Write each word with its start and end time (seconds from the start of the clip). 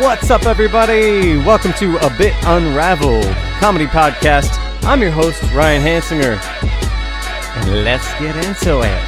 What's 0.00 0.30
up, 0.30 0.46
everybody? 0.46 1.36
Welcome 1.36 1.74
to 1.74 1.98
A 1.98 2.08
Bit 2.16 2.32
Unraveled 2.44 3.26
comedy 3.60 3.84
podcast. 3.84 4.48
I'm 4.82 5.02
your 5.02 5.10
host, 5.10 5.42
Ryan 5.52 5.82
Hansinger. 5.82 6.40
And 7.56 7.84
let's 7.84 8.10
get 8.14 8.34
into 8.36 8.80
it. 8.80 8.98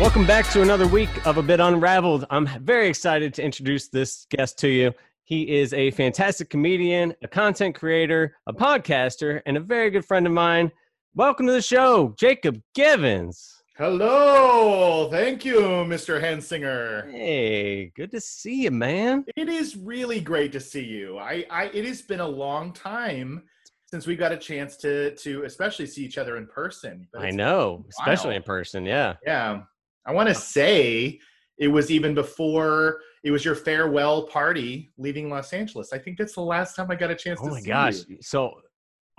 Welcome 0.00 0.26
back 0.26 0.50
to 0.50 0.62
another 0.62 0.88
week 0.88 1.24
of 1.24 1.38
A 1.38 1.42
Bit 1.42 1.60
Unraveled. 1.60 2.26
I'm 2.30 2.48
very 2.64 2.88
excited 2.88 3.32
to 3.34 3.44
introduce 3.44 3.86
this 3.86 4.26
guest 4.28 4.58
to 4.58 4.68
you. 4.68 4.92
He 5.22 5.56
is 5.60 5.72
a 5.74 5.92
fantastic 5.92 6.50
comedian, 6.50 7.14
a 7.22 7.28
content 7.28 7.76
creator, 7.76 8.36
a 8.48 8.52
podcaster, 8.52 9.40
and 9.46 9.56
a 9.56 9.60
very 9.60 9.88
good 9.90 10.04
friend 10.04 10.26
of 10.26 10.32
mine. 10.32 10.72
Welcome 11.14 11.46
to 11.46 11.52
the 11.52 11.62
show, 11.62 12.12
Jacob 12.18 12.60
Givens. 12.74 13.51
Hello, 13.78 15.08
thank 15.10 15.46
you, 15.46 15.56
Mr. 15.56 16.20
Hensinger. 16.20 17.10
Hey, 17.10 17.90
good 17.96 18.10
to 18.10 18.20
see 18.20 18.64
you, 18.64 18.70
man. 18.70 19.24
It 19.34 19.48
is 19.48 19.78
really 19.78 20.20
great 20.20 20.52
to 20.52 20.60
see 20.60 20.84
you. 20.84 21.16
I, 21.18 21.46
I, 21.50 21.64
it 21.72 21.86
has 21.86 22.02
been 22.02 22.20
a 22.20 22.28
long 22.28 22.74
time 22.74 23.42
since 23.86 24.06
we 24.06 24.14
got 24.14 24.30
a 24.30 24.36
chance 24.36 24.76
to, 24.76 25.14
to 25.16 25.44
especially 25.44 25.86
see 25.86 26.04
each 26.04 26.18
other 26.18 26.36
in 26.36 26.46
person. 26.48 27.08
I 27.16 27.30
know, 27.30 27.86
especially 27.88 28.36
in 28.36 28.42
person. 28.42 28.84
Yeah, 28.84 29.14
yeah. 29.24 29.62
I 30.04 30.12
want 30.12 30.28
to 30.28 30.34
say 30.34 31.18
it 31.56 31.68
was 31.68 31.90
even 31.90 32.14
before 32.14 33.00
it 33.24 33.30
was 33.30 33.42
your 33.42 33.54
farewell 33.54 34.26
party 34.26 34.92
leaving 34.98 35.30
Los 35.30 35.54
Angeles. 35.54 35.94
I 35.94 35.98
think 35.98 36.18
that's 36.18 36.34
the 36.34 36.42
last 36.42 36.76
time 36.76 36.90
I 36.90 36.94
got 36.94 37.10
a 37.10 37.14
chance 37.14 37.40
oh 37.42 37.46
to 37.46 37.52
my 37.52 37.60
see 37.60 37.68
gosh. 37.68 37.94
you. 38.06 38.18
So, 38.20 38.52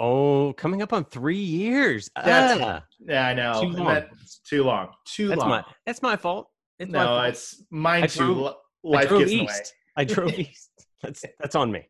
oh, 0.04 0.54
coming 0.54 0.82
up 0.82 0.92
on 0.94 1.06
three 1.06 1.38
years. 1.38 2.10
That's- 2.16 2.60
Ah, 2.62 2.84
Yeah, 3.00 3.28
I 3.28 3.34
know. 3.34 3.62
Too 3.62 3.70
long. 3.70 3.88
That's 3.88 4.40
too 4.40 4.64
long. 4.64 4.88
Too 5.06 5.28
that's 5.30 5.40
long. 5.40 5.50
my 5.50 5.64
that's 5.86 6.02
my 6.02 6.16
fault. 6.18 6.50
It's 6.80 6.92
my 6.92 7.00
no, 7.00 7.06
fault. 7.06 7.26
it's 7.30 7.64
mine 7.72 8.04
I 8.04 8.08
too. 8.08 8.20
drove- 8.34 8.48
I 8.48 8.56
Life 8.98 9.08
drove 9.10 9.20
gets 9.22 9.32
in 9.32 9.38
the 9.40 9.46
way. 9.46 9.52
east. 9.52 9.74
I 9.96 10.04
drove 10.04 10.40
east. 10.46 10.72
That's 11.02 11.24
that's 11.40 11.56
on 11.56 11.72
me. 11.72 11.88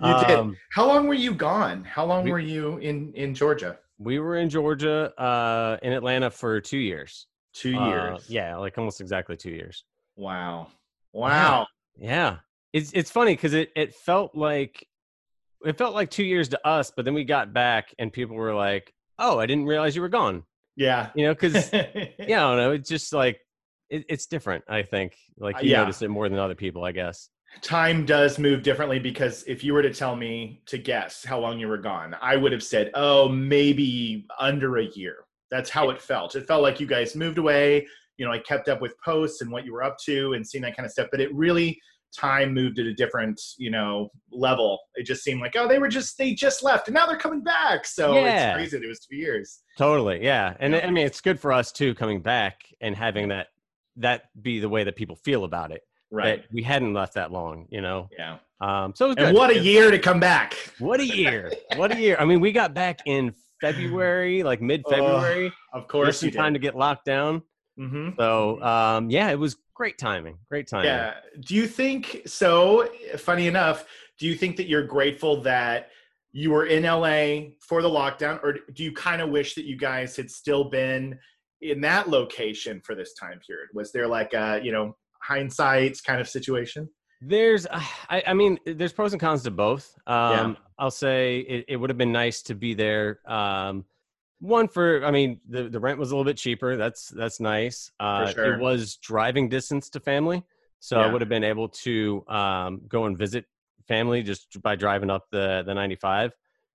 You 0.00 0.06
Um, 0.08 0.50
did. 0.50 0.58
How 0.72 0.86
long 0.86 1.06
were 1.08 1.14
you 1.14 1.34
gone? 1.34 1.84
How 1.84 2.04
long 2.04 2.24
we- 2.24 2.30
were 2.32 2.38
you 2.38 2.76
in 2.78 3.12
in 3.14 3.34
Georgia? 3.34 3.78
We 3.98 4.18
were 4.18 4.36
in 4.36 4.48
Georgia, 4.50 5.12
uh, 5.20 5.78
in 5.82 5.92
Atlanta 5.92 6.28
for 6.30 6.60
two 6.60 6.78
years. 6.78 7.26
Two 7.54 7.76
Uh, 7.78 7.88
years. 7.88 8.28
yeah, 8.30 8.56
like 8.56 8.76
almost 8.78 9.00
exactly 9.00 9.36
two 9.36 9.50
years. 9.50 9.84
Wow. 10.16 10.68
Wow. 11.12 11.66
Yeah, 11.96 12.38
it's 12.72 12.90
it's 12.92 13.10
funny 13.10 13.34
because 13.34 13.52
it 13.54 13.70
it 13.76 13.94
felt 13.94 14.34
like 14.34 14.86
it 15.64 15.78
felt 15.78 15.94
like 15.94 16.10
two 16.10 16.24
years 16.24 16.48
to 16.50 16.66
us, 16.66 16.92
but 16.94 17.04
then 17.04 17.14
we 17.14 17.24
got 17.24 17.52
back 17.52 17.94
and 17.98 18.12
people 18.12 18.36
were 18.36 18.54
like, 18.54 18.92
"Oh, 19.18 19.38
I 19.38 19.46
didn't 19.46 19.66
realize 19.66 19.94
you 19.96 20.02
were 20.02 20.08
gone." 20.08 20.44
Yeah. 20.76 21.10
You 21.14 21.26
know, 21.26 21.34
because 21.34 21.70
yeah, 21.72 22.46
I 22.46 22.50
don't 22.50 22.56
know. 22.56 22.72
It's 22.72 22.88
just 22.88 23.12
like 23.12 23.38
it, 23.90 24.04
it's 24.08 24.26
different. 24.26 24.64
I 24.68 24.82
think 24.82 25.14
like 25.38 25.56
Uh, 25.56 25.60
you 25.60 25.70
yeah. 25.72 25.80
notice 25.80 26.00
it 26.02 26.08
more 26.08 26.28
than 26.28 26.38
other 26.38 26.54
people. 26.54 26.84
I 26.84 26.92
guess. 26.92 27.28
Time 27.60 28.06
does 28.06 28.38
move 28.38 28.62
differently 28.62 28.98
because 28.98 29.42
if 29.46 29.62
you 29.62 29.74
were 29.74 29.82
to 29.82 29.92
tell 29.92 30.16
me 30.16 30.62
to 30.66 30.78
guess 30.78 31.22
how 31.22 31.38
long 31.38 31.60
you 31.60 31.68
were 31.68 31.76
gone, 31.76 32.16
I 32.22 32.34
would 32.36 32.50
have 32.50 32.62
said, 32.62 32.90
oh, 32.94 33.28
maybe 33.28 34.26
under 34.40 34.78
a 34.78 34.84
year. 34.86 35.16
That's 35.50 35.68
how 35.68 35.90
it 35.90 36.00
felt. 36.00 36.34
It 36.34 36.46
felt 36.46 36.62
like 36.62 36.80
you 36.80 36.86
guys 36.86 37.14
moved 37.14 37.36
away. 37.36 37.86
You 38.16 38.24
know, 38.24 38.32
I 38.32 38.38
kept 38.38 38.70
up 38.70 38.80
with 38.80 38.94
posts 39.04 39.42
and 39.42 39.52
what 39.52 39.66
you 39.66 39.74
were 39.74 39.82
up 39.82 39.98
to 40.06 40.32
and 40.32 40.46
seeing 40.46 40.62
that 40.62 40.74
kind 40.74 40.86
of 40.86 40.92
stuff. 40.92 41.08
But 41.10 41.20
it 41.20 41.32
really, 41.34 41.78
time 42.16 42.52
moved 42.54 42.78
at 42.78 42.86
a 42.86 42.94
different, 42.94 43.40
you 43.58 43.70
know, 43.70 44.08
level. 44.30 44.78
It 44.94 45.04
just 45.04 45.22
seemed 45.24 45.40
like, 45.40 45.54
oh, 45.56 45.66
they 45.68 45.78
were 45.78 45.88
just, 45.88 46.18
they 46.18 46.34
just 46.34 46.62
left 46.62 46.88
and 46.88 46.94
now 46.94 47.06
they're 47.06 47.16
coming 47.16 47.42
back. 47.42 47.86
So 47.86 48.14
Yeah. 48.14 48.50
it's 48.50 48.56
crazy. 48.56 48.78
that 48.78 48.84
It 48.84 48.88
was 48.88 49.00
two 49.00 49.16
years. 49.16 49.62
Totally. 49.78 50.22
Yeah, 50.24 50.54
and 50.60 50.74
Yeah. 50.74 50.86
I 50.86 50.90
mean, 50.90 51.06
it's 51.06 51.20
good 51.20 51.40
for 51.40 51.52
us 51.52 51.72
too 51.72 51.94
coming 51.94 52.20
back 52.20 52.60
and 52.80 52.94
having 52.96 53.28
that 53.28 53.48
that 53.96 54.22
be 54.40 54.58
the 54.58 54.68
way 54.68 54.84
that 54.84 54.96
people 54.96 55.16
feel 55.16 55.44
about 55.44 55.70
it. 55.70 55.82
Right. 56.10 56.42
That 56.42 56.52
we 56.52 56.62
hadn't 56.62 56.94
left 56.94 57.14
that 57.14 57.30
long. 57.32 57.66
You 57.70 57.80
know. 57.82 58.08
Yeah. 58.18 58.38
Um. 58.60 58.92
So 58.94 59.06
it 59.06 59.08
was 59.08 59.16
good. 59.16 59.26
And 59.28 59.36
what 59.36 59.50
a 59.50 59.58
year 59.58 59.90
to 59.90 59.98
come 59.98 60.20
back. 60.20 60.54
What 60.78 61.00
a 61.00 61.06
year! 61.06 61.50
What 61.76 61.90
a 61.92 61.98
year! 62.00 62.16
I 62.18 62.24
mean, 62.24 62.40
we 62.40 62.52
got 62.52 62.74
back 62.74 63.00
in 63.06 63.34
February, 63.60 64.42
like 64.42 64.60
mid 64.60 64.82
February. 64.88 65.52
Of 65.72 65.88
course 65.88 66.20
some 66.20 66.28
you 66.28 66.32
time 66.34 66.52
did. 66.52 66.60
to 66.60 66.62
get 66.62 66.76
locked 66.76 67.04
down. 67.06 67.42
hmm 67.78 68.10
So, 68.18 68.62
um, 68.62 69.10
yeah, 69.10 69.30
it 69.30 69.38
was 69.38 69.56
great 69.74 69.98
timing. 69.98 70.38
Great 70.48 70.68
timing. 70.68 70.86
Yeah. 70.86 71.14
Do 71.40 71.54
you 71.54 71.66
think 71.66 72.22
so? 72.26 72.88
Funny 73.16 73.46
enough, 73.46 73.84
do 74.18 74.26
you 74.26 74.34
think 74.34 74.56
that 74.56 74.68
you're 74.68 74.86
grateful 74.86 75.40
that 75.42 75.90
you 76.32 76.50
were 76.50 76.66
in 76.66 76.84
LA 76.84 77.50
for 77.60 77.82
the 77.82 77.88
lockdown, 77.88 78.42
or 78.42 78.56
do 78.72 78.82
you 78.82 78.92
kind 78.92 79.20
of 79.20 79.30
wish 79.30 79.54
that 79.54 79.64
you 79.64 79.76
guys 79.76 80.16
had 80.16 80.30
still 80.30 80.64
been 80.64 81.18
in 81.60 81.80
that 81.82 82.08
location 82.08 82.80
for 82.84 82.94
this 82.94 83.14
time 83.14 83.38
period? 83.46 83.68
Was 83.74 83.92
there 83.92 84.06
like 84.06 84.32
a 84.34 84.60
you 84.62 84.72
know 84.72 84.96
hindsight 85.22 85.98
kind 86.04 86.20
of 86.20 86.28
situation? 86.28 86.88
There's, 87.24 87.66
uh, 87.66 87.80
I, 88.10 88.22
I 88.26 88.34
mean, 88.34 88.58
there's 88.66 88.92
pros 88.92 89.12
and 89.12 89.20
cons 89.20 89.44
to 89.44 89.52
both. 89.52 89.94
Um, 90.08 90.32
Yeah. 90.32 90.54
I'll 90.78 90.90
say 90.90 91.38
it, 91.38 91.64
it 91.68 91.76
would 91.76 91.88
have 91.88 91.98
been 91.98 92.10
nice 92.10 92.42
to 92.42 92.56
be 92.56 92.74
there. 92.74 93.20
Um, 93.30 93.84
one 94.42 94.66
for, 94.66 95.04
I 95.04 95.12
mean, 95.12 95.40
the, 95.48 95.68
the 95.68 95.78
rent 95.78 95.98
was 95.98 96.10
a 96.10 96.16
little 96.16 96.28
bit 96.28 96.36
cheaper. 96.36 96.76
That's 96.76 97.08
that's 97.08 97.38
nice. 97.38 97.90
Uh, 98.00 98.26
sure. 98.26 98.54
It 98.54 98.60
was 98.60 98.96
driving 98.96 99.48
distance 99.48 99.88
to 99.90 100.00
family, 100.00 100.42
so 100.80 100.98
I 100.98 101.06
would 101.06 101.20
have 101.22 101.28
been 101.28 101.44
able 101.44 101.68
to 101.68 102.24
um, 102.28 102.82
go 102.88 103.04
and 103.04 103.16
visit 103.16 103.44
family 103.86 104.22
just 104.22 104.60
by 104.60 104.74
driving 104.74 105.10
up 105.10 105.26
the 105.30 105.62
the 105.64 105.72
95. 105.72 106.32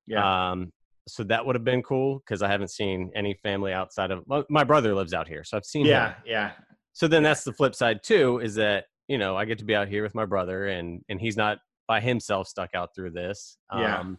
Yeah. 0.07 0.51
Um, 0.51 0.71
so 1.09 1.23
that 1.23 1.45
would 1.45 1.55
have 1.55 1.65
been 1.65 1.83
cool 1.83 2.19
because 2.19 2.41
I 2.41 2.47
haven't 2.47 2.69
seen 2.69 3.11
any 3.15 3.33
family 3.43 3.73
outside 3.73 4.11
of 4.11 4.23
well, 4.27 4.45
my 4.49 4.63
brother 4.63 4.95
lives 4.95 5.13
out 5.13 5.27
here, 5.27 5.43
so 5.43 5.57
I've 5.57 5.65
seen 5.65 5.85
him. 5.85 5.91
yeah. 5.91 6.13
Yeah. 6.25 6.51
So 6.93 7.07
then 7.07 7.21
that's 7.21 7.43
the 7.43 7.53
flip 7.53 7.75
side 7.75 7.99
too, 8.01 8.39
is 8.39 8.55
that 8.55 8.85
you 9.09 9.17
know 9.17 9.35
I 9.35 9.43
get 9.43 9.59
to 9.59 9.65
be 9.65 9.75
out 9.75 9.89
here 9.89 10.03
with 10.03 10.15
my 10.15 10.25
brother, 10.25 10.67
and 10.67 11.03
and 11.09 11.19
he's 11.19 11.35
not 11.35 11.57
by 11.85 11.99
himself 11.99 12.47
stuck 12.47 12.69
out 12.73 12.95
through 12.95 13.11
this. 13.11 13.57
Yeah. 13.73 13.99
Um, 13.99 14.17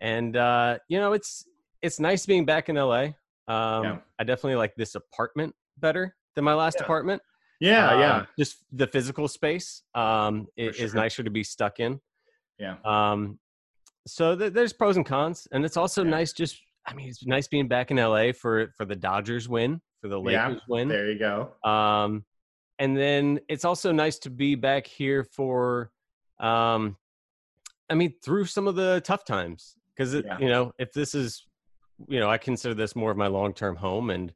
and 0.00 0.36
uh, 0.36 0.78
you 0.88 0.98
know 0.98 1.14
it's 1.14 1.44
it's 1.82 2.00
nice 2.00 2.26
being 2.26 2.44
back 2.44 2.68
in 2.68 2.76
LA. 2.76 3.14
Um, 3.46 3.84
Yeah. 3.84 3.98
I 4.18 4.24
definitely 4.24 4.56
like 4.56 4.74
this 4.76 4.94
apartment 4.94 5.54
better 5.78 6.16
than 6.34 6.44
my 6.44 6.54
last 6.54 6.76
Yeah. 6.78 6.84
apartment. 6.84 7.22
Yeah. 7.60 7.90
Um, 7.90 8.00
yeah. 8.00 8.26
Just 8.38 8.64
the 8.72 8.86
physical 8.86 9.26
space 9.28 9.82
um, 9.94 10.46
i- 10.58 10.62
is 10.62 10.94
nicer 10.94 11.22
to 11.22 11.30
be 11.30 11.42
stuck 11.44 11.80
in. 11.80 12.00
Yeah. 12.58 12.76
Um, 12.84 13.38
so 14.06 14.36
th- 14.36 14.52
there's 14.52 14.72
pros 14.72 14.96
and 14.96 15.04
cons, 15.06 15.46
and 15.52 15.64
it's 15.64 15.76
also 15.76 16.04
Yeah. 16.04 16.10
nice. 16.10 16.32
Just 16.32 16.60
I 16.86 16.94
mean, 16.94 17.08
it's 17.10 17.26
nice 17.26 17.46
being 17.48 17.68
back 17.68 17.90
in 17.90 17.98
LA 17.98 18.32
for 18.32 18.72
for 18.76 18.86
the 18.86 18.96
Dodgers 18.96 19.46
win, 19.48 19.82
for 20.00 20.08
the 20.08 20.18
Lakers 20.18 20.62
win. 20.68 20.88
There 20.88 21.10
you 21.10 21.18
go. 21.18 21.52
Um, 21.62 22.24
and 22.78 22.96
then 22.96 23.40
it's 23.48 23.64
also 23.66 23.92
nice 23.92 24.18
to 24.20 24.30
be 24.30 24.54
back 24.54 24.86
here 24.86 25.22
for, 25.24 25.90
um, 26.40 26.96
I 27.90 27.94
mean, 27.94 28.14
through 28.22 28.46
some 28.46 28.66
of 28.68 28.74
the 28.76 29.02
tough 29.04 29.24
times 29.26 29.76
because 29.94 30.14
you 30.14 30.48
know 30.48 30.72
if 30.78 30.92
this 30.92 31.14
is, 31.14 31.44
you 32.06 32.20
know, 32.20 32.30
I 32.30 32.38
consider 32.38 32.74
this 32.74 32.94
more 32.94 33.10
of 33.10 33.16
my 33.16 33.26
long 33.26 33.52
term 33.52 33.76
home, 33.76 34.10
and 34.10 34.32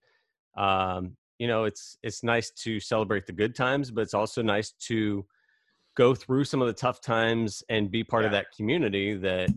um, 0.56 1.16
you 1.38 1.46
know, 1.46 1.64
it's 1.64 1.96
it's 2.02 2.22
nice 2.22 2.50
to 2.62 2.80
celebrate 2.80 3.26
the 3.26 3.32
good 3.32 3.54
times, 3.54 3.90
but 3.90 4.00
it's 4.02 4.14
also 4.14 4.42
nice 4.42 4.72
to 4.86 5.24
go 5.96 6.14
through 6.14 6.44
some 6.44 6.60
of 6.62 6.66
the 6.68 6.72
tough 6.72 7.00
times 7.00 7.62
and 7.68 7.90
be 7.90 8.02
part 8.02 8.24
of 8.24 8.32
that 8.32 8.46
community 8.56 9.14
that 9.14 9.50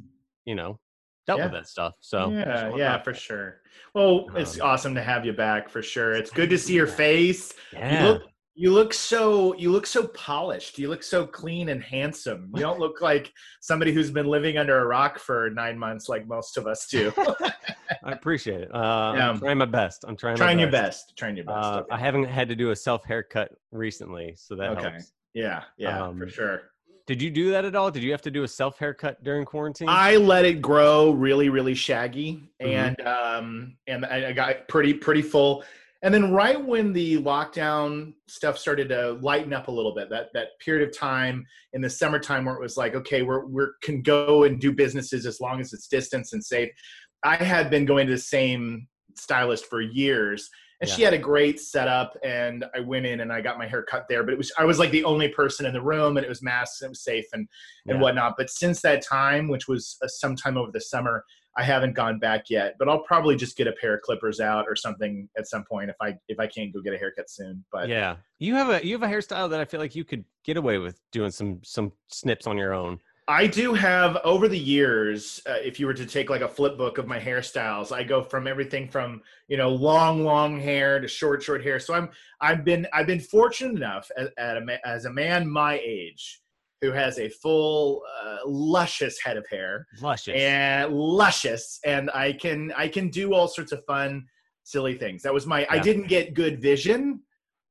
you 0.45 0.53
know 0.55 0.79
dealt 1.25 1.39
with 1.41 1.51
that 1.53 1.67
stuff. 1.67 1.93
So 2.01 2.29
yeah, 2.31 2.75
yeah, 2.75 3.01
for 3.01 3.13
sure. 3.13 3.61
Well, 3.93 4.27
it's 4.35 4.59
Um, 4.59 4.67
awesome 4.67 4.95
to 4.95 5.01
have 5.01 5.25
you 5.25 5.33
back 5.33 5.69
for 5.69 5.81
sure. 5.81 6.11
It's 6.13 6.29
good 6.29 6.49
to 6.51 6.57
see 6.57 6.73
your 6.75 6.87
face. 6.87 7.53
yeah. 7.73 8.03
You 8.03 8.09
look 8.09 8.21
you 8.57 8.71
look 8.71 8.93
so 8.93 9.53
you 9.55 9.71
look 9.71 9.85
so 9.85 10.07
polished. 10.07 10.77
You 10.79 10.89
look 10.89 11.03
so 11.03 11.25
clean 11.25 11.69
and 11.69 11.83
handsome. 11.83 12.51
You 12.55 12.61
don't 12.61 12.79
look 12.79 13.01
like 13.01 13.31
somebody 13.61 13.91
who's 13.91 14.11
been 14.11 14.27
living 14.27 14.57
under 14.57 14.79
a 14.79 14.85
rock 14.85 15.19
for 15.19 15.49
nine 15.49 15.77
months 15.77 16.07
like 16.07 16.25
most 16.27 16.57
of 16.57 16.65
us 16.67 16.87
do. 16.87 17.11
I 18.05 18.11
appreciate 18.11 18.61
it. 18.61 18.73
Uh, 18.73 19.13
Yeah. 19.17 19.29
I'm 19.29 19.39
trying 19.39 19.57
my 19.57 19.65
best. 19.65 20.05
I'm 20.07 20.15
trying. 20.15 20.33
my 20.33 20.37
trying 20.37 20.59
your 20.59 20.69
best. 20.71 21.07
best. 21.07 21.17
Trying 21.17 21.35
your 21.37 21.45
best. 21.45 21.57
Uh, 21.57 21.79
okay. 21.79 21.87
I 21.91 21.97
haven't 21.97 22.25
had 22.25 22.47
to 22.49 22.55
do 22.55 22.69
a 22.69 22.75
self 22.75 23.03
haircut 23.03 23.51
recently, 23.71 24.35
so 24.37 24.55
that 24.55 24.71
Okay. 24.77 24.89
helps. 24.91 25.11
yeah, 25.33 25.63
yeah, 25.77 25.97
for 25.97 26.03
um, 26.23 26.29
sure. 26.29 26.61
Did 27.07 27.21
you 27.21 27.29
do 27.29 27.51
that 27.51 27.65
at 27.65 27.75
all? 27.75 27.91
Did 27.91 28.03
you 28.03 28.11
have 28.11 28.21
to 28.23 28.31
do 28.31 28.43
a 28.43 28.47
self 28.47 28.77
haircut 28.79 29.23
during 29.23 29.43
quarantine? 29.45 29.89
I 29.89 30.15
let 30.17 30.45
it 30.45 30.61
grow 30.61 31.11
really, 31.11 31.49
really 31.49 31.75
shaggy, 31.75 32.43
Mhm. 32.61 32.67
and 32.67 33.01
um, 33.07 33.77
and 33.87 34.05
I, 34.05 34.29
I 34.29 34.31
got 34.33 34.67
pretty, 34.67 34.93
pretty 34.93 35.21
full. 35.23 35.63
And 36.01 36.13
then 36.13 36.31
right 36.31 36.63
when 36.63 36.93
the 36.93 37.17
lockdown 37.23 38.13
stuff 38.27 38.59
started 38.59 38.89
to 38.89 39.13
lighten 39.21 39.53
up 39.53 39.69
a 39.69 39.71
little 39.71 39.95
bit, 39.95 40.07
that 40.11 40.27
that 40.33 40.49
period 40.59 40.87
of 40.87 40.95
time 40.95 41.45
in 41.73 41.81
the 41.81 41.89
summertime 41.89 42.45
where 42.45 42.53
it 42.55 42.61
was 42.61 42.77
like, 42.77 42.93
okay, 42.95 43.23
we're 43.23 43.45
we're 43.45 43.73
can 43.81 44.01
go 44.03 44.43
and 44.43 44.59
do 44.59 44.71
businesses 44.71 45.25
as 45.25 45.39
long 45.41 45.59
as 45.59 45.73
it's 45.73 45.87
distance 45.87 46.33
and 46.33 46.43
safe. 46.43 46.69
I 47.25 47.35
had 47.35 47.69
been 47.69 47.85
going 47.85 48.05
to 48.05 48.13
the 48.13 48.19
same 48.19 48.87
stylist 49.15 49.65
for 49.65 49.81
years, 49.81 50.49
and 50.79 50.89
she 50.89 51.01
had 51.01 51.13
a 51.13 51.17
great 51.17 51.59
setup. 51.59 52.15
And 52.23 52.65
I 52.75 52.81
went 52.81 53.05
in 53.07 53.21
and 53.21 53.33
I 53.33 53.41
got 53.41 53.57
my 53.57 53.67
hair 53.67 53.81
cut 53.81 54.05
there, 54.07 54.23
but 54.23 54.33
it 54.33 54.37
was 54.37 54.51
I 54.59 54.65
was 54.65 54.77
like 54.77 54.91
the 54.91 55.03
only 55.03 55.29
person 55.29 55.65
in 55.65 55.73
the 55.73 55.81
room, 55.81 56.17
and 56.17 56.25
it 56.25 56.29
was 56.29 56.43
masks, 56.43 56.81
and 56.81 56.89
it 56.89 56.91
was 56.91 57.03
safe, 57.03 57.25
and 57.33 57.47
and 57.87 57.97
Yeah. 57.97 58.01
whatnot. 58.01 58.35
But 58.37 58.49
since 58.49 58.81
that 58.81 59.01
time, 59.01 59.47
which 59.47 59.67
was 59.67 59.97
uh, 60.03 60.07
sometime 60.07 60.55
over 60.55 60.71
the 60.71 60.81
summer, 60.81 61.25
I 61.57 61.63
haven't 61.63 61.93
gone 61.93 62.19
back 62.19 62.49
yet, 62.49 62.75
but 62.77 62.89
I'll 62.89 63.03
probably 63.03 63.35
just 63.35 63.55
get 63.57 63.65
a 63.65 63.71
pair 63.71 63.95
of 63.95 64.01
clippers 64.01 64.39
out 64.39 64.65
or 64.67 64.75
something 64.75 65.29
at 65.37 65.47
some 65.47 65.63
point 65.63 65.89
if 65.89 65.95
I 66.01 66.15
if 66.27 66.39
I 66.39 66.47
can't 66.47 66.71
go 66.73 66.81
get 66.81 66.93
a 66.93 66.97
haircut 66.97 67.29
soon. 67.29 67.65
But 67.71 67.89
yeah, 67.89 68.17
you 68.37 68.53
have 68.53 68.69
a 68.69 68.85
you 68.85 68.93
have 68.99 69.09
a 69.09 69.11
hairstyle 69.13 69.49
that 69.49 69.59
I 69.59 69.65
feel 69.65 69.79
like 69.79 69.95
you 69.95 70.03
could 70.03 70.25
get 70.43 70.57
away 70.57 70.77
with 70.77 70.99
doing 71.11 71.31
some 71.31 71.61
some 71.63 71.93
snips 72.09 72.45
on 72.45 72.57
your 72.57 72.73
own. 72.73 72.99
I 73.27 73.47
do 73.47 73.73
have 73.73 74.17
over 74.23 74.47
the 74.47 74.59
years. 74.59 75.41
Uh, 75.47 75.53
if 75.53 75.79
you 75.79 75.87
were 75.87 75.95
to 75.95 76.05
take 76.05 76.29
like 76.29 76.41
a 76.41 76.47
flip 76.47 76.77
book 76.77 76.99
of 76.99 77.07
my 77.07 77.19
hairstyles, 77.19 77.91
I 77.91 78.03
go 78.03 78.21
from 78.21 78.47
everything 78.47 78.87
from 78.87 79.21
you 79.47 79.57
know 79.57 79.69
long 79.69 80.23
long 80.23 80.59
hair 80.59 80.99
to 80.99 81.07
short 81.07 81.41
short 81.41 81.63
hair. 81.63 81.79
So 81.79 81.93
I'm 81.95 82.09
I've 82.39 82.63
been 82.63 82.85
I've 82.93 83.07
been 83.07 83.19
fortunate 83.19 83.75
enough 83.75 84.11
as, 84.15 84.29
a, 84.37 84.87
as 84.87 85.05
a 85.05 85.11
man 85.11 85.49
my 85.49 85.79
age 85.83 86.41
who 86.81 86.91
has 86.91 87.17
a 87.17 87.29
full 87.29 88.03
uh, 88.23 88.37
luscious 88.45 89.19
head 89.23 89.37
of 89.37 89.47
hair 89.49 89.87
luscious 90.01 90.35
and 90.35 90.93
luscious 90.93 91.79
and 91.85 92.11
i 92.11 92.31
can 92.31 92.71
i 92.77 92.87
can 92.87 93.09
do 93.09 93.33
all 93.33 93.47
sorts 93.47 93.71
of 93.71 93.83
fun 93.85 94.25
silly 94.63 94.95
things 94.95 95.23
that 95.23 95.33
was 95.33 95.47
my 95.47 95.61
yeah. 95.61 95.67
i 95.69 95.79
didn't 95.79 96.07
get 96.07 96.33
good 96.33 96.61
vision 96.61 97.19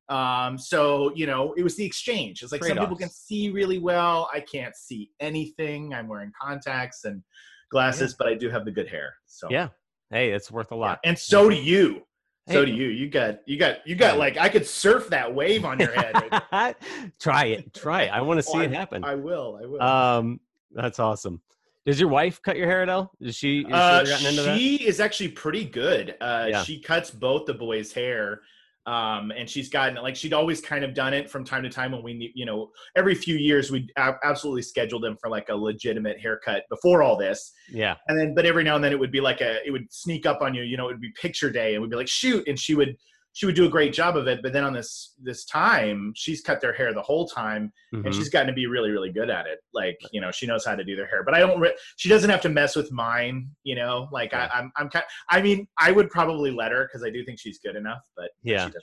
um 0.08 0.58
so 0.58 1.12
you 1.14 1.26
know 1.26 1.54
it 1.56 1.62
was 1.62 1.76
the 1.76 1.84
exchange 1.84 2.42
it's 2.42 2.52
like 2.52 2.60
Trade-offs. 2.60 2.78
some 2.78 2.84
people 2.84 2.96
can 2.96 3.08
see 3.08 3.50
really 3.50 3.78
well 3.78 4.28
i 4.34 4.40
can't 4.40 4.76
see 4.76 5.10
anything 5.18 5.94
i'm 5.94 6.08
wearing 6.08 6.30
contacts 6.38 7.04
and 7.04 7.22
glasses 7.70 8.12
yeah. 8.12 8.16
but 8.18 8.28
i 8.28 8.34
do 8.34 8.50
have 8.50 8.66
the 8.66 8.70
good 8.70 8.88
hair 8.88 9.14
so 9.24 9.48
yeah 9.50 9.68
hey 10.10 10.30
it's 10.30 10.50
worth 10.50 10.72
a 10.72 10.76
lot 10.76 11.00
yeah. 11.02 11.10
and 11.10 11.18
so 11.18 11.48
do 11.48 11.56
you 11.56 12.02
so 12.48 12.64
do 12.64 12.72
you. 12.72 12.88
You 12.88 13.08
got 13.08 13.40
you 13.46 13.56
got 13.56 13.86
you 13.86 13.94
got 13.94 14.18
like 14.18 14.36
I 14.36 14.48
could 14.48 14.66
surf 14.66 15.08
that 15.08 15.34
wave 15.34 15.64
on 15.64 15.80
your 15.80 15.92
head. 15.92 16.14
Right 16.52 16.76
try 17.20 17.46
it. 17.46 17.72
Try 17.72 18.02
it. 18.02 18.10
I 18.10 18.20
want 18.20 18.38
to 18.38 18.42
see 18.42 18.58
oh, 18.58 18.62
it 18.62 18.72
happen. 18.72 19.02
I 19.04 19.14
will. 19.14 19.58
I 19.62 19.66
will. 19.66 19.82
Um 19.82 20.40
that's 20.70 20.98
awesome. 20.98 21.40
Does 21.86 21.98
your 21.98 22.08
wife 22.08 22.42
cut 22.42 22.56
your 22.56 22.66
hair 22.66 22.82
at 22.82 22.88
all? 22.88 23.12
Is 23.20 23.34
she 23.34 23.60
is 23.60 23.72
uh, 23.72 24.56
she 24.56 24.76
is 24.76 25.00
actually 25.00 25.28
pretty 25.28 25.64
good. 25.64 26.16
Uh 26.20 26.46
yeah. 26.50 26.62
she 26.62 26.80
cuts 26.80 27.10
both 27.10 27.46
the 27.46 27.54
boys' 27.54 27.92
hair 27.92 28.42
um, 28.86 29.30
and 29.30 29.48
she's 29.48 29.68
gotten 29.68 29.94
like 30.02 30.14
she'd 30.14 30.34
always 30.34 30.60
kind 30.60 30.84
of 30.84 30.92
done 30.92 31.14
it 31.14 31.30
from 31.30 31.44
time 31.44 31.62
to 31.62 31.70
time 31.70 31.92
when 31.92 32.02
we 32.02 32.32
you 32.34 32.44
know 32.44 32.70
every 32.96 33.14
few 33.14 33.36
years 33.36 33.70
we 33.70 33.88
absolutely 33.96 34.62
scheduled 34.62 35.02
them 35.02 35.16
for 35.16 35.30
like 35.30 35.48
a 35.48 35.54
legitimate 35.54 36.20
haircut 36.20 36.64
before 36.68 37.02
all 37.02 37.16
this. 37.16 37.52
Yeah. 37.70 37.96
And 38.08 38.18
then 38.18 38.34
but 38.34 38.44
every 38.44 38.62
now 38.62 38.74
and 38.74 38.84
then 38.84 38.92
it 38.92 38.98
would 38.98 39.12
be 39.12 39.20
like 39.20 39.40
a 39.40 39.66
it 39.66 39.70
would 39.70 39.90
sneak 39.90 40.26
up 40.26 40.42
on 40.42 40.54
you 40.54 40.62
you 40.62 40.76
know 40.76 40.88
it 40.88 40.92
would 40.92 41.00
be 41.00 41.12
picture 41.20 41.50
day 41.50 41.74
and 41.74 41.82
we'd 41.82 41.90
be 41.90 41.96
like 41.96 42.08
shoot 42.08 42.46
and 42.46 42.58
she 42.58 42.74
would 42.74 42.96
she 43.34 43.46
would 43.46 43.54
do 43.54 43.66
a 43.66 43.68
great 43.68 43.92
job 43.92 44.16
of 44.16 44.26
it 44.26 44.40
but 44.42 44.52
then 44.52 44.64
on 44.64 44.72
this 44.72 45.14
this 45.22 45.44
time 45.44 46.12
she's 46.16 46.40
cut 46.40 46.60
their 46.60 46.72
hair 46.72 46.94
the 46.94 47.02
whole 47.02 47.28
time 47.28 47.70
mm-hmm. 47.94 48.06
and 48.06 48.14
she's 48.14 48.30
gotten 48.30 48.46
to 48.46 48.52
be 48.52 48.66
really 48.66 48.90
really 48.90 49.12
good 49.12 49.28
at 49.28 49.46
it 49.46 49.58
like 49.74 49.98
you 50.12 50.20
know 50.20 50.30
she 50.30 50.46
knows 50.46 50.64
how 50.64 50.74
to 50.74 50.84
do 50.84 50.96
their 50.96 51.06
hair 51.06 51.22
but 51.22 51.34
i 51.34 51.38
don't 51.38 51.60
re- 51.60 51.76
she 51.96 52.08
doesn't 52.08 52.30
have 52.30 52.40
to 52.40 52.48
mess 52.48 52.74
with 52.74 52.90
mine 52.90 53.48
you 53.64 53.74
know 53.74 54.08
like 54.10 54.32
yeah. 54.32 54.48
I, 54.52 54.58
am 54.58 54.64
I'm, 54.76 54.84
I'm 54.84 54.90
kind 54.90 55.04
i 55.28 55.42
mean 55.42 55.68
i 55.78 55.92
would 55.92 56.08
probably 56.08 56.50
let 56.50 56.72
her 56.72 56.88
because 56.90 57.04
i 57.04 57.10
do 57.10 57.24
think 57.24 57.38
she's 57.38 57.58
good 57.58 57.76
enough 57.76 58.00
but 58.16 58.30
yeah 58.42 58.66
doesn't, 58.66 58.82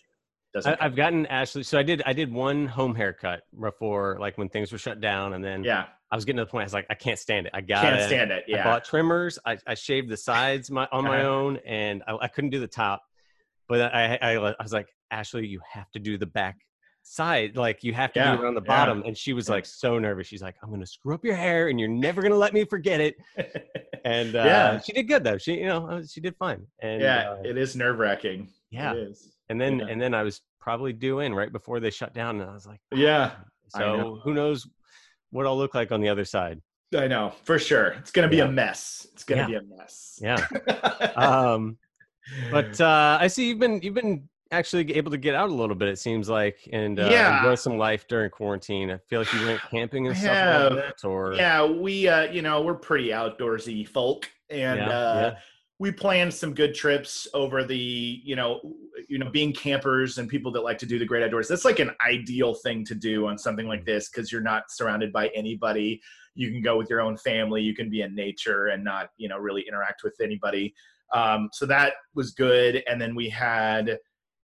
doesn't 0.54 0.82
I, 0.82 0.84
have 0.84 0.96
gotten 0.96 1.26
Ashley. 1.28 1.64
So 1.64 1.80
I 1.80 1.84
did. 1.84 2.04
I 2.06 2.12
did 2.12 2.30
one 2.30 2.68
home 2.68 2.94
haircut 2.94 3.44
before, 3.58 4.18
like 4.20 4.38
when 4.38 4.50
things 4.50 4.70
were 4.70 4.78
shut 4.78 5.00
down, 5.00 5.34
and 5.34 5.42
then 5.42 5.64
yeah, 5.64 5.86
I 6.12 6.16
was 6.16 6.26
getting 6.26 6.38
to 6.38 6.46
the 6.46 6.52
point. 6.52 6.64
I 6.64 6.66
was 6.66 6.74
like, 6.74 6.88
I 6.90 6.94
can't 6.94 7.18
stand 7.18 7.48
it. 7.48 7.54
I 7.56 7.62
got 7.62 7.84
can't 7.84 8.04
stand 8.04 8.32
it. 8.32 8.44
Yeah. 8.48 8.62
I 8.62 8.64
bought 8.66 8.84
trimmers. 8.84 9.40
I, 9.46 9.58
I 9.66 9.76
shaved 9.76 10.10
the 10.10 10.18
sides 10.18 10.70
my, 10.70 10.88
on 10.92 11.06
my 11.06 11.22
uh-huh. 11.22 11.30
own, 11.30 11.58
and 11.66 12.04
I, 12.06 12.18
I 12.24 12.28
couldn't 12.28 12.50
do 12.50 12.60
the 12.60 12.68
top. 12.68 13.02
But 13.72 13.96
I, 13.96 14.20
I, 14.22 14.32
I 14.34 14.56
was 14.62 14.74
like, 14.74 14.90
Ashley, 15.12 15.48
you 15.48 15.62
have 15.72 15.90
to 15.92 16.00
do 16.00 16.18
the 16.18 16.26
back 16.26 16.58
side. 17.04 17.56
Like 17.56 17.86
you 17.86 17.94
have 17.94 18.12
to 18.12 18.20
yeah, 18.20 18.36
do 18.36 18.44
it 18.44 18.46
on 18.46 18.54
the 18.54 18.60
bottom. 18.60 19.00
Yeah. 19.00 19.08
And 19.08 19.18
she 19.18 19.32
was 19.32 19.48
like 19.48 19.66
so 19.66 19.98
nervous. 19.98 20.28
She's 20.28 20.42
like, 20.42 20.56
I'm 20.62 20.70
gonna 20.70 20.86
screw 20.86 21.16
up 21.16 21.24
your 21.24 21.38
hair, 21.38 21.70
and 21.70 21.80
you're 21.80 21.88
never 21.88 22.22
gonna 22.22 22.36
let 22.36 22.54
me 22.54 22.66
forget 22.66 23.00
it. 23.00 23.16
and 24.04 24.36
uh, 24.36 24.44
yeah, 24.44 24.80
she 24.82 24.92
did 24.92 25.04
good 25.04 25.24
though. 25.24 25.38
She, 25.38 25.54
you 25.54 25.68
know, 25.68 25.88
uh, 25.88 26.02
she 26.06 26.20
did 26.20 26.36
fine. 26.36 26.68
And 26.82 27.02
yeah, 27.02 27.30
uh, 27.30 27.44
it 27.46 27.58
is 27.58 27.78
nerve 27.78 27.98
wracking. 27.98 28.50
Yeah. 28.72 28.94
And 29.48 29.62
then 29.62 29.80
yeah. 29.80 29.86
and 29.88 30.02
then 30.02 30.14
I 30.14 30.24
was 30.24 30.42
probably 30.60 30.92
due 30.92 31.20
in 31.20 31.34
right 31.34 31.50
before 31.50 31.80
they 31.80 31.92
shut 31.92 32.14
down, 32.14 32.42
and 32.42 32.50
I 32.50 32.54
was 32.54 32.68
like, 32.68 32.82
yeah. 32.94 33.32
So 33.70 34.20
who 34.22 34.34
knows 34.34 34.68
what 35.30 35.46
I'll 35.46 35.58
look 35.58 35.74
like 35.74 35.94
on 35.94 36.02
the 36.02 36.10
other 36.10 36.26
side? 36.26 36.60
I 36.94 37.08
know 37.08 37.32
for 37.46 37.58
sure. 37.58 37.92
It's 38.00 38.12
gonna 38.12 38.28
be 38.28 38.42
a 38.42 38.52
mess. 38.52 39.08
It's 39.14 39.24
gonna 39.24 39.48
be 39.48 39.56
a 39.56 39.62
mess. 39.62 40.20
Yeah. 40.22 40.46
um, 41.16 41.78
but 42.52 42.80
uh, 42.82 43.18
I 43.20 43.28
see 43.28 43.50
you've 43.50 43.60
been 43.60 43.82
you've 43.82 43.94
been 43.94 44.28
actually 44.52 44.94
able 44.96 45.12
to 45.12 45.18
get 45.18 45.34
out 45.34 45.50
a 45.50 45.54
little 45.54 45.76
bit. 45.76 45.90
It 45.90 46.00
seems 46.00 46.30
like 46.30 46.68
and 46.72 47.00
uh, 47.00 47.08
yeah. 47.10 47.38
enjoy 47.38 47.56
some 47.56 47.78
life 47.78 48.08
during 48.08 48.30
quarantine. 48.30 48.92
I 48.92 48.98
feel 49.10 49.22
like 49.22 49.34
you 49.34 49.46
went 49.46 49.62
camping 49.70 50.08
and 50.08 50.18
stuff 50.18 50.72
like 50.72 50.86
that. 50.86 51.08
Or 51.08 51.34
yeah, 51.34 51.66
we 51.66 52.08
uh, 52.08 52.32
you 52.32 52.42
know 52.42 52.62
we're 52.62 52.76
pretty 52.76 53.10
outdoorsy 53.10 53.88
folk, 53.88 54.30
and 54.50 54.80
yeah, 54.80 54.90
uh, 54.90 55.32
yeah. 55.34 55.40
we 55.80 55.92
planned 55.92 56.34
some 56.34 56.54
good 56.54 56.76
trips 56.76 57.28
over 57.34 57.64
the 57.64 58.22
you 58.24 58.36
know 58.36 58.62
you 59.08 59.18
know 59.18 59.30
being 59.30 59.54
campers 59.54 60.18
and 60.18 60.30
people 60.30 60.52
that 60.52 60.64
like 60.64 60.78
to 60.80 60.86
do 60.86 61.00
the 61.00 61.06
great 61.06 61.24
outdoors. 61.24 61.48
That's 61.48 61.66
like 61.66 61.80
an 61.80 61.92
ideal 62.06 62.54
thing 62.54 62.86
to 62.86 62.96
do 62.96 63.28
on 63.28 63.38
something 63.38 63.68
like 63.68 63.86
this 63.86 64.10
because 64.10 64.32
you're 64.32 64.42
not 64.42 64.64
surrounded 64.70 65.12
by 65.12 65.30
anybody. 65.30 66.02
You 66.34 66.50
can 66.50 66.62
go 66.62 66.78
with 66.78 66.90
your 66.90 67.02
own 67.02 67.18
family. 67.18 67.62
You 67.62 67.76
can 67.76 67.90
be 67.90 68.02
in 68.02 68.16
nature 68.16 68.68
and 68.68 68.84
not 68.84 69.10
you 69.18 69.30
know 69.30 69.38
really 69.38 69.64
interact 69.68 70.04
with 70.04 70.16
anybody. 70.22 70.74
Um, 71.14 71.50
so 71.54 71.66
that 71.66 71.94
was 72.16 72.32
good. 72.32 72.84
And 72.88 73.00
then 73.00 73.16
we 73.16 73.30
had 73.30 73.98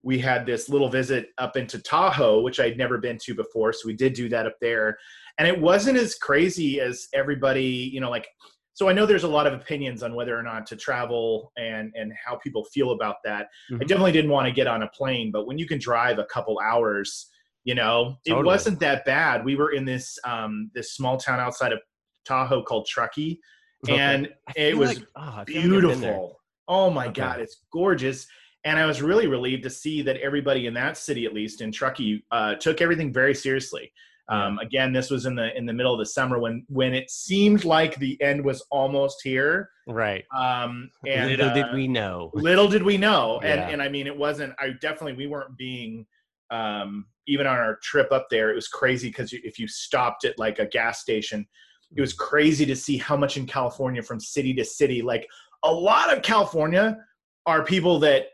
we 0.03 0.19
had 0.19 0.47
this 0.47 0.69
little 0.69 0.89
visit 0.89 1.31
up 1.37 1.57
into 1.57 1.81
Tahoe, 1.81 2.41
which 2.41 2.61
I'd 2.61 2.79
never 2.79 2.97
been 2.97 3.19
to 3.25 3.35
before. 3.35 3.73
So 3.73 3.87
we 3.87 3.95
did 3.95 4.13
do 4.13 4.29
that 4.29 4.47
up 4.47 4.55
there. 4.61 4.97
And 5.39 5.49
it 5.49 5.61
wasn't 5.61 5.99
as 5.99 6.15
crazy 6.15 6.81
as 6.81 7.09
everybody, 7.13 7.91
you 7.93 8.01
know, 8.01 8.09
like, 8.09 8.29
so 8.75 8.89
I 8.89 8.93
know 8.93 9.05
there's 9.05 9.25
a 9.25 9.29
lot 9.29 9.49
of 9.49 9.53
opinions 9.53 10.05
on 10.05 10.15
whether 10.15 10.39
or 10.39 10.45
not 10.45 10.65
to 10.67 10.77
travel 10.77 11.51
and, 11.57 11.93
and 11.97 12.13
how 12.25 12.37
people 12.37 12.65
feel 12.67 12.93
about 12.93 13.17
that. 13.25 13.49
Mm-hmm. 13.69 13.83
I 13.83 13.85
definitely 13.85 14.13
didn't 14.13 14.31
want 14.31 14.47
to 14.47 14.53
get 14.53 14.69
on 14.69 14.85
a 14.85 14.89
plane, 14.91 15.33
but 15.33 15.45
when 15.45 15.59
you 15.59 15.67
can 15.67 15.81
drive 15.81 16.21
a 16.21 16.25
couple 16.27 16.61
hours, 16.61 17.27
you 17.65 17.75
know, 17.75 18.17
totally. 18.25 18.43
it 18.43 18.47
wasn't 18.47 18.79
that 18.79 19.05
bad. 19.07 19.45
We 19.45 19.57
were 19.57 19.73
in 19.73 19.85
this, 19.85 20.17
um, 20.25 20.71
this 20.73 20.95
small 20.95 21.17
town 21.17 21.41
outside 21.41 21.73
of 21.73 21.81
Tahoe 22.25 22.63
called 22.63 22.87
Truckee 22.87 23.41
and 23.89 24.29
it 24.55 24.77
was 24.77 24.97
like, 24.97 25.07
oh, 25.17 25.43
beautiful. 25.47 26.41
Like 26.69 26.77
oh 26.77 26.91
my 26.91 27.07
okay. 27.07 27.21
God, 27.21 27.41
it's 27.41 27.63
gorgeous 27.73 28.27
and 28.67 28.81
I 28.81 28.87
was 28.87 29.01
really 29.01 29.29
relieved 29.29 29.63
to 29.63 29.71
see 29.71 30.03
that 30.03 30.17
everybody 30.17 30.67
in 30.67 30.75
that 30.75 30.97
city, 30.97 31.25
at 31.25 31.33
least 31.33 31.61
in 31.61 31.71
Truckee, 31.71 32.25
uh, 32.33 32.57
took 32.57 32.81
everything 32.81 33.13
very 33.13 33.33
seriously. 33.33 33.93
Um, 34.29 34.59
again, 34.59 34.93
this 34.93 35.09
was 35.09 35.25
in 35.25 35.37
the 35.37 35.57
in 35.57 35.67
the 35.67 35.73
middle 35.73 35.93
of 35.93 36.01
the 36.01 36.07
summer 36.07 36.41
when 36.41 36.67
when 36.69 36.93
it 36.93 37.09
seemed 37.09 37.65
like 37.65 37.95
the 37.97 38.21
end 38.21 38.45
was 38.45 38.61
almost 38.73 39.21
here. 39.23 39.71
Right. 39.87 40.25
Um, 40.37 40.91
and 41.07 41.31
little 41.31 41.51
uh, 41.51 41.55
did 41.55 41.73
we 41.73 41.87
know. 41.87 42.33
Little 42.35 42.67
did 42.67 42.83
we 42.83 42.97
know. 42.97 43.39
And 43.39 43.61
yeah. 43.61 43.69
and 43.69 43.81
I 43.81 43.89
mean, 43.89 44.09
it 44.09 44.17
wasn't. 44.17 44.53
I 44.59 44.71
definitely 44.81 45.13
we 45.13 45.29
weren't 45.29 45.57
being 45.57 46.05
um, 46.51 47.07
even 47.29 47.47
on 47.47 47.57
our 47.57 47.77
trip 47.85 48.11
up 48.11 48.27
there. 48.33 48.51
It 48.51 48.57
was 48.57 48.67
crazy 48.67 49.11
because 49.11 49.33
if 49.33 49.61
you 49.61 49.69
stopped 49.69 50.25
at 50.25 50.41
like 50.41 50.59
a 50.59 50.67
gas 50.67 50.99
station, 50.99 51.47
it 51.95 52.01
was 52.01 52.13
crazy 52.13 52.67
to 52.67 52.75
see 52.75 52.99
how 52.99 53.17
much 53.17 53.37
in 53.37 53.47
California 53.47 54.03
from 54.03 54.19
city 54.19 54.53
to 54.55 54.65
city. 54.65 55.03
Like 55.03 55.29
a 55.63 55.73
lot 55.73 56.15
of 56.15 56.23
California 56.23 56.99
are 57.47 57.65
people 57.65 57.99
that 58.01 58.27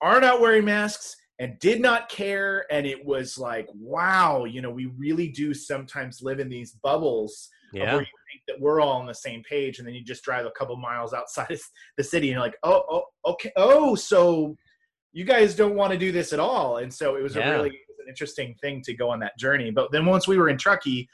are 0.00 0.20
not 0.20 0.40
wearing 0.40 0.64
masks 0.64 1.16
and 1.38 1.58
did 1.60 1.80
not 1.80 2.08
care 2.08 2.66
and 2.70 2.86
it 2.86 3.04
was 3.04 3.38
like 3.38 3.66
wow 3.74 4.44
you 4.44 4.60
know 4.60 4.70
we 4.70 4.86
really 4.96 5.28
do 5.28 5.54
sometimes 5.54 6.22
live 6.22 6.40
in 6.40 6.48
these 6.48 6.72
bubbles 6.82 7.48
yeah. 7.72 7.92
where 7.92 8.02
you 8.02 8.08
think 8.32 8.42
that 8.46 8.60
we're 8.60 8.80
all 8.80 9.00
on 9.00 9.06
the 9.06 9.14
same 9.14 9.42
page 9.48 9.78
and 9.78 9.86
then 9.86 9.94
you 9.94 10.02
just 10.02 10.24
drive 10.24 10.46
a 10.46 10.50
couple 10.52 10.76
miles 10.76 11.12
outside 11.12 11.50
of 11.50 11.60
the 11.96 12.04
city 12.04 12.28
and 12.28 12.34
you're 12.34 12.44
like 12.44 12.56
oh 12.62 12.82
oh 12.90 13.02
okay 13.26 13.52
oh 13.56 13.94
so 13.94 14.56
you 15.12 15.24
guys 15.24 15.54
don't 15.54 15.74
want 15.74 15.92
to 15.92 15.98
do 15.98 16.12
this 16.12 16.32
at 16.32 16.40
all 16.40 16.78
and 16.78 16.92
so 16.92 17.16
it 17.16 17.22
was 17.22 17.36
yeah. 17.36 17.50
a 17.50 17.52
really 17.56 17.78
interesting 18.08 18.54
thing 18.60 18.80
to 18.82 18.94
go 18.94 19.10
on 19.10 19.20
that 19.20 19.38
journey 19.38 19.70
but 19.70 19.92
then 19.92 20.06
once 20.06 20.26
we 20.26 20.38
were 20.38 20.48
in 20.48 20.56
truckee 20.56 21.06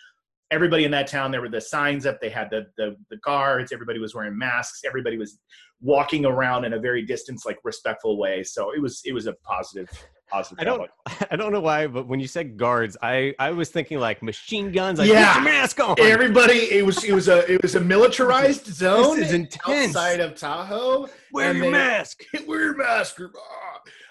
everybody 0.50 0.84
in 0.84 0.90
that 0.90 1.06
town 1.06 1.30
there 1.30 1.40
were 1.40 1.48
the 1.48 1.60
signs 1.60 2.06
up 2.06 2.20
they 2.20 2.28
had 2.28 2.48
the, 2.50 2.66
the 2.76 2.94
the 3.10 3.16
guards 3.18 3.72
everybody 3.72 3.98
was 3.98 4.14
wearing 4.14 4.36
masks 4.36 4.82
everybody 4.84 5.16
was 5.16 5.38
walking 5.84 6.24
around 6.24 6.64
in 6.64 6.72
a 6.72 6.78
very 6.78 7.02
distance 7.04 7.44
like 7.44 7.58
respectful 7.62 8.16
way. 8.16 8.42
So 8.42 8.72
it 8.74 8.80
was 8.80 9.02
it 9.04 9.12
was 9.12 9.26
a 9.26 9.34
positive 9.44 9.88
positive 10.26 10.58
i 10.58 10.64
don't 10.64 10.90
i 11.30 11.36
don't 11.36 11.52
know 11.52 11.60
why 11.60 11.86
but 11.86 12.08
when 12.08 12.18
you 12.18 12.26
said 12.26 12.56
guards 12.56 12.96
i 13.02 13.34
i 13.38 13.50
was 13.50 13.68
thinking 13.68 13.98
like 13.98 14.22
machine 14.22 14.72
guns 14.72 14.98
like 14.98 15.06
yeah. 15.06 15.38
Mask 15.44 15.78
on. 15.80 15.96
Everybody 16.00 16.72
it 16.72 16.84
was 16.84 17.04
it 17.04 17.12
was 17.12 17.28
a 17.28 17.50
it 17.52 17.60
was 17.60 17.74
a 17.74 17.80
militarized 17.80 18.66
zone 18.66 19.16
this 19.18 19.28
is 19.28 19.34
intense. 19.34 19.94
outside 19.94 20.20
of 20.20 20.34
tahoe 20.34 21.08
wear 21.30 21.52
your 21.52 21.66
they, 21.66 21.70
mask. 21.70 22.22
Wear 22.46 22.60
your 22.62 22.76
mask 22.76 23.20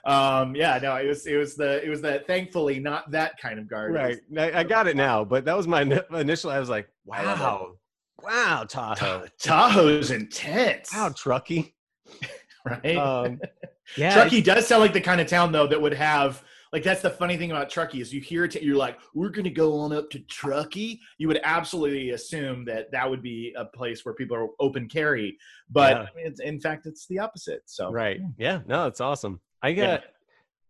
um 0.05 0.55
yeah 0.55 0.77
no 0.81 0.95
it 0.95 1.07
was 1.07 1.25
it 1.25 1.37
was 1.37 1.55
the 1.55 1.83
it 1.83 1.89
was 1.89 2.01
that 2.01 2.27
thankfully 2.27 2.79
not 2.79 3.09
that 3.11 3.37
kind 3.37 3.57
of 3.57 3.69
guard 3.69 3.93
right 3.93 4.19
I, 4.37 4.59
I, 4.59 4.63
got 4.63 4.87
it 4.87 4.97
now 4.97 5.23
but 5.23 5.45
that 5.45 5.55
was 5.55 5.65
my 5.65 5.81
initial 6.11 6.49
i 6.49 6.59
was 6.59 6.69
like 6.69 6.89
wow 7.05 7.75
wow 8.21 8.65
tahoe 8.67 9.25
tahoe's 9.39 10.11
intense 10.11 10.93
wow 10.93 11.09
truckee 11.09 11.73
right 12.65 12.97
um 12.97 13.39
yeah 13.97 14.13
truckee 14.13 14.41
does 14.41 14.67
sound 14.67 14.81
like 14.81 14.93
the 14.93 15.01
kind 15.01 15.21
of 15.21 15.27
town 15.27 15.53
though 15.53 15.67
that 15.67 15.81
would 15.81 15.93
have 15.93 16.43
like 16.73 16.81
that's 16.81 17.03
the 17.03 17.09
funny 17.11 17.37
thing 17.37 17.51
about 17.51 17.69
Truckee 17.69 18.01
is 18.01 18.11
you 18.11 18.19
hear 18.19 18.45
it, 18.45 18.61
you're 18.63 18.75
like, 18.75 18.97
we're 19.13 19.29
gonna 19.29 19.51
go 19.51 19.77
on 19.79 19.93
up 19.93 20.09
to 20.09 20.19
Truckee. 20.21 20.99
You 21.19 21.27
would 21.27 21.39
absolutely 21.43 22.09
assume 22.09 22.65
that 22.65 22.91
that 22.91 23.07
would 23.07 23.21
be 23.21 23.53
a 23.55 23.63
place 23.63 24.03
where 24.03 24.15
people 24.15 24.35
are 24.35 24.47
open 24.59 24.89
carry, 24.89 25.37
but 25.69 25.91
Yeah. 25.91 26.01
I 26.01 26.15
mean, 26.15 26.25
it's, 26.25 26.39
in 26.39 26.59
fact, 26.59 26.87
it's 26.87 27.05
the 27.05 27.19
opposite. 27.19 27.61
So 27.67 27.91
Right. 27.91 28.19
Yeah. 28.39 28.61
No, 28.65 28.87
it's 28.87 29.01
awesome. 29.01 29.39
I 29.63 29.69
Yeah. 29.69 29.75
get. 29.97 30.03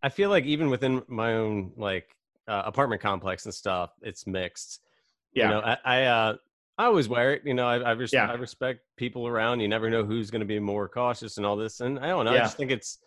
I 0.01 0.09
feel 0.09 0.29
like 0.29 0.45
even 0.45 0.69
within 0.69 1.01
my 1.07 1.33
own 1.33 1.71
like 1.77 2.15
uh, 2.47 2.63
apartment 2.65 3.01
complex 3.01 3.45
and 3.45 3.53
stuff, 3.53 3.91
it's 4.01 4.27
mixed. 4.27 4.81
yeah, 5.33 5.45
You 5.45 5.49
know, 5.55 5.61
I 5.61 5.77
I, 5.85 6.03
uh, 6.05 6.35
I 6.77 6.85
always 6.85 7.07
wear 7.07 7.33
it. 7.33 7.41
You 7.45 7.53
know, 7.53 7.67
I 7.67 7.77
I, 7.79 7.91
res- 7.91 8.11
Yeah. 8.13 8.29
I 8.29 8.33
respect 8.35 8.81
people 8.97 9.27
around. 9.27 9.59
You 9.61 9.67
never 9.67 9.89
know 9.89 10.03
who's 10.03 10.29
going 10.31 10.41
to 10.41 10.45
be 10.45 10.59
more 10.59 10.87
cautious 10.89 11.37
and 11.37 11.45
all 11.45 11.55
this. 11.55 11.79
And 11.81 11.99
I 11.99 12.07
don't 12.07 12.25
know. 12.25 12.31
I 12.31 12.37
just 12.39 12.57
think 12.57 12.71
it's 12.71 12.99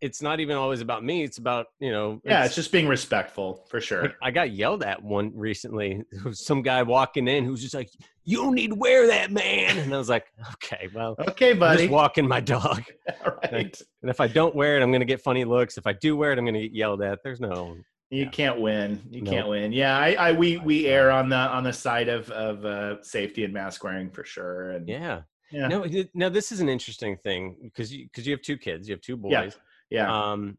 it's 0.00 0.20
not 0.20 0.40
even 0.40 0.56
always 0.56 0.80
about 0.80 1.04
me. 1.04 1.22
It's 1.22 1.38
about 1.38 1.66
you 1.80 1.90
know. 1.90 2.20
yeah, 2.24 2.44
it's 2.44 2.54
just 2.54 2.72
being 2.72 2.86
respectful 2.88 3.64
for 3.68 3.80
sure. 3.80 4.14
I 4.22 4.30
got 4.30 4.50
yelled 4.52 4.82
at 4.82 5.02
one 5.02 5.32
recently. 5.34 6.02
Some 6.32 6.62
guy 6.62 6.82
walking 6.82 7.26
in 7.28 7.44
who's 7.44 7.62
just 7.62 7.74
like, 7.74 7.90
"You 8.24 8.38
don't 8.38 8.54
need 8.54 8.68
to 8.68 8.74
wear 8.76 9.06
that, 9.08 9.30
man." 9.30 9.78
And 9.78 9.94
I 9.94 9.98
was 9.98 10.08
like, 10.08 10.26
"Okay, 10.54 10.88
well, 10.94 11.16
Okay, 11.28 11.52
I'm 11.52 11.58
buddy. 11.58 11.78
just 11.84 11.90
walking 11.92 12.28
my 12.28 12.40
dog." 12.40 12.82
All 13.24 13.38
right. 13.50 13.80
And 14.02 14.10
if 14.10 14.20
I 14.20 14.26
don't 14.28 14.54
wear 14.54 14.76
it, 14.78 14.82
I'm 14.82 14.90
going 14.90 15.00
to 15.00 15.06
get 15.06 15.20
funny 15.22 15.44
looks. 15.44 15.78
If 15.78 15.86
I 15.86 15.92
do 15.94 16.16
wear 16.16 16.32
it, 16.32 16.38
I'm 16.38 16.44
going 16.44 16.54
to 16.54 16.62
get 16.62 16.72
yelled 16.72 17.02
at. 17.02 17.20
There's 17.22 17.40
no. 17.40 17.76
You 18.10 18.28
can't 18.28 18.60
win. 18.60 19.00
You 19.10 19.22
No. 19.22 19.30
can't 19.30 19.48
win. 19.48 19.72
Yeah, 19.72 19.96
I, 19.98 20.12
I 20.12 20.32
we 20.32 20.58
we 20.58 20.86
err 20.86 21.10
on 21.10 21.28
the 21.30 21.36
on 21.36 21.64
the 21.64 21.72
side 21.72 22.08
of 22.08 22.30
of 22.30 22.64
uh, 22.64 23.02
safety 23.02 23.44
and 23.44 23.52
mask 23.54 23.82
wearing 23.82 24.10
for 24.10 24.22
sure. 24.24 24.72
And 24.72 24.88
Yeah. 24.88 25.22
yeah, 25.50 25.66
No. 25.68 25.84
Now 26.12 26.28
this 26.28 26.52
is 26.52 26.60
an 26.60 26.68
interesting 26.68 27.16
thing 27.16 27.56
because 27.62 27.92
you 27.92 28.04
because 28.04 28.26
you 28.26 28.32
have 28.32 28.42
two 28.42 28.58
kids. 28.58 28.86
You 28.88 28.94
have 28.94 29.00
two 29.00 29.16
boys. 29.16 29.30
Yeah. 29.32 29.50
Yeah, 29.94 30.32
Um, 30.32 30.58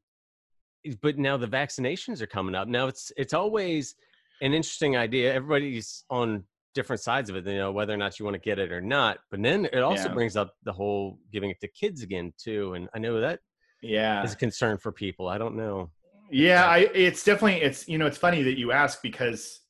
but 1.02 1.18
now 1.18 1.36
the 1.38 1.48
vaccinations 1.48 2.22
are 2.22 2.28
coming 2.28 2.56
up. 2.56 2.68
Now 2.68 2.88
it's 2.88 3.12
it's 3.18 3.34
always 3.34 3.96
an 4.42 4.54
interesting 4.54 4.96
idea. 4.96 5.34
Everybody's 5.34 6.04
on 6.10 6.44
different 6.74 7.02
sides 7.02 7.30
of 7.30 7.36
it. 7.36 7.46
You 7.46 7.58
know 7.58 7.72
whether 7.72 7.94
or 7.94 7.98
not 7.98 8.20
you 8.20 8.26
want 8.26 8.36
to 8.36 8.40
get 8.50 8.60
it 8.60 8.72
or 8.72 8.82
not. 8.82 9.20
But 9.32 9.42
then 9.42 9.66
it 9.66 9.80
also 9.80 10.10
Yeah. 10.10 10.14
brings 10.14 10.36
up 10.36 10.54
the 10.64 10.74
whole 10.74 11.20
giving 11.32 11.50
it 11.50 11.60
to 11.62 11.68
kids 11.68 12.04
again 12.04 12.34
too. 12.38 12.74
And 12.76 12.88
I 12.96 13.00
know 13.00 13.20
that 13.20 13.40
yeah. 13.82 14.24
is 14.24 14.34
a 14.34 14.38
concern 14.38 14.78
for 14.78 14.92
people. 14.92 15.28
I 15.28 15.38
don't 15.38 15.56
know. 15.56 15.90
Yeah, 16.32 16.66
I 16.66 16.90
it's 16.94 17.24
definitely 17.24 17.62
it's 17.62 17.88
you 17.88 17.98
know 17.98 18.06
it's 18.06 18.18
funny 18.18 18.42
that 18.44 18.58
you 18.58 18.72
ask 18.72 19.02
because 19.02 19.62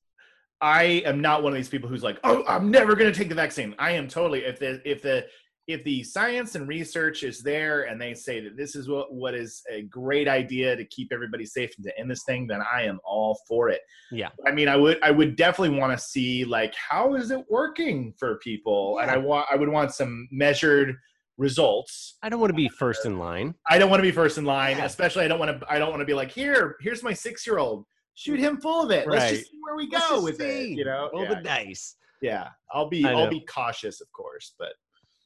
I 0.62 1.04
am 1.06 1.22
not 1.22 1.44
one 1.44 1.52
of 1.54 1.58
these 1.58 1.70
people 1.70 1.90
who's 1.90 2.04
like, 2.04 2.20
"Oh, 2.24 2.44
I'm 2.48 2.72
never 2.72 2.96
going 2.96 3.12
to 3.12 3.18
take 3.18 3.30
the 3.30 3.36
vaccine." 3.36 3.76
I 3.78 3.92
am 3.92 4.08
totally 4.08 4.46
if 4.46 4.58
the 4.60 4.82
if 4.90 5.02
the 5.02 5.28
if 5.68 5.84
the 5.84 6.04
science 6.04 6.54
and 6.56 6.68
research 6.68 7.24
is 7.24 7.42
there 7.42 7.84
and 7.84 8.00
they 8.00 8.14
say 8.14 8.40
that 8.40 8.56
this 8.56 8.76
is 8.76 8.88
what 8.88 9.12
what 9.14 9.34
is 9.34 9.64
a 9.72 9.82
great 9.84 10.28
idea 10.28 10.76
to 10.76 10.86
keep 10.86 11.12
everybody 11.12 11.46
safe 11.46 11.72
and 11.78 11.86
to 11.86 12.00
end 12.00 12.10
this 12.10 12.24
thing, 12.24 12.46
then 12.46 12.62
I 12.62 12.84
am 12.84 13.00
all 13.04 13.40
for 13.48 13.70
it. 13.70 13.82
Yeah. 14.12 14.30
I 14.46 14.52
mean, 14.52 14.68
I 14.68 14.76
would 14.76 15.00
I 15.02 15.12
would 15.12 15.36
definitely 15.36 15.78
want 15.80 15.98
to 15.98 16.04
see 16.04 16.46
like 16.46 16.74
how 16.76 17.16
is 17.16 17.32
it 17.32 17.44
working 17.50 18.14
for 18.20 18.38
people, 18.40 19.00
and 19.02 19.10
I 19.10 19.18
want 19.18 19.48
I 19.52 19.56
would 19.56 19.70
want 19.70 19.94
some 19.94 20.28
measured 20.32 20.96
results. 21.38 22.18
I 22.24 22.30
don't 22.30 22.40
want 22.40 22.52
to 22.52 22.56
be 22.56 22.70
first 22.70 23.06
in 23.06 23.18
line. 23.18 23.56
I 23.70 23.78
don't 23.78 23.90
want 23.90 24.00
to 24.00 24.04
be 24.08 24.12
first 24.12 24.38
in 24.38 24.46
line, 24.46 24.78
Yeah. 24.78 24.86
especially 24.86 25.26
I 25.26 25.28
don't 25.28 25.40
want 25.40 25.60
to. 25.60 25.72
I 25.72 25.80
don't 25.80 25.90
want 25.90 26.02
to 26.02 26.06
be 26.06 26.14
like, 26.14 26.32
here, 26.32 26.76
here's 26.82 27.04
my 27.04 27.14
six 27.14 27.46
year 27.46 27.58
old. 27.58 27.86
Shoot 28.14 28.40
him 28.40 28.58
full 28.62 28.84
of 28.84 28.92
it. 28.92 29.08
Let's 29.08 29.32
just 29.32 29.52
see 29.52 29.58
where 29.62 29.76
we 29.76 29.90
go 29.90 30.22
with 30.24 30.40
it. 30.40 30.70
You 30.70 30.86
know, 30.86 31.10
roll 31.12 31.24
yeah, 31.24 31.34
the 31.36 31.42
dice. 31.42 31.98
yeah. 32.22 32.50
I'll 32.72 32.88
be 32.88 33.04
I'll 33.04 33.30
be 33.30 33.42
cautious, 33.42 34.00
of 34.00 34.10
course, 34.14 34.54
but 34.58 34.70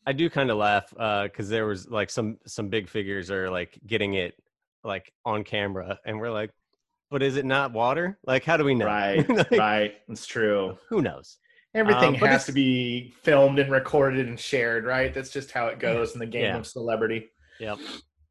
I 0.06 0.14
do 0.14 0.30
kind 0.30 0.50
of 0.50 0.58
laugh 0.58 0.90
because 0.90 1.50
there 1.50 1.66
was 1.66 1.88
like 1.90 2.10
some 2.10 2.38
some 2.46 2.70
big 2.70 2.90
figures 2.90 3.30
are 3.32 3.50
like 3.50 3.80
getting 3.86 4.16
it 4.16 4.34
like 4.84 5.12
on 5.26 5.44
camera, 5.44 6.00
and 6.06 6.20
we're 6.20 6.32
like, 6.32 6.52
but 7.12 7.22
is 7.22 7.36
it 7.38 7.46
not 7.46 7.72
water? 7.74 8.18
Like, 8.26 8.44
how 8.44 8.58
do 8.58 8.64
we 8.64 8.76
know? 8.76 8.86
right, 8.86 9.28
Like, 9.30 9.52
right. 9.52 9.94
It's 10.08 10.26
true. 10.26 10.78
Who 10.90 11.02
knows? 11.02 11.38
Everything 11.76 12.16
Um, 12.16 12.28
has 12.30 12.46
to 12.48 12.52
be 12.52 13.14
filmed 13.22 13.60
and 13.60 13.72
recorded 13.72 14.28
and 14.28 14.40
shared, 14.40 14.86
right? 14.86 15.14
That's 15.14 15.30
just 15.30 15.52
how 15.52 15.68
it 15.68 15.78
goes 15.80 16.14
in 16.14 16.20
the 16.20 16.26
game 16.26 16.46
Yeah. 16.46 16.58
of 16.58 16.66
celebrity. 16.66 17.30
Yep. 17.60 17.78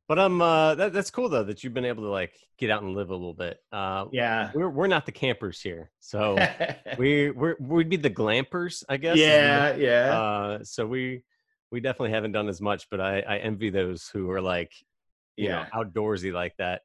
But 0.09 0.19
um, 0.19 0.41
uh, 0.43 0.75
that, 0.75 0.93
that's 0.95 1.11
cool 1.11 1.29
though 1.29 1.45
that 1.45 1.63
you've 1.63 1.75
been 1.75 1.85
able 1.85 2.03
to 2.05 2.09
like 2.09 2.33
get 2.57 2.71
out 2.71 2.83
and 2.83 2.97
live 2.97 3.11
a 3.11 3.15
little 3.15 3.35
bit. 3.35 3.59
Uh, 3.71 4.07
Yeah. 4.11 4.51
we're 4.55 4.71
we're 4.71 4.87
not 4.89 5.05
the 5.07 5.13
campers 5.13 5.61
here, 5.61 5.91
so 6.01 6.37
we 6.99 7.31
we're 7.31 7.57
we'd 7.61 7.91
be 7.91 7.97
the 7.97 8.11
glampers, 8.11 8.83
I 8.89 8.97
guess. 8.97 9.19
yeah, 9.19 9.77
yeah. 9.77 10.19
Uh, 10.19 10.65
so 10.65 10.87
we 10.87 11.23
we 11.71 11.81
definitely 11.81 12.11
haven't 12.11 12.33
done 12.33 12.49
as 12.49 12.61
much, 12.61 12.89
but 12.91 13.01
I 13.01 13.21
I 13.21 13.39
envy 13.39 13.71
those 13.71 14.09
who 14.09 14.31
are 14.31 14.41
like 14.41 14.73
you 15.37 15.49
Yeah. 15.49 15.67
know 15.73 15.85
outdoorsy 15.85 16.33
like 16.33 16.57
that. 16.59 16.83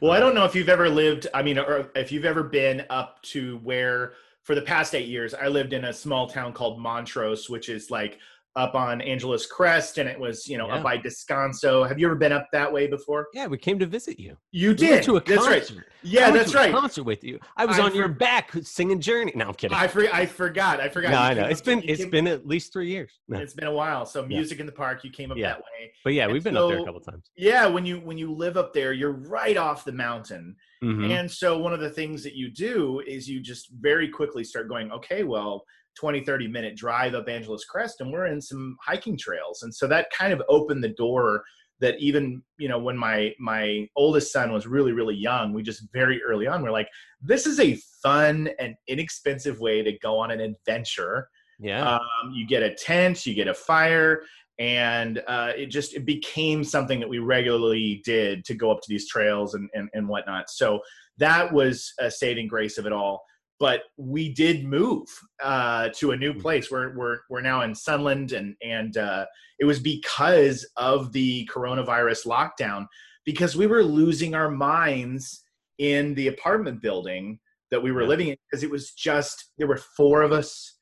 Well, 0.00 0.12
I 0.12 0.16
uh, 0.16 0.20
don't 0.20 0.34
know 0.34 0.44
if 0.44 0.54
you've 0.54 0.68
ever 0.68 0.88
lived, 0.88 1.26
I 1.34 1.42
mean, 1.42 1.58
or 1.58 1.90
if 1.94 2.10
you've 2.10 2.24
ever 2.24 2.42
been 2.42 2.84
up 2.90 3.22
to 3.24 3.58
where 3.58 4.14
for 4.42 4.54
the 4.54 4.62
past 4.62 4.94
eight 4.94 5.08
years, 5.08 5.34
I 5.34 5.48
lived 5.48 5.72
in 5.72 5.84
a 5.84 5.92
small 5.92 6.28
town 6.28 6.52
called 6.52 6.80
Montrose, 6.80 7.50
which 7.50 7.68
is 7.68 7.90
like 7.90 8.18
up 8.56 8.74
on 8.74 9.00
Angeles 9.02 9.46
Crest, 9.46 9.98
and 9.98 10.08
it 10.08 10.18
was, 10.18 10.48
you 10.48 10.56
know, 10.56 10.66
Yeah. 10.66 10.76
up 10.76 10.82
by 10.82 10.96
Descanso. 10.96 11.86
Have 11.86 11.98
you 11.98 12.06
ever 12.06 12.14
been 12.14 12.32
up 12.32 12.48
that 12.52 12.72
way 12.72 12.86
before? 12.86 13.28
Yeah, 13.34 13.46
we 13.46 13.58
came 13.58 13.78
to 13.78 13.86
visit 13.86 14.18
you. 14.18 14.36
You 14.50 14.70
We 14.70 14.74
did. 14.74 14.90
went 14.90 15.04
to 15.04 15.16
a 15.16 15.20
that's 15.20 15.46
right. 15.46 15.58
concert. 15.66 15.84
I 15.88 15.92
Yeah, 16.02 16.30
that's 16.30 16.54
right. 16.54 16.72
Concert 16.72 17.04
with 17.04 17.22
you. 17.22 17.38
I 17.56 17.66
was 17.66 17.78
I 17.78 17.82
on 17.82 17.94
your 17.94 18.08
back 18.08 18.52
singing 18.62 19.00
Journey. 19.00 19.32
No, 19.34 19.48
I'm 19.48 19.54
kidding. 19.54 19.76
I, 19.76 19.86
for, 19.88 20.02
I 20.12 20.24
forgot. 20.24 20.80
I 20.80 20.88
forgot. 20.88 21.10
no, 21.10 21.18
I 21.18 21.34
know. 21.34 21.44
It's 21.46 21.60
been 21.60 21.82
it's 21.84 22.00
came- 22.02 22.10
been 22.10 22.26
at 22.28 22.46
least 22.46 22.72
three 22.72 22.88
years. 22.88 23.20
No. 23.28 23.38
it's 23.38 23.52
been 23.54 23.66
a 23.68 23.72
while. 23.72 24.06
So 24.06 24.24
music 24.24 24.58
in 24.58 24.66
the 24.66 24.72
park, 24.72 25.04
you 25.04 25.10
came 25.10 25.30
up 25.30 25.36
Yeah. 25.36 25.48
that 25.48 25.58
way. 25.58 25.92
But 26.02 26.14
yeah, 26.14 26.24
and 26.24 26.32
we've 26.32 26.44
been 26.44 26.56
up 26.56 26.68
there 26.70 26.78
a 26.80 26.84
couple 26.84 27.00
times. 27.00 27.30
Yeah, 27.36 27.66
when 27.66 27.84
you 27.84 27.98
when 28.00 28.16
you 28.16 28.32
live 28.32 28.56
up 28.56 28.72
there, 28.72 28.92
you're 28.94 29.12
right 29.12 29.56
off 29.58 29.84
the 29.84 29.92
mountain. 29.92 30.56
Mhm. 30.82 31.10
And 31.10 31.30
so 31.30 31.58
one 31.58 31.72
of 31.74 31.80
the 31.80 31.90
things 31.90 32.22
that 32.22 32.34
you 32.34 32.50
do 32.50 33.00
is 33.06 33.28
you 33.28 33.40
just 33.40 33.68
very 33.80 34.08
quickly 34.08 34.44
start 34.44 34.68
going, 34.68 34.90
okay, 34.92 35.24
well, 35.24 35.64
20, 35.96 36.24
30 36.24 36.48
minute 36.48 36.76
drive 36.76 37.14
up 37.14 37.28
Angeles 37.28 37.64
Crest, 37.64 38.00
and 38.00 38.12
we're 38.12 38.26
in 38.26 38.40
some 38.40 38.76
hiking 38.84 39.16
trails. 39.16 39.62
And 39.62 39.74
so 39.74 39.86
that 39.88 40.08
kind 40.16 40.32
of 40.32 40.42
opened 40.48 40.84
the 40.84 40.90
door 40.90 41.42
that 41.80 41.98
even, 41.98 42.42
you 42.58 42.68
know, 42.68 42.78
when 42.78 42.96
my 42.96 43.34
my 43.38 43.86
oldest 43.96 44.32
son 44.32 44.52
was 44.52 44.66
really, 44.66 44.92
really 44.92 45.14
young, 45.14 45.52
we 45.52 45.62
just 45.62 45.84
very 45.92 46.22
early 46.22 46.46
on, 46.46 46.62
we're 46.62 46.70
like, 46.70 46.88
this 47.20 47.46
is 47.46 47.60
a 47.60 47.78
fun 48.02 48.48
and 48.58 48.74
inexpensive 48.88 49.60
way 49.60 49.82
to 49.82 49.98
go 49.98 50.18
on 50.18 50.30
an 50.30 50.40
adventure. 50.40 51.28
Yeah. 51.58 51.96
Um, 51.96 52.32
you 52.34 52.46
get 52.46 52.62
a 52.62 52.74
tent, 52.74 53.26
you 53.26 53.34
get 53.34 53.48
a 53.48 53.54
fire, 53.54 54.22
and 54.58 55.22
uh, 55.26 55.52
it 55.56 55.66
just 55.66 55.94
it 55.94 56.06
became 56.06 56.64
something 56.64 57.00
that 57.00 57.08
we 57.08 57.18
regularly 57.18 58.00
did 58.04 58.44
to 58.46 58.54
go 58.54 58.70
up 58.70 58.80
to 58.80 58.88
these 58.88 59.08
trails 59.08 59.54
and 59.54 59.68
and, 59.74 59.88
and 59.92 60.08
whatnot. 60.08 60.50
So 60.50 60.80
that 61.18 61.52
was 61.52 61.92
a 61.98 62.10
saving 62.10 62.48
grace 62.48 62.78
of 62.78 62.86
it 62.86 62.92
all. 62.92 63.22
But 63.58 63.82
we 63.96 64.32
did 64.34 64.64
move 64.64 65.08
uh, 65.42 65.88
to 65.96 66.10
a 66.12 66.16
new 66.16 66.34
Mm. 66.34 66.40
place. 66.42 66.70
We're 66.70 66.94
we're 66.96 67.18
we're 67.30 67.40
now 67.40 67.62
in 67.62 67.74
Sunland, 67.74 68.32
and 68.32 68.54
and 68.62 68.96
uh, 68.96 69.26
it 69.58 69.64
was 69.64 69.80
because 69.80 70.68
of 70.76 71.12
the 71.12 71.48
coronavirus 71.52 72.26
lockdown, 72.26 72.86
because 73.24 73.56
we 73.56 73.66
were 73.66 73.82
losing 73.82 74.34
our 74.34 74.50
minds 74.50 75.42
in 75.78 76.14
the 76.14 76.28
apartment 76.28 76.82
building 76.82 77.38
that 77.70 77.82
we 77.82 77.92
were 77.92 78.02
Yeah. 78.02 78.08
living 78.08 78.28
in, 78.28 78.36
because 78.50 78.62
it 78.62 78.70
was 78.70 78.92
just 78.92 79.52
there 79.58 79.66
were 79.66 79.76
four 79.96 80.22
of 80.22 80.32
us 80.32 80.74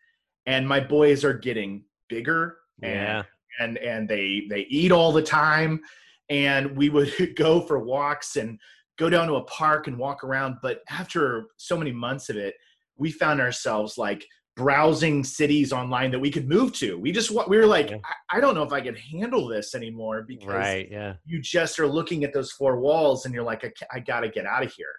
and 0.47 0.69
my 0.69 0.81
boys 0.81 1.25
are 1.25 1.33
getting 1.33 1.85
bigger 2.09 2.59
yeah. 2.83 3.23
and 3.59 3.79
and 3.79 3.79
and 3.79 4.09
they 4.09 4.43
they 4.51 4.61
eat 4.69 4.93
all 4.93 5.13
the 5.13 5.23
time 5.23 5.81
and 6.29 6.77
we 6.77 6.91
would 6.91 7.13
go 7.37 7.61
for 7.61 7.79
walks 7.79 8.37
and 8.37 8.59
go 8.99 9.09
down 9.09 9.27
to 9.27 9.35
a 9.37 9.45
park 9.45 9.87
and 9.87 9.99
walk 9.99 10.23
around 10.23 10.57
but 10.63 10.81
after 10.91 11.47
so 11.57 11.77
many 11.77 11.93
months 11.93 12.29
of 12.29 12.37
it 12.37 12.55
we 12.97 13.11
found 13.11 13.41
ourselves 13.41 13.99
like 13.99 14.25
browsing 14.57 15.25
cities 15.25 15.73
online 15.73 16.13
that 16.13 16.21
we 16.21 16.31
could 16.31 16.49
move 16.49 16.73
to 16.73 16.97
we 16.99 17.11
just 17.11 17.33
we 17.49 17.57
were 17.59 17.67
like 17.67 17.91
Yeah. 17.91 17.97
I, 18.31 18.37
I 18.37 18.41
don't 18.41 18.55
know 18.55 18.63
if 18.63 18.73
i 18.73 18.81
can 18.81 18.95
handle 18.95 19.49
this 19.49 19.75
anymore 19.75 20.25
because 20.29 20.47
Right. 20.47 20.89
Yeah. 20.89 21.15
you 21.25 21.41
just 21.43 21.81
are 21.81 21.89
looking 21.89 22.23
at 22.23 22.33
those 22.33 22.53
four 22.53 22.79
walls 22.79 23.25
and 23.25 23.35
you're 23.35 23.43
like, 23.43 23.65
I, 23.65 23.97
I 23.97 23.99
got 24.01 24.21
to 24.21 24.29
get 24.29 24.47
out 24.47 24.63
of 24.63 24.73
here. 24.73 24.95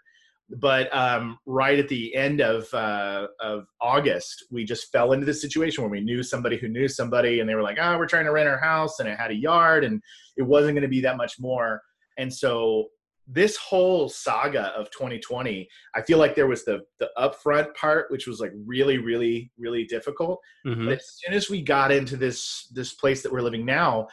But 0.49 0.95
um, 0.95 1.39
right 1.47 1.79
at 1.79 1.87
the 1.87 2.13
end 2.15 2.39
of 2.39 2.71
uh, 2.71 3.25
of 3.39 3.65
August, 3.81 4.45
we 4.51 4.63
just 4.63 4.91
fell 4.91 5.13
into 5.13 5.25
this 5.25 5.41
situation 5.41 5.83
where 5.83 5.89
we 5.89 6.01
knew 6.01 6.21
somebody 6.21 6.55
who 6.57 6.67
knew 6.67 6.87
somebody, 6.87 7.39
and 7.39 7.49
they 7.49 7.55
were 7.55 7.63
like, 7.63 7.79
"Oh, 7.81 7.97
we're 7.97 8.05
trying 8.05 8.25
to 8.25 8.31
rent 8.31 8.47
our 8.47 8.59
house, 8.59 8.99
and 8.99 9.09
it 9.09 9.17
had 9.17 9.31
a 9.31 9.35
yard, 9.35 9.83
and 9.83 9.99
it 10.37 10.43
wasn't 10.43 10.75
going 10.75 10.83
to 10.83 10.87
be 10.87 11.01
that 11.01 11.17
much 11.17 11.39
more." 11.39 11.81
And 12.19 12.31
so 12.31 12.89
this 13.27 13.57
whole 13.57 14.07
saga 14.07 14.67
of 14.77 14.91
2020, 14.91 15.67
I 15.95 16.01
feel 16.03 16.17
like 16.19 16.35
there 16.35 16.47
was 16.47 16.63
the 16.65 16.81
the 16.99 17.09
upfront 17.17 17.73
part, 17.75 18.11
which 18.11 18.27
was 18.27 18.39
like 18.39 18.51
really, 18.65 18.97
really, 18.99 19.51
really 19.57 19.85
difficult. 19.85 20.39
Mhm. 20.65 20.85
But 20.85 20.97
as 20.99 21.19
soon 21.23 21.33
as 21.33 21.49
we 21.49 21.61
got 21.61 21.91
into 21.91 22.17
this 22.17 22.67
this 22.73 22.93
place 22.93 23.23
that 23.23 23.31
we're 23.31 23.41
living 23.41 23.65
now, 23.65 24.07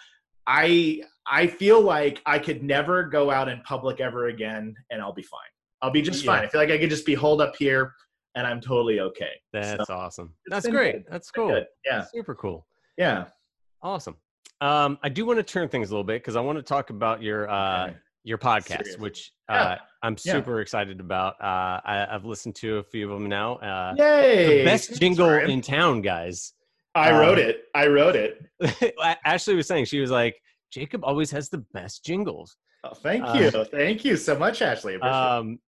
I 0.46 1.02
I 1.26 1.46
feel 1.46 1.80
like 1.80 2.20
I 2.26 2.38
could 2.38 2.62
never 2.62 3.04
go 3.04 3.30
out 3.30 3.48
in 3.48 3.60
public 3.62 4.00
ever 4.00 4.28
again, 4.28 4.74
and 4.90 5.00
I'll 5.02 5.12
be 5.12 5.22
fine. 5.22 5.40
I'll 5.82 5.90
be 5.90 6.02
just 6.02 6.24
Yeah. 6.24 6.32
fine. 6.32 6.44
I 6.44 6.48
feel 6.48 6.60
like 6.60 6.70
I 6.70 6.78
could 6.78 6.90
just 6.90 7.06
be 7.06 7.14
holed 7.14 7.40
up 7.42 7.54
here, 7.56 7.92
and 8.34 8.46
I'm 8.46 8.60
totally 8.60 9.00
okay. 9.00 9.32
That's 9.52 9.90
awesome. 9.90 10.34
that's 10.46 10.66
great. 10.68 10.92
good. 10.92 11.04
That's 11.10 11.30
cool. 11.30 11.64
Yeah, 11.84 12.04
Super 12.12 12.34
cool. 12.34 12.66
yeah. 12.96 13.26
Awesome. 13.82 14.16
Um, 14.60 14.98
I 15.02 15.08
do 15.08 15.26
want 15.26 15.38
to 15.38 15.42
turn 15.42 15.68
things 15.68 15.90
a 15.90 15.92
little 15.92 16.04
bit 16.04 16.22
because 16.22 16.36
I 16.36 16.40
want 16.40 16.56
to 16.56 16.62
talk 16.62 16.90
about 16.90 17.20
your 17.22 17.48
uh. 17.50 17.92
Your 18.24 18.38
podcast, 18.38 18.84
Seriously. 18.84 19.00
which 19.00 19.32
Yeah. 19.48 19.62
uh, 19.62 19.76
I'm 20.02 20.16
Yeah. 20.24 20.32
super 20.34 20.60
excited 20.60 21.00
about. 21.00 21.34
Uh, 21.40 21.80
I, 21.84 22.06
I've 22.10 22.24
listened 22.24 22.54
to 22.56 22.78
a 22.78 22.82
few 22.82 23.10
of 23.12 23.18
them 23.20 23.28
now. 23.28 23.56
Uh, 23.56 23.94
Yay! 23.98 24.58
the 24.58 24.64
best 24.64 24.98
jingle 25.00 25.28
Ryan. 25.28 25.50
in 25.50 25.60
town, 25.60 26.02
guys. 26.02 26.52
I 26.94 27.10
um, 27.10 27.20
wrote 27.20 27.38
it. 27.38 27.64
I 27.74 27.86
wrote 27.86 28.16
it. 28.16 28.38
Ashley 29.24 29.54
was 29.54 29.66
saying 29.66 29.86
she 29.86 30.00
was 30.00 30.10
like, 30.10 30.36
Jacob 30.72 31.04
always 31.04 31.30
has 31.30 31.48
the 31.48 31.58
best 31.72 32.04
jingles. 32.04 32.56
Oh, 32.84 32.94
thank 32.94 33.24
Uh, 33.24 33.32
you. 33.34 33.50
Thank 33.64 34.04
you 34.04 34.16
so 34.16 34.38
much, 34.38 34.60
Ashley. 34.62 34.94
I 34.94 34.96
appreciate 34.96 35.18
it. 35.18 35.24
Um, 35.24 35.58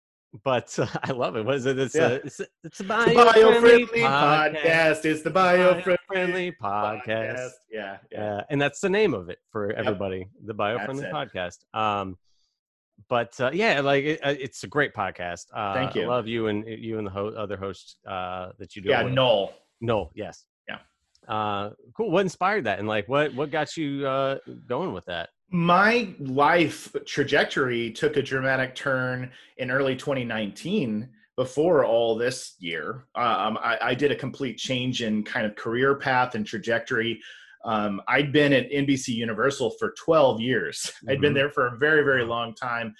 but 0.43 0.77
uh, 0.79 0.87
I 1.05 1.13
love 1.13 1.37
it. 1.37 1.45
What 1.45 1.55
is 1.57 1.67
it? 1.67 1.79
It's, 1.79 1.95
Yeah. 1.95 2.09
a, 2.09 2.15
it's, 2.15 2.41
a, 2.41 2.47
it's 2.65 2.81
a 2.81 2.85
bio-friendly 2.85 3.85
bio-friendly 3.85 4.01
podcast. 4.01 5.05
It's 5.05 5.23
the 5.23 5.31
bio-friendly 5.31 5.85
Bio-friendly 6.09 6.53
podcast. 6.61 7.07
podcast. 7.07 7.51
Yeah, 7.71 7.99
yeah. 8.11 8.19
Yeah, 8.37 8.41
and 8.51 8.61
that's 8.61 8.81
the 8.81 8.91
name 8.91 9.15
of 9.15 9.29
it 9.29 9.39
for 9.53 9.71
everybody, 9.73 10.27
the 10.45 10.55
bio-friendly 10.55 11.05
podcast. 11.07 11.59
Um, 11.73 12.19
but 13.09 13.39
uh, 13.41 13.51
yeah, 13.53 13.81
like 13.81 14.05
it, 14.05 14.21
uh, 14.25 14.35
it's 14.39 14.65
a 14.65 14.69
great 14.69 14.95
podcast. 14.95 15.47
Uh, 15.53 15.75
Thank 15.75 15.97
I 15.97 16.01
you. 16.01 16.07
love 16.07 16.27
you 16.27 16.49
and 16.49 16.65
you 16.67 16.99
and 16.99 17.07
the 17.07 17.11
ho- 17.11 17.35
other 17.37 17.57
hosts 17.57 17.97
uh, 18.07 18.51
that 18.59 18.75
you 18.77 18.83
do. 18.83 18.89
Yeah, 18.89 19.05
with. 19.05 19.13
Noel. 19.13 19.53
no, 19.81 20.11
yes, 20.15 20.45
Yeah. 20.69 20.79
Uh, 21.29 21.71
cool. 21.97 22.11
What 22.11 22.21
inspired 22.21 22.65
that, 22.65 22.79
and 22.79 22.89
like, 22.89 23.09
what 23.09 23.35
what 23.35 23.51
got 23.51 23.77
you 23.77 24.07
uh, 24.07 24.39
going 24.67 24.93
with 24.93 25.05
that? 25.07 25.31
my 25.51 26.13
life 26.19 26.91
trajectory 27.07 27.91
took 27.91 28.17
a 28.17 28.23
dramatic 28.23 28.75
turn 28.75 29.31
in 29.59 29.71
early 29.71 29.95
2019 29.95 31.09
before 31.37 31.85
all 31.85 32.17
this 32.17 32.55
year 32.59 33.07
um, 33.15 33.57
I, 33.63 33.79
I 33.83 33.95
did 33.95 34.11
a 34.11 34.17
complete 34.17 34.57
change 34.57 35.03
in 35.03 35.23
kind 35.23 35.47
of 35.47 35.55
career 35.55 35.95
path 35.97 36.35
and 36.35 36.45
trajectory 36.47 37.21
um, 37.65 38.01
i'd 38.09 38.33
been 38.33 38.53
at 38.53 38.71
nbc 38.71 39.09
universal 39.09 39.71
for 39.79 39.95
12 39.99 40.41
years 40.41 40.93
i'd 41.09 41.21
been 41.21 41.33
Mhm. 41.33 41.37
there 41.37 41.51
for 41.51 41.67
a 41.69 41.77
very 41.79 42.03
very 42.03 42.25
long 42.25 42.55
time 42.55 42.95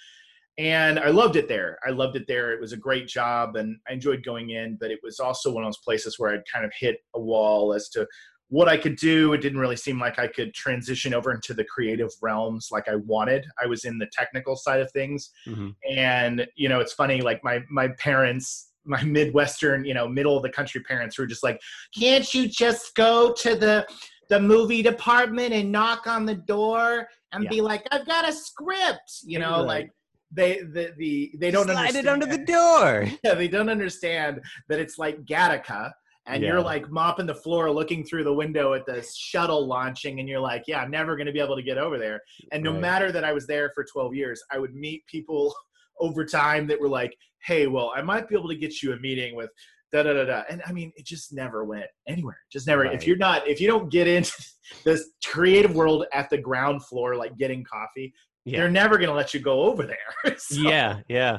and 0.57 0.99
i 0.99 1.09
loved 1.09 1.35
it 1.35 1.47
there 1.47 1.77
i 1.85 1.89
loved 1.91 2.15
it 2.15 2.25
there 2.27 2.53
it 2.53 2.61
was 2.61 2.73
a 2.73 2.77
great 2.77 3.07
job 3.07 3.55
and 3.55 3.77
i 3.89 3.93
enjoyed 3.93 4.23
going 4.23 4.51
in 4.51 4.77
but 4.79 4.91
it 4.91 4.99
was 5.03 5.19
also 5.19 5.51
one 5.51 5.63
of 5.63 5.67
those 5.67 5.79
places 5.79 6.17
where 6.17 6.33
i'd 6.33 6.43
kind 6.51 6.65
of 6.65 6.71
hit 6.77 6.97
a 7.15 7.19
wall 7.19 7.73
as 7.73 7.89
to 7.89 8.07
what 8.49 8.69
I 8.69 8.77
could 8.77 8.95
do. 8.97 9.33
It 9.33 9.41
didn't 9.41 9.57
really 9.59 9.75
seem 9.75 9.99
like 9.99 10.19
I 10.19 10.27
could 10.27 10.53
transition 10.53 11.15
over 11.15 11.33
into 11.33 11.55
the 11.55 11.63
creative 11.63 12.11
realms 12.21 12.69
like 12.71 12.87
I 12.87 12.95
wanted. 12.95 13.43
I 13.61 13.65
was 13.65 13.85
in 13.85 13.97
the 13.97 14.05
technical 14.13 14.55
side 14.55 14.81
of 14.81 14.91
things. 14.91 15.31
Mhm. 15.47 15.75
And, 15.89 16.47
you 16.55 16.69
know, 16.69 16.79
it's 16.79 16.93
funny, 16.93 17.21
like 17.21 17.43
my 17.43 17.63
my 17.71 17.87
parents, 17.97 18.71
my 18.85 19.01
Midwestern, 19.03 19.83
you 19.83 19.95
know, 19.95 20.07
middle 20.07 20.37
of 20.37 20.43
the 20.43 20.51
country 20.51 20.81
parents 20.81 21.15
who 21.15 21.23
were 21.23 21.27
just 21.27 21.41
like, 21.41 21.59
Can't 21.97 22.31
you 22.35 22.47
just 22.47 22.93
go 22.93 23.33
to 23.33 23.55
the 23.55 23.87
the 24.29 24.39
movie 24.39 24.81
department 24.81 25.53
and 25.53 25.71
knock 25.71 26.07
on 26.07 26.25
the 26.25 26.35
door 26.35 27.07
and 27.31 27.43
Yeah. 27.43 27.49
be 27.49 27.61
like, 27.61 27.85
I've 27.91 28.05
got 28.05 28.27
a 28.27 28.33
script, 28.33 29.21
you 29.23 29.39
know, 29.39 29.57
Right. 29.59 29.65
like 29.67 29.91
they 30.31 30.59
the, 30.61 30.93
the 30.97 31.31
they 31.37 31.51
don't 31.51 31.65
Slide 31.65 31.77
understand 31.77 32.07
it 32.07 32.09
under 32.09 32.25
the 32.25 32.45
door. 32.45 33.05
yeah, 33.23 33.33
they 33.35 33.47
don't 33.47 33.69
understand 33.69 34.41
that 34.69 34.79
it's 34.79 34.97
like 34.97 35.23
Gattaca, 35.25 35.91
and 36.27 36.41
Yeah. 36.41 36.49
you're 36.49 36.61
like 36.61 36.89
mopping 36.89 37.27
the 37.27 37.35
floor, 37.35 37.69
looking 37.71 38.03
through 38.03 38.23
the 38.23 38.33
window 38.33 38.73
at 38.73 38.85
the 38.85 39.05
shuttle 39.15 39.65
launching, 39.67 40.19
and 40.19 40.27
you're 40.27 40.39
like, 40.39 40.63
yeah, 40.67 40.81
I'm 40.81 40.91
never 40.91 41.15
going 41.15 41.27
to 41.27 41.33
be 41.33 41.39
able 41.39 41.55
to 41.55 41.61
get 41.63 41.77
over 41.77 41.97
there. 41.99 42.19
And 42.51 42.63
no 42.63 42.71
Right. 42.71 42.81
matter 42.81 43.11
that 43.11 43.23
I 43.23 43.33
was 43.33 43.45
there 43.47 43.71
for 43.75 43.83
12 43.85 44.15
years, 44.15 44.43
I 44.51 44.57
would 44.57 44.73
meet 44.73 45.05
people 45.07 45.53
over 45.99 46.25
time 46.25 46.67
that 46.67 46.79
were 46.79 46.89
like, 46.89 47.15
hey, 47.45 47.67
well, 47.67 47.93
I 47.95 48.01
might 48.01 48.27
be 48.27 48.35
able 48.35 48.49
to 48.49 48.55
get 48.55 48.81
you 48.81 48.93
a 48.93 48.97
meeting 48.99 49.35
with. 49.35 49.51
Da, 49.95 50.03
da, 50.03 50.13
da, 50.13 50.25
da. 50.25 50.43
And 50.49 50.61
I 50.67 50.73
mean, 50.73 50.91
it 50.97 51.05
just 51.05 51.31
never 51.31 51.63
went 51.63 51.85
anywhere. 52.05 52.37
Just 52.51 52.67
never. 52.67 52.81
Right. 52.83 52.93
If 52.93 53.07
you're 53.07 53.15
not, 53.15 53.47
if 53.47 53.61
you 53.61 53.67
don't 53.67 53.89
get 53.89 54.07
into 54.07 54.33
this 54.83 55.09
creative 55.23 55.73
world 55.73 56.05
at 56.13 56.29
the 56.29 56.37
ground 56.37 56.85
floor, 56.85 57.15
like 57.15 57.37
getting 57.37 57.63
coffee, 57.63 58.13
Yeah. 58.43 58.59
they're 58.59 58.69
never 58.69 58.97
going 58.97 59.09
to 59.09 59.15
let 59.15 59.33
you 59.33 59.39
go 59.39 59.61
over 59.63 59.85
there. 59.85 60.35
So- 60.37 60.59
yeah, 60.59 60.99
yeah, 61.07 61.37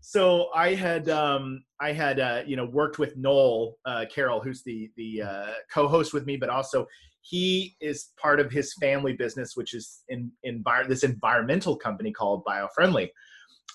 so 0.00 0.48
I 0.54 0.74
had 0.74 1.08
um, 1.08 1.64
I 1.80 1.92
had 1.92 2.20
uh, 2.20 2.42
you 2.46 2.56
know 2.56 2.66
worked 2.66 2.98
with 2.98 3.16
Noel 3.16 3.76
uh, 3.84 4.04
Carroll, 4.10 4.40
who's 4.40 4.62
the 4.62 4.90
the 4.96 5.22
uh, 5.22 5.46
co-host 5.72 6.12
with 6.14 6.24
me, 6.26 6.36
but 6.36 6.48
also 6.50 6.86
he 7.22 7.74
is 7.80 8.10
part 8.20 8.38
of 8.40 8.50
his 8.50 8.74
family 8.80 9.14
business, 9.14 9.56
which 9.56 9.72
is 9.74 10.04
in, 10.08 10.30
in 10.42 10.62
this 10.88 11.04
environmental 11.04 11.74
company 11.76 12.12
called 12.12 12.44
BioFriendly, 12.44 13.08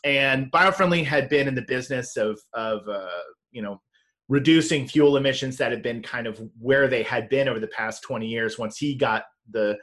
and 0.03 0.51
BioFriendly 0.51 1.03
had 1.03 1.29
been 1.29 1.47
in 1.47 1.55
the 1.55 1.63
business 1.63 2.15
of 2.15 2.39
of 2.53 2.87
uh, 2.87 3.09
you 3.51 3.61
know 3.63 3.81
reducing 4.29 4.87
fuel 4.87 5.17
emissions 5.17 5.57
that 5.57 5.71
had 5.71 5.81
been 5.81 6.01
kind 6.01 6.27
of 6.27 6.39
where 6.59 6.87
they 6.87 7.03
had 7.03 7.27
been 7.27 7.49
over 7.49 7.59
the 7.59 7.67
past 7.67 8.03
20 8.03 8.27
years 8.27 8.57
once 8.57 8.77
he 8.77 8.95
got 8.95 9.23
the 9.51 9.77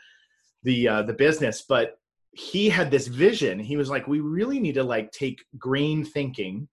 the 0.62 0.88
uh, 0.88 1.02
the 1.02 1.12
business. 1.12 1.64
But 1.68 1.98
he 2.32 2.68
had 2.68 2.90
this 2.90 3.08
vision. 3.08 3.58
He 3.58 3.76
was 3.76 3.90
like 3.90 4.06
we 4.06 4.20
really 4.20 4.60
need 4.60 4.74
to 4.74 4.84
like 4.84 5.10
take 5.10 5.44
green 5.58 6.04
thinking 6.04 6.68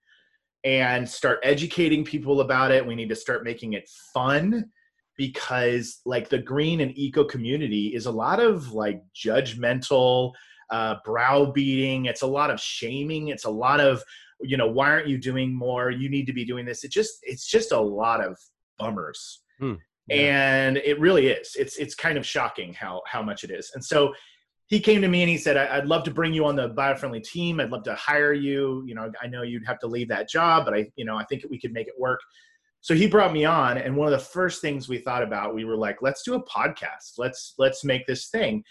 and 0.64 1.10
start 1.10 1.40
educating 1.44 2.06
people 2.06 2.42
about 2.42 2.72
it. 2.72 2.86
We 2.86 2.96
need 2.96 3.10
to 3.10 3.16
start 3.16 3.44
making 3.44 3.74
it 3.74 3.90
fun 4.14 4.70
because 5.18 6.02
like 6.06 6.30
the 6.30 6.40
green 6.40 6.82
and 6.82 6.98
eco 6.98 7.24
community 7.24 7.88
is 7.88 8.06
a 8.06 8.12
lot 8.12 8.40
of 8.40 8.72
like 8.72 9.02
judgmental 9.16 10.34
uh, 10.70 10.96
browbeating. 11.06 12.06
It's 12.06 12.22
a 12.22 12.28
lot 12.28 12.50
of 12.50 12.60
shaming. 12.60 13.28
It's 13.28 13.46
a 13.46 13.50
lot 13.50 13.80
of 13.80 14.04
you 14.42 14.58
know 14.58 14.68
why 14.68 14.90
aren't 14.90 15.08
you 15.08 15.18
doing 15.18 15.54
more? 15.54 15.92
You 15.92 16.10
need 16.10 16.26
to 16.28 16.34
be 16.34 16.46
doing 16.46 16.66
this. 16.66 16.84
It 16.84 16.92
just 16.92 17.20
it's 17.24 17.46
just 17.48 17.72
a 17.72 17.80
lot 17.80 18.24
of 18.24 18.38
bummers. 18.80 19.42
Hmm. 19.60 19.74
Yeah. 20.08 20.16
and 20.18 20.78
it 20.78 21.00
really 21.00 21.28
is. 21.28 21.56
It's 21.58 21.78
it's 21.78 21.96
kind 21.96 22.18
of 22.18 22.26
shocking 22.26 22.74
how 22.74 23.02
how 23.08 23.22
much 23.24 23.44
it 23.44 23.52
is. 23.52 23.72
And 23.74 23.84
so 23.84 24.14
he 24.68 24.80
came 24.80 25.02
to 25.02 25.08
me 25.08 25.22
and 25.22 25.30
he 25.30 25.38
said 25.38 25.56
I- 25.58 25.78
i'd 25.78 25.86
love 25.86 26.04
to 26.06 26.12
bring 26.12 26.34
you 26.34 26.46
on 26.46 26.56
the 26.56 26.70
biofriendly 26.70 27.24
team. 27.24 27.60
I'd 27.60 27.70
love 27.72 27.84
to 27.84 27.96
hire 27.96 28.34
you. 28.34 28.84
You 28.86 28.96
know 28.96 29.12
i 29.22 29.28
know 29.28 29.44
you'd 29.44 29.66
have 29.66 29.80
to 29.80 29.88
leave 29.88 30.10
that 30.10 30.28
job 30.30 30.66
but 30.66 30.74
i 30.74 30.90
you 30.96 31.06
know 31.06 31.16
i 31.18 31.24
think 31.26 31.44
we 31.50 31.60
could 31.60 31.72
make 31.74 31.88
it 31.88 31.94
work. 31.98 32.20
So 32.82 32.94
he 32.94 33.08
brought 33.08 33.32
me 33.32 33.46
on 33.46 33.78
and 33.78 33.96
one 33.96 34.08
of 34.12 34.12
the 34.20 34.26
first 34.26 34.62
things 34.62 34.90
we 34.90 34.98
thought 34.98 35.24
about 35.24 35.56
we 35.56 35.64
were 35.64 35.78
like 35.78 36.02
let's 36.02 36.24
do 36.24 36.34
a 36.34 36.44
podcast. 36.46 37.14
Let's 37.18 37.54
let's 37.58 37.84
make 37.86 38.06
this 38.08 38.28
thing. 38.28 38.64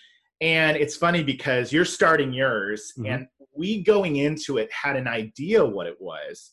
And 0.42 0.76
it's 0.76 0.96
funny 0.96 1.22
because 1.22 1.72
you're 1.72 1.84
starting 1.86 2.32
yours 2.32 2.92
Mhm. 2.98 3.14
and 3.14 3.26
we 3.56 3.82
going 3.82 4.16
into 4.16 4.58
it 4.58 4.70
had 4.72 4.96
an 4.96 5.08
idea 5.08 5.64
what 5.64 5.86
it 5.86 5.96
was 6.00 6.52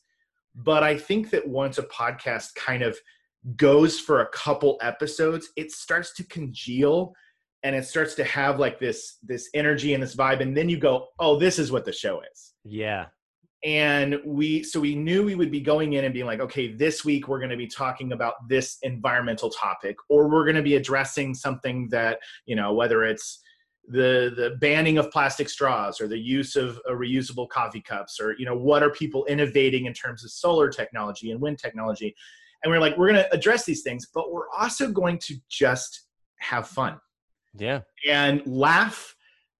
but 0.55 0.83
i 0.83 0.97
think 0.97 1.29
that 1.29 1.47
once 1.47 1.77
a 1.77 1.83
podcast 1.83 2.55
kind 2.55 2.81
of 2.81 2.97
goes 3.55 3.99
for 3.99 4.21
a 4.21 4.29
couple 4.29 4.77
episodes 4.81 5.49
it 5.55 5.71
starts 5.71 6.13
to 6.13 6.23
congeal 6.25 7.13
and 7.63 7.75
it 7.75 7.85
starts 7.85 8.15
to 8.15 8.23
have 8.23 8.59
like 8.59 8.79
this 8.79 9.17
this 9.23 9.49
energy 9.53 9.93
and 9.93 10.01
this 10.01 10.15
vibe 10.15 10.41
and 10.41 10.55
then 10.55 10.69
you 10.69 10.77
go 10.77 11.07
oh 11.19 11.37
this 11.37 11.59
is 11.59 11.71
what 11.71 11.85
the 11.85 11.91
show 11.91 12.21
is. 12.21 12.53
Yeah, 12.63 13.07
and 13.63 14.19
we 14.25 14.63
so 14.63 14.79
we 14.79 14.95
knew 14.95 15.23
we 15.23 15.35
would 15.35 15.51
be 15.51 15.59
going 15.59 15.93
in 15.93 16.05
and 16.05 16.13
being 16.13 16.25
like 16.25 16.39
okay 16.39 16.71
this 16.71 17.03
week 17.03 17.27
we're 17.27 17.39
going 17.39 17.49
to 17.49 17.57
be 17.57 17.67
talking 17.67 18.13
about 18.13 18.35
this 18.47 18.77
environmental 18.83 19.49
topic 19.49 19.97
or 20.09 20.29
we're 20.29 20.45
going 20.45 20.55
to 20.55 20.61
be 20.61 20.75
addressing 20.75 21.33
something 21.33 21.89
that 21.89 22.19
you 22.45 22.55
know 22.55 22.73
whether 22.73 23.03
it's 23.03 23.41
the 23.89 24.31
the 24.35 24.55
banning 24.61 24.97
of 24.97 25.11
plastic 25.11 25.49
straws 25.49 25.99
or 25.99 26.07
the 26.07 26.17
use 26.17 26.55
of 26.55 26.79
uh, 26.89 26.91
reusable 26.91 27.49
coffee 27.49 27.81
cups 27.81 28.19
or 28.19 28.35
you 28.37 28.45
know 28.45 28.55
what 28.55 28.83
are 28.83 28.91
people 28.91 29.25
innovating 29.25 29.85
in 29.85 29.93
terms 29.93 30.23
of 30.23 30.31
solar 30.31 30.69
technology 30.69 31.31
and 31.31 31.41
wind 31.41 31.57
technology. 31.57 32.15
And 32.63 32.71
we're 32.71 32.79
like 32.79 32.97
we're 32.97 33.11
going 33.11 33.23
to 33.23 33.33
address 33.33 33.65
these 33.65 33.81
things 33.81 34.07
but 34.13 34.31
we're 34.31 34.49
also 34.57 34.91
going 34.91 35.17
to 35.19 35.35
just 35.49 36.07
have 36.39 36.67
fun. 36.67 36.99
Yeah, 37.57 37.81
and 38.07 38.43
laugh 38.45 39.15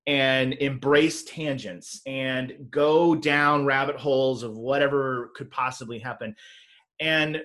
and 0.06 0.54
embrace 0.54 1.24
tangents 1.24 2.02
and 2.06 2.54
go 2.70 3.16
down 3.16 3.66
rabbit 3.66 3.96
holes 3.96 4.44
of 4.44 4.58
whatever 4.58 5.32
could 5.36 5.52
possibly 5.52 6.00
happen. 6.00 6.36
And 7.00 7.42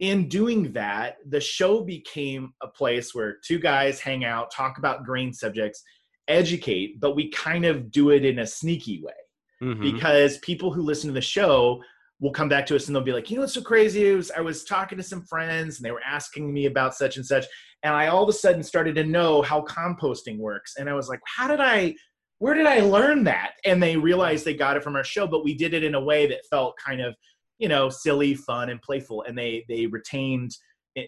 in 0.00 0.28
doing 0.28 0.72
that, 0.72 1.16
the 1.28 1.40
show 1.40 1.82
became 1.82 2.52
a 2.62 2.68
place 2.68 3.14
where 3.14 3.36
two 3.44 3.58
guys 3.58 4.00
hang 4.00 4.24
out, 4.24 4.50
talk 4.50 4.78
about 4.78 5.04
green 5.04 5.32
subjects, 5.32 5.82
educate, 6.28 7.00
but 7.00 7.14
we 7.14 7.30
kind 7.30 7.64
of 7.64 7.90
do 7.90 8.10
it 8.10 8.24
in 8.24 8.40
a 8.40 8.46
sneaky 8.46 9.02
way 9.02 9.12
Mhm. 9.62 9.80
because 9.80 10.38
people 10.38 10.72
who 10.72 10.82
listen 10.82 11.08
to 11.08 11.14
the 11.14 11.20
show 11.20 11.82
will 12.20 12.30
come 12.30 12.48
back 12.48 12.64
to 12.66 12.74
us 12.76 12.86
and 12.86 12.96
they'll 12.96 13.02
be 13.02 13.12
like, 13.12 13.30
you 13.30 13.36
know 13.36 13.42
what's 13.42 13.54
so 13.54 13.60
crazy 13.60 14.04
is 14.04 14.30
I 14.30 14.40
was 14.40 14.64
talking 14.64 14.96
to 14.98 15.04
some 15.04 15.24
friends 15.26 15.76
and 15.76 15.84
they 15.84 15.90
were 15.90 16.02
asking 16.04 16.52
me 16.52 16.66
about 16.66 16.94
such 16.94 17.16
and 17.16 17.26
such, 17.26 17.44
and 17.82 17.94
I 17.94 18.06
all 18.08 18.22
of 18.22 18.28
a 18.28 18.32
sudden 18.32 18.62
started 18.62 18.94
to 18.96 19.04
know 19.04 19.42
how 19.42 19.62
composting 19.62 20.38
works, 20.38 20.76
and 20.78 20.88
I 20.88 20.94
was 20.94 21.08
like, 21.08 21.20
how 21.26 21.46
did 21.48 21.60
I? 21.60 21.94
Where 22.38 22.54
did 22.54 22.66
I 22.66 22.80
learn 22.80 23.24
that? 23.24 23.52
And 23.64 23.82
they 23.82 23.96
realized 23.96 24.44
they 24.44 24.52
got 24.54 24.76
it 24.76 24.82
from 24.82 24.94
our 24.94 25.04
show, 25.04 25.26
but 25.26 25.42
we 25.42 25.54
did 25.54 25.72
it 25.72 25.82
in 25.82 25.94
a 25.94 26.00
way 26.00 26.26
that 26.26 26.44
felt 26.50 26.76
kind 26.76 27.00
of, 27.00 27.14
you 27.58 27.66
know, 27.68 27.88
silly, 27.88 28.34
fun, 28.34 28.68
and 28.68 28.80
playful. 28.82 29.22
And 29.22 29.36
they 29.38 29.64
they 29.68 29.86
retained, 29.86 30.50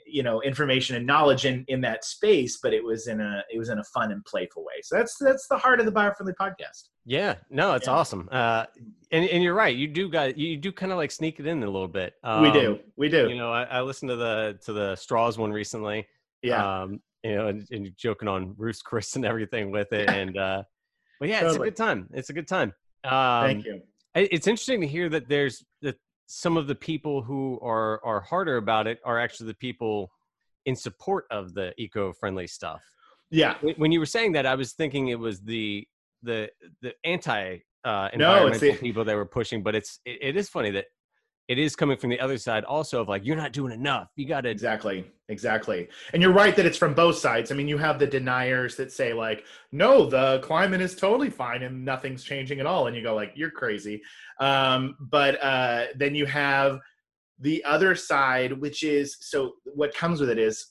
you 0.07 0.23
know, 0.23 0.41
information 0.43 0.97
and 0.97 1.07
knowledge 1.07 1.45
in 1.47 1.65
in 1.69 1.81
that 1.81 2.05
space, 2.05 2.59
but 2.63 2.73
it 2.75 2.85
was 2.85 3.07
in 3.09 3.21
a 3.21 3.43
it 3.53 3.59
was 3.59 3.69
in 3.71 3.79
a 3.79 3.85
fun 3.85 4.13
and 4.13 4.25
playful 4.25 4.63
way. 4.65 4.75
So 4.83 4.97
that's 4.97 5.17
that's 5.19 5.47
the 5.49 5.57
heart 5.59 5.81
of 5.81 5.87
the 5.87 5.93
biofriendly 5.93 6.35
podcast. 6.41 6.89
yeah. 7.07 7.37
No, 7.51 7.73
it's 7.75 7.87
Yeah. 7.87 7.95
awesome. 7.95 8.29
Uh, 8.31 8.67
and 9.11 9.25
and 9.29 9.43
you're 9.43 9.55
right. 9.55 9.75
You 9.75 9.89
do 9.89 10.09
got 10.11 10.37
you 10.37 10.57
do 10.57 10.71
kind 10.73 10.93
of 10.93 10.99
like 10.99 11.11
sneak 11.11 11.41
it 11.41 11.47
in 11.47 11.63
a 11.63 11.67
little 11.67 11.89
bit. 11.89 12.15
Um, 12.23 12.43
we 12.43 12.51
do, 12.53 12.79
we 12.97 13.09
do. 13.09 13.29
You 13.29 13.37
know, 13.37 13.51
I, 13.53 13.63
I 13.65 13.81
listened 13.81 14.11
to 14.11 14.17
the 14.17 14.59
to 14.67 14.73
the 14.73 14.97
straws 14.97 15.39
one 15.39 15.53
recently. 15.53 16.07
yeah. 16.43 16.83
um, 16.83 17.01
you 17.25 17.35
know, 17.35 17.49
and, 17.49 17.67
and 17.73 17.91
joking 17.97 18.29
on 18.29 18.55
Roost 18.57 18.85
Chris 18.85 19.17
and 19.17 19.25
everything 19.25 19.71
with 19.71 19.93
it. 19.93 20.09
And 20.11 20.37
uh, 20.37 20.63
but 21.19 21.29
yeah, 21.29 21.45
it's 21.47 21.57
a 21.57 21.59
good 21.59 21.77
time. 21.77 22.09
It's 22.13 22.31
a 22.31 22.33
good 22.33 22.47
time. 22.47 22.73
Um, 23.05 23.45
Thank 23.45 23.65
you. 23.65 23.81
It's 24.15 24.47
interesting 24.47 24.81
to 24.83 24.87
hear 24.87 25.09
that 25.11 25.29
there's 25.29 25.65
that 25.83 25.97
some 26.31 26.59
of 26.59 26.67
the 26.67 26.75
people 26.75 27.23
who 27.23 27.59
are 27.63 28.05
are 28.05 28.21
harder 28.21 28.59
about 28.59 28.87
it 28.87 29.01
are 29.05 29.19
actually 29.19 29.47
the 29.49 29.55
people 29.55 30.13
in 30.67 30.77
support 30.77 31.25
of 31.31 31.55
the 31.55 31.73
eco-friendly 31.79 32.47
stuff. 32.47 32.83
Yeah. 33.31 33.55
When- 33.77 33.91
you 33.93 33.99
were 33.99 34.07
saying 34.07 34.33
that, 34.33 34.45
I 34.45 34.55
was 34.55 34.75
thinking 34.75 35.09
it 35.09 35.19
was 35.19 35.41
the 35.41 35.89
the 36.23 36.51
the 36.83 36.93
anti 37.05 37.59
uh, 37.85 38.09
No, 38.15 38.35
environmental 38.35 38.61
the- 38.73 38.79
people 38.79 39.05
that 39.05 39.17
were 39.17 39.25
pushing, 39.25 39.63
but 39.63 39.75
it's 39.75 40.01
it, 40.05 40.19
it 40.21 40.37
is 40.37 40.49
funny 40.51 40.71
that 40.73 40.87
it 41.49 41.59
is 41.59 41.75
coming 41.75 41.97
from 41.97 42.11
the 42.11 42.21
other 42.21 42.37
side 42.37 42.65
also 42.65 43.01
of 43.01 43.09
like 43.09 43.25
you're 43.25 43.37
not 43.37 43.53
doing 43.53 43.73
enough. 43.73 44.11
You 44.17 44.29
got 44.29 44.43
to 44.43 44.51
Exactly. 44.51 45.11
Exactly. 45.31 45.89
And 46.13 46.23
you're 46.23 46.33
right 46.33 46.55
that 46.57 46.65
it's 46.65 46.79
from 46.79 46.95
both 46.95 47.17
sides. 47.17 47.51
I 47.51 47.55
mean, 47.55 47.69
you 47.69 47.77
have 47.79 47.99
the 47.99 48.07
deniers 48.07 48.77
that 48.77 48.93
say 48.93 49.13
like, 49.13 49.45
"No, 49.73 50.07
the 50.07 50.41
climate 50.41 50.81
is 50.81 50.95
totally 50.95 51.29
fine 51.31 51.63
and 51.63 51.85
nothing's 51.85 52.23
changing 52.23 52.61
at 52.61 52.67
all," 52.67 52.87
and 52.87 52.97
you 52.97 53.03
go 53.03 53.15
like, 53.15 53.33
"You're 53.35 53.51
crazy." 53.51 54.01
Um, 54.41 54.97
but 55.01 55.43
uh, 55.43 55.87
then 55.97 56.15
you 56.15 56.25
have 56.27 56.81
the 57.39 57.63
other 57.65 57.95
side, 57.95 58.53
which 58.53 58.83
is 58.83 59.17
so. 59.21 59.55
What 59.65 59.95
comes 59.95 60.21
with 60.21 60.31
it 60.31 60.39
is 60.39 60.67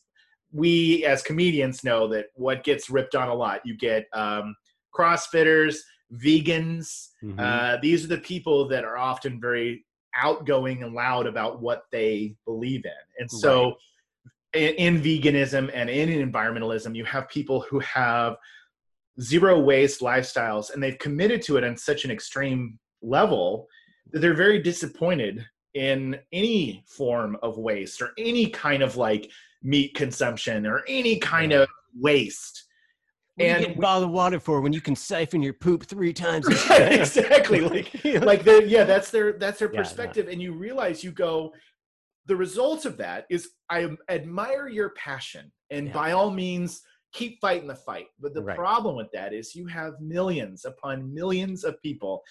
we 0.51 1.05
as 1.05 1.21
comedians 1.21 1.83
know 1.83 2.07
that 2.07 2.27
what 2.33 2.63
gets 2.63 2.89
ripped 2.89 3.15
on 3.15 3.29
a 3.29 3.35
lot. 3.35 3.61
You 3.63 3.77
get 3.77 4.07
um, 4.13 4.55
CrossFitters, 4.95 5.77
vegans. 6.13 7.09
Mhm. 7.23 7.39
Uh, 7.39 7.77
these 7.81 8.03
are 8.03 8.07
the 8.07 8.19
people 8.19 8.67
that 8.69 8.83
are 8.85 8.97
often 8.97 9.39
very 9.39 9.85
outgoing 10.17 10.83
and 10.83 10.93
loud 10.93 11.27
about 11.27 11.61
what 11.61 11.83
they 11.91 12.35
believe 12.45 12.85
in. 12.85 12.91
And 13.19 13.29
so, 13.29 13.75
in, 14.53 14.73
in 14.75 15.01
veganism 15.01 15.69
and 15.73 15.89
in 15.89 16.09
environmentalism, 16.09 16.95
you 16.95 17.05
have 17.05 17.29
people 17.29 17.61
who 17.61 17.79
have 17.79 18.37
zero 19.21 19.59
waste 19.59 20.01
lifestyles 20.01 20.73
and 20.73 20.81
they've 20.81 20.99
committed 20.99 21.41
to 21.43 21.57
it 21.57 21.63
on 21.63 21.75
such 21.75 22.05
an 22.05 22.11
extreme 22.11 22.77
level 23.01 23.67
that 24.11 24.19
they're 24.19 24.33
very 24.33 24.61
disappointed 24.61 25.45
in 25.73 26.17
any 26.31 26.83
form 26.87 27.37
of 27.43 27.57
waste 27.57 28.01
or 28.01 28.11
any 28.17 28.49
kind 28.49 28.81
of 28.81 28.97
like 28.97 29.29
meat 29.63 29.93
consumption 29.95 30.65
or 30.65 30.83
any 30.87 31.17
kind 31.19 31.51
of 31.51 31.67
waste. 31.99 32.65
What 33.37 33.45
you 33.45 33.51
and 33.51 33.65
get 33.67 33.79
bottled 33.79 34.11
water 34.11 34.39
for 34.39 34.61
when 34.61 34.73
you 34.73 34.81
can 34.81 34.95
siphon 34.95 35.43
your 35.43 35.53
poop 35.53 35.85
three 35.85 36.11
times? 36.13 36.47
Right, 36.69 36.93
exactly. 36.99 37.61
Like, 37.61 37.91
like 38.23 38.43
the 38.43 38.63
yeah 38.67 38.83
that's 38.83 39.11
their 39.11 39.33
that's 39.33 39.59
their 39.59 39.69
Yeah, 39.71 39.77
no. 39.77 39.83
perspective 39.83 40.27
and 40.27 40.41
you 40.41 40.53
realize 40.53 41.03
you 41.03 41.11
go 41.11 41.53
the 42.25 42.35
result 42.35 42.85
of 42.85 42.97
that 42.97 43.25
is 43.29 43.51
i 43.69 43.87
admire 44.09 44.67
your 44.67 44.89
passion 44.91 45.51
and 45.69 45.87
Yeah. 45.87 45.93
by 45.93 46.11
all 46.13 46.31
means 46.31 46.81
keep 47.13 47.39
fighting 47.39 47.67
the 47.67 47.75
fight 47.75 48.07
but 48.19 48.33
the 48.33 48.41
Right. 48.43 48.57
problem 48.57 48.95
with 48.95 49.07
that 49.13 49.33
is 49.33 49.55
you 49.55 49.67
have 49.67 49.93
millions 50.01 50.65
upon 50.65 51.13
millions 51.13 51.63
of 51.63 51.79
people 51.81 52.23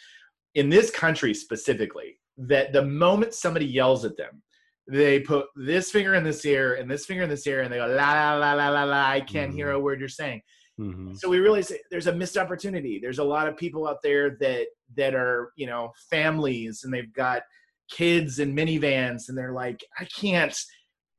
in 0.55 0.69
this 0.69 0.90
country 0.90 1.33
specifically 1.33 2.19
that 2.37 2.73
the 2.73 2.85
moment 2.85 3.33
somebody 3.33 3.64
yells 3.66 4.05
at 4.05 4.16
them 4.16 4.42
they 4.88 5.21
put 5.21 5.47
this 5.57 5.90
finger 5.90 6.14
in 6.14 6.25
this 6.25 6.45
ear 6.45 6.75
and 6.75 6.90
this 6.90 7.07
finger 7.07 7.23
in 7.23 7.31
this 7.31 7.47
ear 7.47 7.62
and 7.62 7.73
they 7.73 7.79
go 7.79 7.87
la 7.87 8.12
la 8.12 8.35
la 8.35 8.53
la 8.53 8.69
la 8.69 8.85
la 8.85 9.07
i 9.09 9.21
can't 9.21 9.53
hear 9.55 9.69
Mm-hmm. 9.69 9.77
a 9.77 9.81
word 9.81 9.99
you're 10.01 10.09
saying 10.09 10.42
Mhm. 10.78 11.16
so 11.18 11.28
we 11.28 11.38
realize 11.38 11.72
there's 11.90 12.06
a 12.06 12.12
missed 12.12 12.36
opportunity 12.36 12.98
there's 13.00 13.18
a 13.18 13.24
lot 13.24 13.48
of 13.48 13.56
people 13.56 13.88
out 13.88 14.02
there 14.02 14.36
that 14.40 14.66
that 14.96 15.14
are 15.14 15.52
you 15.56 15.66
know 15.66 15.90
families 16.10 16.84
and 16.84 16.92
they've 16.92 17.12
got 17.14 17.42
kids 17.90 18.38
and 18.40 18.56
minivans 18.56 19.28
and 19.28 19.38
they're 19.38 19.52
like 19.54 19.82
i 19.98 20.04
can't 20.04 20.58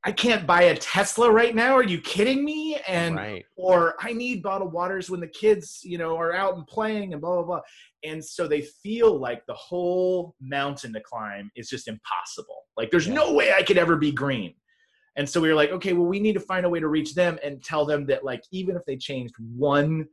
i 0.04 0.12
can't 0.12 0.46
buy 0.46 0.62
a 0.62 0.76
tesla 0.76 1.28
right 1.30 1.54
now 1.56 1.74
are 1.74 1.82
you 1.82 2.00
kidding 2.00 2.44
me 2.44 2.78
and 2.86 3.16
right. 3.16 3.44
or 3.56 3.94
i 4.00 4.12
need 4.12 4.42
bottled 4.44 4.72
waters 4.72 5.10
when 5.10 5.18
the 5.18 5.26
kids 5.26 5.80
you 5.82 5.98
know 5.98 6.16
are 6.16 6.32
out 6.34 6.54
and 6.56 6.66
playing 6.68 7.12
and 7.12 7.20
blah 7.20 7.34
blah 7.34 7.42
blah 7.42 7.60
and 8.04 8.24
so 8.24 8.46
they 8.46 8.60
feel 8.62 9.18
like 9.18 9.44
the 9.46 9.54
whole 9.54 10.36
mountain 10.40 10.92
to 10.92 11.00
climb 11.00 11.50
is 11.56 11.68
just 11.68 11.88
impossible 11.88 12.62
like 12.76 12.90
there's 12.92 13.08
Yeah. 13.08 13.14
no 13.14 13.32
way 13.32 13.52
i 13.52 13.62
could 13.62 13.78
ever 13.78 13.96
be 13.96 14.12
green 14.12 14.54
and 15.18 15.28
so 15.28 15.40
we 15.40 15.48
were 15.48 15.54
like 15.54 15.70
okay 15.70 15.92
well 15.92 16.06
we 16.06 16.18
need 16.20 16.32
to 16.32 16.40
find 16.40 16.64
a 16.64 16.68
way 16.68 16.80
to 16.80 16.88
reach 16.88 17.14
them 17.14 17.38
and 17.44 17.62
tell 17.62 17.84
them 17.84 18.06
that 18.06 18.24
like 18.24 18.42
even 18.50 18.74
if 18.76 18.84
they 18.86 18.96
changed 18.96 19.34
one 19.56 20.06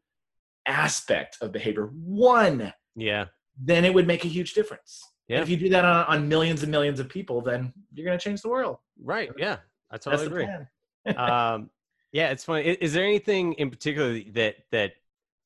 aspect 0.67 1.37
of 1.41 1.51
behavior 1.51 1.87
one 1.93 2.73
Yeah. 2.95 3.25
then 3.61 3.85
it 3.85 3.93
would 3.93 4.07
make 4.07 4.25
a 4.25 4.27
huge 4.27 4.53
difference 4.53 5.01
Yeah. 5.27 5.37
and 5.37 5.43
if 5.43 5.49
you 5.49 5.57
do 5.57 5.69
that 5.69 5.85
on, 5.85 6.05
on 6.05 6.27
millions 6.27 6.63
and 6.63 6.71
millions 6.71 6.99
of 6.99 7.07
people 7.09 7.41
then 7.41 7.71
you're 7.93 8.05
going 8.05 8.17
to 8.17 8.23
change 8.23 8.41
the 8.41 8.49
world 8.49 8.77
Right. 9.01 9.29
Yeah. 9.37 9.57
I 9.91 9.95
that's 9.97 10.05
totally 10.05 10.27
the 10.27 10.31
agree. 10.31 10.45
plan 10.45 10.67
um, 11.17 11.69
yeah, 12.11 12.29
it's 12.31 12.43
funny. 12.45 12.65
Is, 12.65 12.77
is 12.77 12.93
there 12.93 13.03
anything 13.03 13.53
in 13.53 13.69
particular 13.69 14.19
that 14.33 14.55
that 14.71 14.93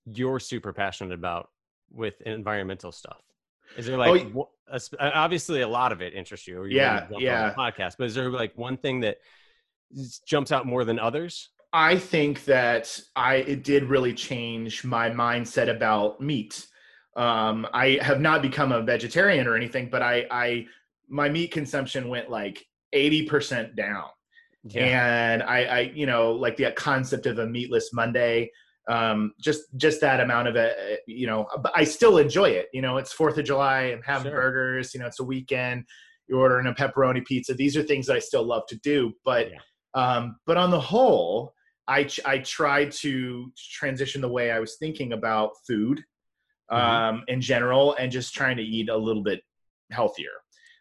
you're 0.06 0.40
super 0.40 0.72
passionate 0.72 1.14
about 1.14 1.50
with 1.92 2.22
environmental 2.22 2.92
stuff? 2.94 3.18
Is 3.76 3.88
there 3.88 3.98
like 3.98 4.10
Oh, 4.10 4.14
y- 4.14 4.32
wha- 4.34 4.46
a 4.72 4.80
sp- 4.80 5.02
obviously 5.02 5.62
a 5.62 5.68
lot 5.68 5.92
of 5.92 6.02
it 6.02 6.14
interests 6.14 6.48
you? 6.48 6.60
Or 6.60 6.68
you 6.68 6.78
Yeah, 6.78 7.08
yeah. 7.18 7.50
the 7.50 7.56
podcast, 7.56 7.96
but 7.98 8.06
is 8.06 8.16
there 8.16 8.30
like 8.30 8.56
one 8.58 8.78
thing 8.78 9.00
that 9.02 9.18
jumps 10.28 10.52
out 10.52 10.66
more 10.66 10.86
than 10.86 11.00
others? 11.00 11.50
I 11.72 11.98
think 11.98 12.46
that 12.46 13.00
I 13.16 13.36
it 13.36 13.64
did 13.64 13.84
really 13.86 14.14
change 14.14 14.84
my 14.84 15.10
mindset 15.10 15.70
about 15.70 16.20
meat. 16.20 16.66
Um, 17.16 17.68
I 17.74 18.00
have 18.02 18.22
not 18.22 18.42
become 18.42 18.72
a 18.72 18.82
vegetarian 18.82 19.46
or 19.46 19.56
anything, 19.56 19.90
but 19.90 20.02
I, 20.02 20.26
I 20.32 20.66
my 21.10 21.30
meat 21.30 21.52
consumption 21.52 22.08
went 22.10 22.30
like 22.30 22.66
eighty 22.94 23.26
percent 23.26 23.76
down, 23.76 24.06
Yeah. 24.64 24.86
and 25.34 25.44
I, 25.44 25.64
I, 25.66 25.80
you 25.94 26.06
know, 26.06 26.32
like 26.32 26.58
the 26.58 26.72
concept 26.72 27.26
of 27.28 27.38
a 27.40 27.46
meatless 27.46 27.92
Monday, 27.94 28.52
um, 28.90 29.34
just 29.40 29.64
just 29.76 30.02
that 30.02 30.22
amount 30.22 30.48
of 30.48 30.56
it, 30.56 31.02
you 31.08 31.28
know. 31.28 31.46
But 31.62 31.72
I 31.76 31.84
still 31.84 32.18
enjoy 32.18 32.50
it. 32.50 32.68
You 32.74 32.82
know, 32.82 32.98
it's 32.98 33.12
Fourth 33.14 33.38
of 33.38 33.46
July. 33.46 33.82
I'm 33.92 34.02
having 34.04 34.32
Sure. 34.32 34.42
burgers. 34.42 34.94
You 34.94 35.02
know, 35.02 35.08
it's 35.08 35.20
a 35.20 35.24
weekend. 35.24 35.84
You're 36.28 36.40
ordering 36.40 36.68
a 36.68 36.74
pepperoni 36.74 37.26
pizza. 37.26 37.54
These 37.54 37.76
are 37.78 37.84
things 37.84 38.08
that 38.08 38.16
I 38.16 38.20
still 38.20 38.44
love 38.44 38.64
to 38.70 38.78
do, 38.78 39.14
but. 39.24 39.52
Yeah. 39.52 39.58
Um, 39.94 40.38
but 40.46 40.58
on 40.58 40.70
the 40.72 40.80
whole, 40.80 41.54
I 41.88 42.04
ch- 42.04 42.20
I 42.26 42.40
tried 42.40 42.92
to 43.04 43.52
transition 43.58 44.22
the 44.22 44.30
way 44.30 44.52
I 44.52 44.60
was 44.60 44.78
thinking 44.78 45.14
about 45.14 45.52
food 45.68 46.04
um, 46.72 46.80
Mhm. 46.82 47.24
in 47.30 47.42
general, 47.42 47.96
and 47.96 48.12
just 48.12 48.34
trying 48.36 48.58
to 48.58 48.64
eat 48.64 48.90
a 48.90 48.96
little 48.98 49.24
bit 49.24 49.42
healthier. 49.92 50.30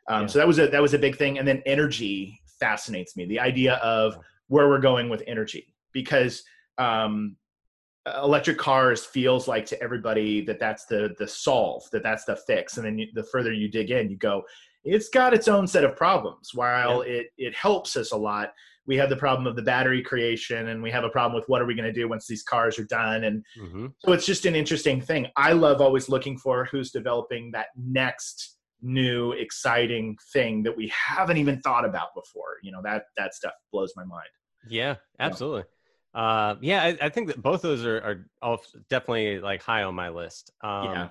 Um, 0.08 0.22
Yeah. 0.22 0.26
So 0.26 0.38
that 0.38 0.46
was 0.46 0.58
a 0.58 0.66
that 0.68 0.82
was 0.82 0.92
a 0.92 0.98
big 0.98 1.16
thing. 1.16 1.38
And 1.38 1.48
then 1.48 1.62
energy 1.64 2.38
fascinates 2.60 3.16
me. 3.16 3.24
The 3.24 3.40
idea 3.40 3.74
of 3.76 4.18
where 4.48 4.68
we're 4.68 4.80
going 4.80 5.08
with 5.08 5.22
energy, 5.26 5.74
because 5.92 6.42
um, 6.76 7.36
electric 8.22 8.58
cars 8.58 9.04
feels 9.04 9.48
like 9.48 9.66
to 9.66 9.82
everybody 9.82 10.42
that 10.42 10.58
that's 10.58 10.84
the 10.86 11.14
the 11.18 11.26
solve, 11.28 11.84
that 11.92 12.02
that's 12.02 12.24
the 12.26 12.36
fix. 12.36 12.76
And 12.76 12.84
then 12.86 12.98
you, 12.98 13.08
the 13.14 13.24
further 13.24 13.52
you 13.52 13.68
dig 13.68 13.90
in, 13.90 14.10
you 14.10 14.16
go, 14.18 14.42
it's 14.84 15.08
got 15.08 15.32
its 15.34 15.48
own 15.48 15.66
set 15.66 15.84
of 15.84 15.96
problems. 15.96 16.50
While 16.54 17.00
it 17.02 17.28
it 17.38 17.54
helps 17.54 17.96
us 17.96 18.12
a 18.12 18.16
lot, 18.16 18.52
we 18.88 18.96
have 18.96 19.10
the 19.10 19.16
problem 19.16 19.46
of 19.46 19.54
the 19.54 19.62
battery 19.62 20.02
creation, 20.02 20.68
and 20.68 20.82
we 20.82 20.90
have 20.90 21.04
a 21.04 21.10
problem 21.10 21.38
with 21.38 21.48
what 21.48 21.60
are 21.62 21.66
we 21.66 21.74
going 21.74 21.84
to 21.84 21.92
do 21.92 22.08
once 22.08 22.26
these 22.26 22.42
cars 22.42 22.78
are 22.78 22.84
done, 22.86 23.24
and 23.24 23.44
hmm 23.56 23.86
so 24.00 24.12
it's 24.12 24.26
just 24.26 24.46
an 24.46 24.56
interesting 24.56 25.00
thing. 25.00 25.26
I 25.36 25.52
love 25.52 25.80
always 25.80 26.08
looking 26.08 26.38
for 26.38 26.64
who's 26.64 26.90
developing 26.90 27.50
that 27.52 27.66
next 27.76 28.56
new 28.80 29.32
exciting 29.32 30.16
thing 30.32 30.62
that 30.62 30.76
we 30.76 30.88
haven't 30.88 31.36
even 31.36 31.60
thought 31.60 31.84
about 31.84 32.08
before. 32.14 32.56
You 32.62 32.72
know, 32.72 32.80
that 32.82 33.04
that 33.16 33.34
stuff 33.34 33.52
blows 33.72 33.92
my 33.94 34.04
mind. 34.04 34.28
Yeah, 34.68 34.96
absolutely. 35.20 35.64
Uh, 36.14 36.56
yeah, 36.62 36.82
I, 36.82 37.06
I 37.06 37.08
think 37.10 37.28
that 37.28 37.42
both 37.42 37.62
those 37.62 37.84
are, 37.84 37.98
are 37.98 38.26
all 38.40 38.60
definitely 38.88 39.40
like 39.40 39.62
high 39.62 39.82
on 39.82 39.94
my 39.94 40.08
list. 40.08 40.50
Um, 40.62 40.84
Yeah. 40.84 41.08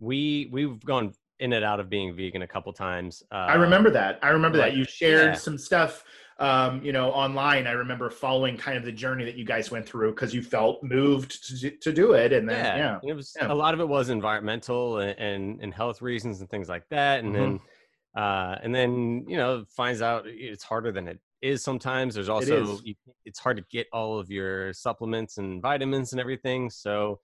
we 0.00 0.48
we've 0.52 0.80
gone 0.84 1.14
in 1.38 1.52
and 1.52 1.64
out 1.64 1.80
of 1.80 1.88
being 1.88 2.14
vegan 2.14 2.42
a 2.42 2.46
couple 2.46 2.72
times. 2.72 3.22
Uh, 3.32 3.36
I 3.36 3.54
remember 3.54 3.90
that. 3.90 4.18
I 4.22 4.28
remember 4.30 4.58
like, 4.58 4.72
that 4.72 4.76
you 4.76 4.84
shared 4.84 5.32
yeah. 5.32 5.34
some 5.34 5.56
stuff 5.56 6.04
um, 6.40 6.82
you 6.82 6.92
know, 6.92 7.10
online. 7.10 7.66
I 7.66 7.72
remember 7.72 8.08
following 8.08 8.56
kind 8.56 8.78
of 8.78 8.84
the 8.84 8.92
journey 8.92 9.24
that 9.26 9.36
you 9.36 9.44
guys 9.44 9.70
went 9.70 9.86
through 9.86 10.12
because 10.12 10.34
you 10.34 10.42
felt 10.42 10.82
moved 10.82 11.46
to, 11.46 11.56
do- 11.58 11.76
to 11.76 11.92
do 11.92 12.12
it 12.14 12.32
and 12.32 12.48
then 12.48 12.78
yeah. 12.78 12.98
it 13.04 13.12
was 13.12 13.36
yeah. 13.38 13.52
a 13.52 13.54
lot 13.54 13.74
of 13.74 13.80
it 13.80 13.88
was 13.88 14.08
environmental 14.08 14.98
and, 14.98 15.18
and 15.18 15.60
and 15.60 15.74
health 15.74 16.00
reasons 16.00 16.40
and 16.40 16.48
things 16.48 16.68
like 16.68 16.88
that 16.88 17.22
and 17.22 17.34
then 17.34 17.60
Mm-hmm. 17.60 18.20
uh 18.20 18.56
and 18.62 18.74
then 18.74 19.24
you 19.28 19.36
know 19.36 19.64
finds 19.76 20.00
out 20.02 20.24
it's 20.26 20.64
harder 20.64 20.90
than 20.90 21.06
it 21.08 21.20
is 21.42 21.62
sometimes 21.62 22.14
there's 22.14 22.28
also 22.28 22.78
you, 22.82 22.94
it's 23.24 23.38
hard 23.38 23.56
to 23.58 23.64
get 23.70 23.86
all 23.92 24.18
of 24.18 24.30
your 24.30 24.72
supplements 24.72 25.36
and 25.38 25.60
vitamins 25.62 26.12
and 26.12 26.20
everything 26.20 26.70
so 26.70 27.20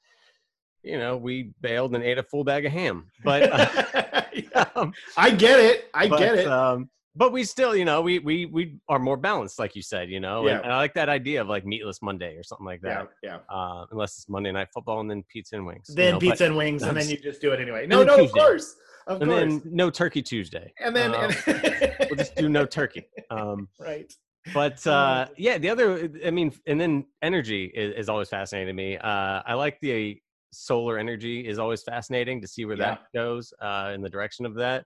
you 0.83 0.99
know 0.99 1.17
we 1.17 1.53
bailed 1.61 1.95
and 1.95 2.05
ate 2.05 2.19
a 2.19 2.23
full 2.23 2.45
bag 2.45 2.67
of 2.67 2.73
ham 2.73 3.11
but 3.25 3.51
Yeah. 4.37 4.67
um, 4.77 4.93
I 5.17 5.31
get 5.31 5.59
it. 5.59 5.89
I 5.95 6.09
but, 6.09 6.19
get 6.19 6.35
it. 6.37 6.47
um 6.47 6.91
but 7.17 7.33
we 7.33 7.43
still 7.45 7.75
you 7.75 7.85
know 7.85 8.01
we 8.01 8.19
we 8.21 8.47
we 8.47 8.77
are 8.89 8.99
more 8.99 9.17
balanced 9.17 9.59
like 9.59 9.75
you 9.75 9.83
said 9.83 10.11
you 10.11 10.21
know 10.21 10.47
Yeah. 10.47 10.57
and, 10.57 10.65
and 10.65 10.73
i 10.73 10.77
like 10.77 10.95
that 10.95 11.09
idea 11.09 11.41
of 11.41 11.49
like 11.49 11.65
meatless 11.65 12.03
monday 12.03 12.37
or 12.37 12.43
something 12.43 12.67
like 12.67 12.83
that 12.83 13.09
yeah. 13.23 13.39
uh, 13.49 13.87
unless 13.91 14.19
it's 14.19 14.29
Monday 14.29 14.53
Night 14.53 14.69
Football 14.73 15.01
and 15.01 15.11
then 15.11 15.25
pizza 15.29 15.57
and 15.57 15.67
wings. 15.67 15.87
you 15.89 15.95
Then 15.95 16.13
know, 16.15 16.19
but- 16.21 16.29
pizza 16.29 16.45
and 16.47 16.57
wings, 16.57 16.83
and 16.83 16.97
then 16.97 17.09
you 17.09 17.17
just 17.17 17.41
do 17.41 17.53
it 17.53 17.61
anyway. 17.61 17.87
No, 17.87 18.03
no, 18.05 18.15
of 18.23 18.31
course, 18.33 18.77
of 19.07 19.19
course 19.19 19.21
and 19.21 19.31
course. 19.31 19.63
then 19.63 19.63
no 19.65 19.91
Turkey 19.91 20.23
Tuesday. 20.23 20.73
and 20.81 20.95
then, 20.95 21.15
um, 21.15 21.31
and- 21.47 21.97
We'll 22.11 22.17
just 22.17 22.35
do 22.37 22.49
no 22.49 22.67
turkey. 22.67 23.07
Um, 23.31 23.69
right. 23.81 24.13
but 24.55 24.85
uh, 24.87 25.27
yeah, 25.37 25.59
the 25.59 25.71
other, 25.71 26.09
I 26.25 26.31
mean, 26.31 26.53
and 26.67 26.81
then 26.81 27.07
energy 27.23 27.65
is, 27.75 27.95
is 27.97 28.09
always 28.09 28.29
fascinating 28.29 28.69
to 28.69 28.73
me. 28.75 28.97
Uh, 28.99 29.43
I 29.47 29.55
like 29.55 29.79
the 29.81 30.19
solar 30.53 30.99
energy 30.99 31.47
is 31.47 31.59
always 31.59 31.83
fascinating 31.83 32.41
to 32.43 32.47
see 32.49 32.65
where 32.65 32.77
that 32.77 33.03
goes 33.15 33.53
uh, 33.61 33.93
in 33.95 34.01
the 34.03 34.11
direction 34.11 34.47
of 34.47 34.55
that. 34.57 34.85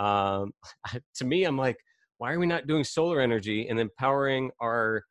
Um, 0.00 0.52
to 1.16 1.24
me, 1.24 1.44
I'm 1.44 1.56
like, 1.56 1.76
why 2.18 2.32
are 2.32 2.38
we 2.38 2.46
not 2.46 2.66
doing 2.66 2.84
solar 2.84 3.20
energy 3.20 3.68
and 3.68 3.78
then 3.78 3.88
powering 3.98 4.50
our 4.60 5.04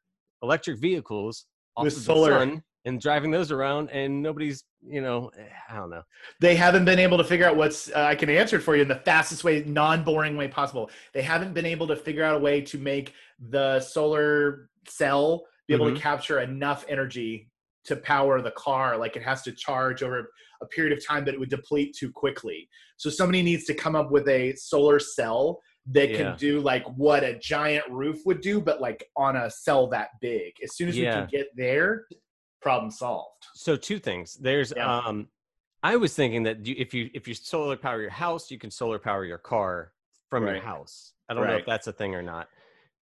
electric 0.43 0.79
vehicles 0.79 1.45
off 1.77 1.85
With 1.85 1.95
of 1.97 2.03
solar. 2.03 2.31
the 2.33 2.39
sun 2.39 2.63
and 2.85 2.99
driving 3.01 3.31
those 3.31 3.51
around? 3.51 3.89
And 3.91 4.21
nobody's, 4.21 4.63
you 4.81 5.01
know, 5.01 5.31
eh, 5.37 5.43
I 5.69 5.75
don't 5.75 5.89
know. 5.89 6.03
they 6.39 6.55
haven't 6.55 6.85
been 6.85 6.99
able 6.99 7.17
to 7.17 7.23
figure 7.23 7.45
out 7.47 7.55
what's 7.57 7.89
uh, 7.91 8.03
i 8.03 8.15
can 8.15 8.29
answer 8.29 8.55
it 8.57 8.61
for 8.61 8.75
you 8.75 8.81
in 8.83 8.87
the 8.87 8.95
fastest 8.95 9.43
way 9.43 9.61
non-boring 9.65 10.37
way 10.37 10.47
possible 10.47 10.89
they 11.13 11.21
haven't 11.21 11.53
been 11.53 11.65
able 11.65 11.85
to 11.87 11.95
figure 11.97 12.23
out 12.23 12.35
a 12.35 12.39
way 12.39 12.61
to 12.61 12.77
make 12.77 13.13
the 13.49 13.79
solar 13.81 14.69
cell 14.87 15.43
be 15.67 15.73
able 15.73 15.87
Mhm. 15.87 15.95
to 15.95 16.01
capture 16.01 16.39
enough 16.39 16.85
energy 16.87 17.49
to 17.85 17.95
power 17.97 18.41
the 18.41 18.51
car 18.51 18.95
like 18.97 19.17
it 19.17 19.23
has 19.23 19.41
to 19.43 19.51
charge 19.51 20.01
over 20.01 20.31
a 20.61 20.65
period 20.67 20.97
of 20.97 21.05
time 21.05 21.25
that 21.25 21.33
it 21.33 21.39
would 21.39 21.49
deplete 21.49 21.95
too 21.97 22.11
quickly 22.11 22.67
so 22.97 23.09
somebody 23.09 23.41
needs 23.41 23.65
to 23.65 23.73
come 23.73 23.95
up 23.95 24.11
with 24.11 24.27
a 24.27 24.53
solar 24.55 24.99
cell 24.99 25.59
that 25.87 26.09
Yeah. 26.09 26.17
can 26.17 26.37
do 26.37 26.59
like 26.59 26.85
what 26.97 27.23
a 27.23 27.37
giant 27.39 27.85
roof 27.89 28.17
would 28.25 28.41
do 28.41 28.61
but 28.61 28.79
like 28.81 29.05
on 29.15 29.35
a 29.37 29.49
cell 29.49 29.87
that 29.87 30.09
big 30.21 30.53
as 30.63 30.75
soon 30.75 30.89
as 30.89 30.95
we 30.95 31.03
can 31.03 31.27
get 31.31 31.47
there 31.55 32.05
problem 32.61 32.91
solved 32.91 33.45
So 33.55 33.75
two 33.77 33.99
things. 33.99 34.35
There's 34.35 34.73
Yeah. 34.75 34.97
um 34.97 35.29
I 35.81 35.95
was 35.95 36.13
thinking 36.13 36.43
that 36.43 36.57
if 36.67 36.93
you 36.93 37.09
if 37.13 37.25
you 37.27 37.33
solar 37.33 37.77
power 37.77 38.01
your 38.01 38.09
house, 38.09 38.51
you 38.51 38.57
can 38.59 38.69
solar 38.69 38.99
power 38.99 39.23
your 39.23 39.37
car 39.37 39.93
from 40.29 40.45
your 40.45 40.59
house. 40.61 41.13
I 41.29 41.33
don't 41.33 41.47
know 41.47 41.55
if 41.55 41.65
that's 41.65 41.87
a 41.87 41.93
thing 41.93 42.13
or 42.15 42.21
not. 42.21 42.49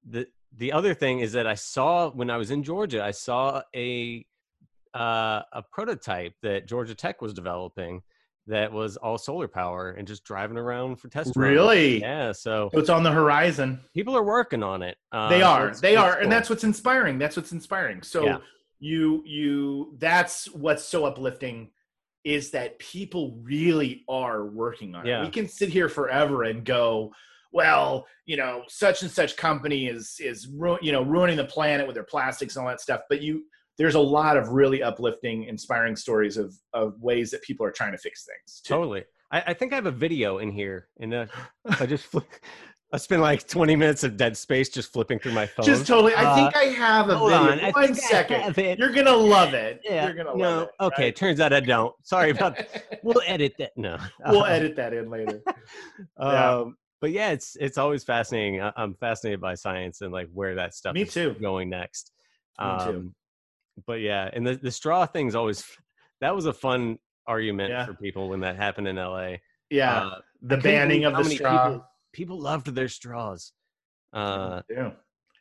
The 0.04 0.28
the 0.58 0.72
other 0.72 0.94
thing 0.96 1.20
is 1.20 1.34
that 1.34 1.46
I 1.46 1.54
saw 1.54 2.10
when 2.10 2.30
I 2.32 2.38
was 2.38 2.50
in 2.50 2.63
Georgia, 2.63 3.04
I 3.04 3.12
saw 3.12 3.62
a 3.76 4.26
uh, 4.93 5.41
a 5.53 5.63
prototype 5.71 6.34
that 6.41 6.67
Georgia 6.67 6.95
Tech 6.95 7.21
was 7.21 7.34
developing 7.34 8.01
that 8.47 8.71
was 8.71 8.97
all 8.97 9.17
solar 9.17 9.47
power 9.47 9.91
and 9.91 10.06
just 10.08 10.23
driving 10.25 10.58
around 10.58 10.97
for 10.97 11.08
test 11.08 11.27
runs. 11.36 11.38
Really? 11.38 12.01
Yeah, 12.01 12.34
so 12.34 12.69
it's 12.73 12.89
on 12.89 13.01
the 13.03 13.12
horizon 13.12 13.79
people 13.93 14.17
are 14.17 14.23
working 14.23 14.62
on 14.63 14.82
it. 14.82 14.97
Uh, 15.13 15.29
they 15.29 15.41
are 15.41 15.65
it's- 15.67 15.79
they 15.79 15.93
it's 15.93 16.01
are 16.01 16.19
and 16.19 16.29
that's 16.32 16.49
what's 16.49 16.65
inspiring 16.65 17.17
that's 17.17 17.38
what's 17.38 17.53
inspiring 17.53 18.01
so 18.03 18.25
Yeah. 18.25 18.38
you 18.79 19.23
you 19.25 19.95
that's 19.97 20.49
what's 20.53 20.84
so 20.84 21.06
uplifting 21.06 21.69
is 22.25 22.51
that 22.51 22.77
people 22.79 23.39
really 23.41 24.03
are 24.10 24.45
working 24.45 24.93
on 24.93 25.06
Yeah. 25.06 25.21
it 25.21 25.25
we 25.25 25.32
can 25.32 25.47
sit 25.47 25.69
here 25.69 25.88
forever 25.88 26.43
and 26.43 26.65
go 26.65 27.13
well 27.53 28.06
you 28.25 28.36
know 28.36 28.63
such 28.67 29.03
and 29.03 29.12
such 29.12 29.38
company 29.38 29.88
is 29.88 30.17
is 30.19 30.47
ru- 30.47 30.79
you 30.82 30.91
know 30.91 31.01
ruining 31.03 31.38
the 31.38 31.45
planet 31.45 31.88
with 31.88 31.93
their 31.93 32.03
plastics 32.03 32.58
and 32.58 32.63
all 32.65 32.69
that 32.69 32.82
stuff 32.82 33.01
but 33.10 33.21
you 33.21 33.43
there's 33.77 33.95
a 33.95 33.99
lot 33.99 34.38
of 34.38 34.49
really 34.49 34.83
uplifting 34.83 35.45
inspiring 35.45 35.95
stories 35.95 36.38
of 36.38 36.53
of 36.73 36.93
ways 37.01 37.31
that 37.31 37.41
people 37.41 37.65
are 37.65 37.71
trying 37.71 37.91
to 37.93 37.97
fix 37.97 38.25
things 38.25 38.62
too. 38.62 38.73
Totally. 38.73 39.03
I, 39.31 39.43
I 39.47 39.53
think 39.53 39.73
I 39.73 39.75
have 39.75 39.88
a 39.88 39.91
video 39.91 40.38
in 40.38 40.51
here, 40.51 40.88
and 40.99 41.13
uh, 41.13 41.25
I 41.79 41.86
just 41.86 42.12
fli 42.12 42.23
I 42.93 42.97
spent 42.97 43.23
like 43.23 43.47
20 43.47 43.75
minutes 43.75 44.03
of 44.03 44.17
dead 44.17 44.38
space 44.38 44.69
just 44.69 44.93
flipping 44.93 45.17
through 45.17 45.31
my 45.31 45.47
phone. 45.47 45.65
just 45.65 45.88
totally 45.88 46.13
i 46.13 46.23
Uh, 46.25 46.36
think 46.36 46.55
i 46.55 46.65
have 46.65 47.09
a 47.09 47.17
hold 47.17 47.31
video 47.31 47.65
on, 47.65 47.71
one 47.73 47.95
second 47.95 48.55
you're 48.77 48.91
gonna 48.91 49.12
love 49.15 49.55
it 49.55 49.81
Yeah, 49.83 50.05
you're 50.05 50.13
gonna 50.13 50.38
no, 50.38 50.49
love 50.49 50.67
it 50.79 50.83
okay. 50.83 51.03
right? 51.05 51.15
Turns 51.15 51.39
out 51.39 51.51
I 51.53 51.59
don't. 51.59 51.91
Sorry 52.03 52.29
about. 52.29 52.55
we'll 53.03 53.23
edit 53.25 53.55
that. 53.57 53.71
No, 53.75 53.97
we'll 54.27 54.43
Uh, 54.43 54.49
edit 54.49 54.75
that 54.75 54.93
in 54.93 55.09
later. 55.09 55.41
Yeah. 56.19 56.51
Um, 56.59 56.77
but 57.01 57.12
yeah, 57.12 57.31
it's 57.31 57.57
it's 57.59 57.77
always 57.79 58.03
fascinating. 58.03 58.62
I'm 58.77 58.93
fascinated 58.95 59.41
by 59.41 59.55
science 59.55 60.01
and 60.01 60.13
like 60.13 60.29
where 60.31 60.53
that 60.55 60.75
stuff 60.75 60.93
Me 60.93 61.01
is 61.01 61.13
too. 61.13 61.36
going 61.41 61.69
next. 61.69 62.12
Me 62.62 62.77
too. 62.86 63.12
But 63.86 64.01
yeah, 64.01 64.29
and 64.33 64.45
the 64.45 64.55
the 64.55 64.71
straw 64.71 65.05
thing's 65.05 65.36
always 65.36 65.65
that 66.21 66.36
was 66.36 66.45
a 66.45 66.53
fun 66.53 66.99
argument 67.27 67.71
Yeah. 67.71 67.86
for 67.86 67.93
people 67.93 68.29
when 68.29 68.41
that 68.41 68.55
happened 68.55 68.88
in 68.88 68.97
LA. 68.97 69.38
Yeah, 69.69 70.03
Uh, 70.05 70.19
the 70.41 70.57
banning 70.57 71.05
of 71.05 71.15
the 71.17 71.23
straw. 71.25 71.67
People, 71.69 71.88
people 72.13 72.39
loved 72.39 72.67
their 72.67 72.88
straws. 72.89 73.53
Uh, 74.12 74.62
yeah. 74.69 74.91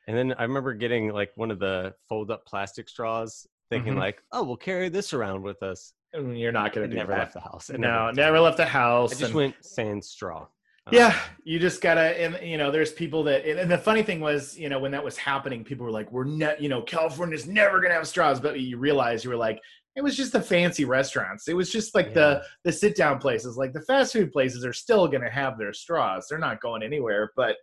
and 0.08 0.16
then 0.16 0.32
I 0.38 0.44
remember 0.44 0.72
getting 0.74 1.10
like 1.12 1.30
one 1.36 1.50
of 1.50 1.58
the 1.58 1.94
fold 2.08 2.30
up 2.30 2.46
plastic 2.46 2.88
straws, 2.88 3.46
thinking 3.68 3.94
Mhm. 3.94 3.98
like, 3.98 4.22
"Oh, 4.32 4.42
we'll 4.42 4.56
carry 4.56 4.88
this 4.88 5.12
around 5.12 5.42
with 5.42 5.62
us." 5.62 5.92
And 6.14 6.38
You're 6.38 6.52
not 6.52 6.72
going 6.72 6.88
to 6.88 6.90
do 6.94 6.98
never 6.98 7.12
that. 7.12 7.18
left 7.18 7.34
the 7.34 7.40
house. 7.40 7.70
I 7.70 7.76
no, 7.76 8.06
left 8.06 8.16
never 8.16 8.40
left 8.40 8.56
the 8.56 8.64
house. 8.66 9.10
house. 9.12 9.18
I 9.18 9.20
just 9.20 9.30
and- 9.30 9.34
went 9.34 9.64
sand 9.64 10.04
straw. 10.04 10.46
Yeah, 10.90 11.08
Um, 11.08 11.14
you 11.44 11.58
just 11.58 11.80
gotta, 11.80 12.00
and 12.00 12.38
you 12.46 12.58
know, 12.58 12.70
there's 12.70 12.92
people 12.92 13.22
that, 13.24 13.46
and 13.46 13.70
the 13.70 13.78
funny 13.78 14.02
thing 14.02 14.20
was, 14.20 14.58
you 14.58 14.68
know, 14.68 14.78
when 14.78 14.90
that 14.92 15.04
was 15.04 15.16
happening, 15.16 15.62
people 15.62 15.84
were 15.86 15.92
like, 15.92 16.10
"We're 16.10 16.24
not, 16.24 16.60
you 16.60 16.68
know, 16.68 16.82
California's 16.82 17.46
never 17.46 17.80
gonna 17.80 17.94
have 17.94 18.08
straws," 18.08 18.40
but 18.40 18.58
you 18.58 18.78
realize 18.78 19.22
you 19.22 19.30
were 19.30 19.36
like, 19.36 19.60
it 19.94 20.02
was 20.02 20.16
just 20.16 20.32
the 20.32 20.40
fancy 20.40 20.84
restaurants. 20.84 21.46
It 21.48 21.54
was 21.54 21.70
just 21.70 21.94
like 21.94 22.14
the 22.14 22.42
the 22.64 22.72
sit 22.72 22.96
down 22.96 23.18
places, 23.18 23.56
like 23.56 23.72
the 23.72 23.82
fast 23.82 24.12
food 24.12 24.32
places, 24.32 24.64
are 24.64 24.72
still 24.72 25.06
gonna 25.06 25.30
have 25.30 25.58
their 25.58 25.72
straws. 25.72 26.26
They're 26.28 26.38
not 26.38 26.60
going 26.60 26.82
anywhere, 26.82 27.30
but 27.36 27.56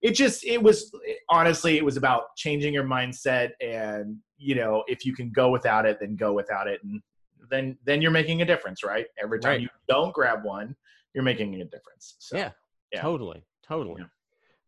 it 0.00 0.14
just 0.14 0.44
it 0.44 0.60
was 0.62 0.92
honestly 1.28 1.76
it 1.76 1.84
was 1.84 1.96
about 1.96 2.34
changing 2.36 2.74
your 2.74 2.84
mindset 2.84 3.50
and 3.60 4.16
you 4.36 4.54
know 4.56 4.82
if 4.88 5.06
you 5.06 5.14
can 5.14 5.30
go 5.30 5.48
without 5.50 5.86
it 5.86 5.98
then 6.00 6.16
go 6.16 6.32
without 6.32 6.66
it 6.66 6.80
and 6.82 7.00
then 7.50 7.78
then 7.84 8.02
you're 8.02 8.10
making 8.10 8.42
a 8.42 8.44
difference 8.44 8.82
right 8.82 9.06
every 9.22 9.38
time 9.38 9.50
Right. 9.52 9.60
you 9.60 9.68
don't 9.88 10.12
grab 10.12 10.44
one 10.44 10.74
you're 11.14 11.22
making 11.22 11.54
a 11.60 11.64
difference 11.64 12.16
so 12.18 12.36
Yeah. 12.36 12.50
Yeah. 12.92 13.00
Totally. 13.02 13.44
Totally. 13.66 14.02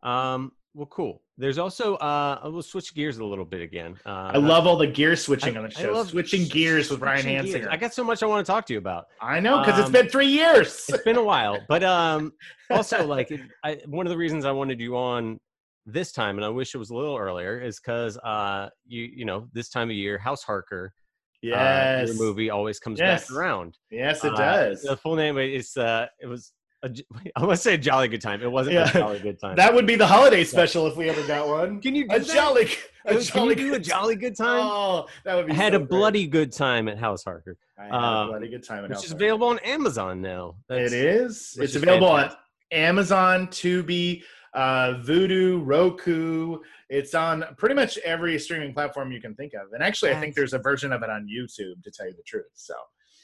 Um, 0.03 0.53
well, 0.75 0.87
cool. 0.87 1.23
There's 1.39 1.59
also 1.59 1.97
uh, 1.97 2.41
we'll 2.45 2.63
switch 2.63 2.95
gears 2.95 3.19
a 3.19 3.25
little 3.25 3.45
bit 3.45 3.61
again. 3.61 3.97
Uh, 4.07 4.31
i 4.35 4.39
love 4.39 4.67
all 4.67 4.77
the 4.77 4.87
gear 4.87 5.17
switching 5.17 5.57
I- 5.57 5.61
on 5.63 5.69
the 5.69 5.79
I 5.79 5.83
show 5.83 5.93
love 5.93 6.09
switching 6.11 6.47
gears 6.49 6.91
with 6.91 7.01
ryan 7.01 7.25
hansinger 7.27 7.69
I 7.71 7.77
got 7.77 7.93
so 7.93 8.05
much 8.05 8.23
I 8.23 8.27
want 8.27 8.45
to 8.47 8.51
talk 8.53 8.67
to 8.67 8.73
you 8.73 8.79
about. 8.79 9.07
i 9.21 9.41
know 9.41 9.59
because 9.61 9.79
it's 9.81 9.91
been 9.91 10.09
three 10.09 10.29
years 10.29 10.85
It's 10.89 11.03
been 11.05 11.17
a 11.17 11.23
while, 11.25 11.59
but 11.69 11.83
um, 11.83 12.33
also 12.71 13.05
like 13.07 13.31
it, 13.33 13.41
I, 13.65 13.79
one 13.87 14.07
of 14.07 14.11
the 14.11 14.17
reasons 14.17 14.45
I 14.45 14.53
wanted 14.53 14.81
you 14.81 14.97
on 14.97 15.39
this 15.87 16.13
time, 16.13 16.37
and 16.39 16.45
I 16.45 16.49
wish 16.49 16.75
it 16.75 16.79
was 16.79 16.91
a 16.91 16.97
little 16.97 17.17
earlier, 17.17 17.61
is 17.61 17.79
because 17.81 18.17
uh, 18.19 18.69
you 18.87 19.03
you 19.03 19.25
know 19.25 19.49
this 19.53 19.69
time 19.69 19.91
of 19.91 19.97
year, 19.97 20.19
House 20.19 20.43
Harker, 20.45 20.93
uh, 20.95 21.49
yes 21.49 22.09
your 22.09 22.17
movie 22.17 22.51
always 22.51 22.79
comes 22.81 22.99
Yes. 23.01 23.29
back 23.29 23.37
around. 23.37 23.77
yes 23.91 24.25
it 24.25 24.33
Uh, 24.33 24.37
does 24.37 24.83
The 24.83 24.97
full 24.97 25.15
name 25.17 25.37
is 25.39 25.77
uh, 25.77 26.07
it 26.21 26.27
was. 26.27 26.53
A, 26.85 26.91
I 27.37 27.41
want 27.41 27.53
to 27.53 27.57
say 27.57 27.75
a 27.75 27.79
jolly 27.79 28.09
good 28.09 28.21
time. 28.21 28.43
It 28.43 28.51
wasn't 28.51 28.75
Yeah. 28.75 28.89
a 28.89 28.93
jolly 28.93 29.19
good 29.21 29.41
time. 29.41 29.57
that 29.57 29.75
would 29.75 29.87
be 29.87 29.97
the 29.97 30.07
holiday 30.07 30.45
special 30.45 30.87
if 30.87 30.97
we 30.97 31.09
ever 31.09 31.27
got 31.27 31.49
one 31.49 31.81
Can 31.81 31.95
you 31.95 32.07
do 32.07 32.15
a 32.15 32.19
that? 32.21 32.29
jolly 32.29 32.69
a 33.07 33.09
Can 33.13 33.19
you 33.19 33.25
jolly 33.25 33.55
do 33.55 33.69
a 33.69 33.71
good 33.79 33.85
jolly 33.85 34.17
good 34.17 34.37
time? 34.37 34.61
oh 34.63 35.07
that 35.25 35.35
would 35.35 35.47
be 35.47 35.53
I 35.53 35.57
had 35.57 35.73
so 35.73 35.77
a 35.77 35.79
great. 35.81 35.89
bloody 35.91 36.27
good 36.27 36.53
time 36.53 36.89
at 36.89 36.99
House 36.99 37.25
Harker, 37.25 37.57
I 37.79 37.85
had 37.85 37.93
a 37.93 37.97
um, 37.97 38.29
bloody 38.29 38.49
good 38.49 38.65
time 38.65 38.85
at 38.85 38.91
which 38.91 38.97
House 38.97 39.05
is 39.05 39.11
Harker. 39.13 39.25
available 39.25 39.47
on 39.49 39.59
Amazon 39.61 40.21
now. 40.21 40.57
That's- 40.69 40.93
It 40.93 41.05
is. 41.05 41.57
It's 41.59 41.75
is 41.75 41.77
available 41.77 42.09
fantastic. 42.09 42.39
on 42.39 42.79
Amazon, 42.79 43.47
Tubi, 43.49 44.23
uh, 44.55 44.95
Vudu, 45.05 45.61
Roku. 45.65 46.59
It's 46.91 47.15
on 47.15 47.45
pretty 47.57 47.75
much 47.75 47.99
every 47.99 48.39
streaming 48.39 48.73
platform 48.75 49.11
you 49.13 49.21
can 49.21 49.35
think 49.35 49.53
of. 49.55 49.73
And 49.73 49.83
actually, 49.83 50.13
I 50.13 50.21
think 50.21 50.35
there's 50.35 50.53
a 50.55 50.59
version 50.59 50.93
of 50.93 51.03
it 51.03 51.11
on 51.11 51.27
YouTube, 51.29 51.83
to 51.85 51.91
tell 51.91 52.07
you 52.07 52.13
the 52.15 52.23
truth. 52.27 52.45
So, 52.55 52.75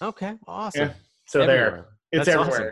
Okay, 0.03 0.35
awesome. 0.46 0.88
Yeah, 0.88 0.92
so 1.27 1.46
there, 1.46 1.87
it's 2.11 2.27
That's 2.27 2.37
awesome. 2.38 2.70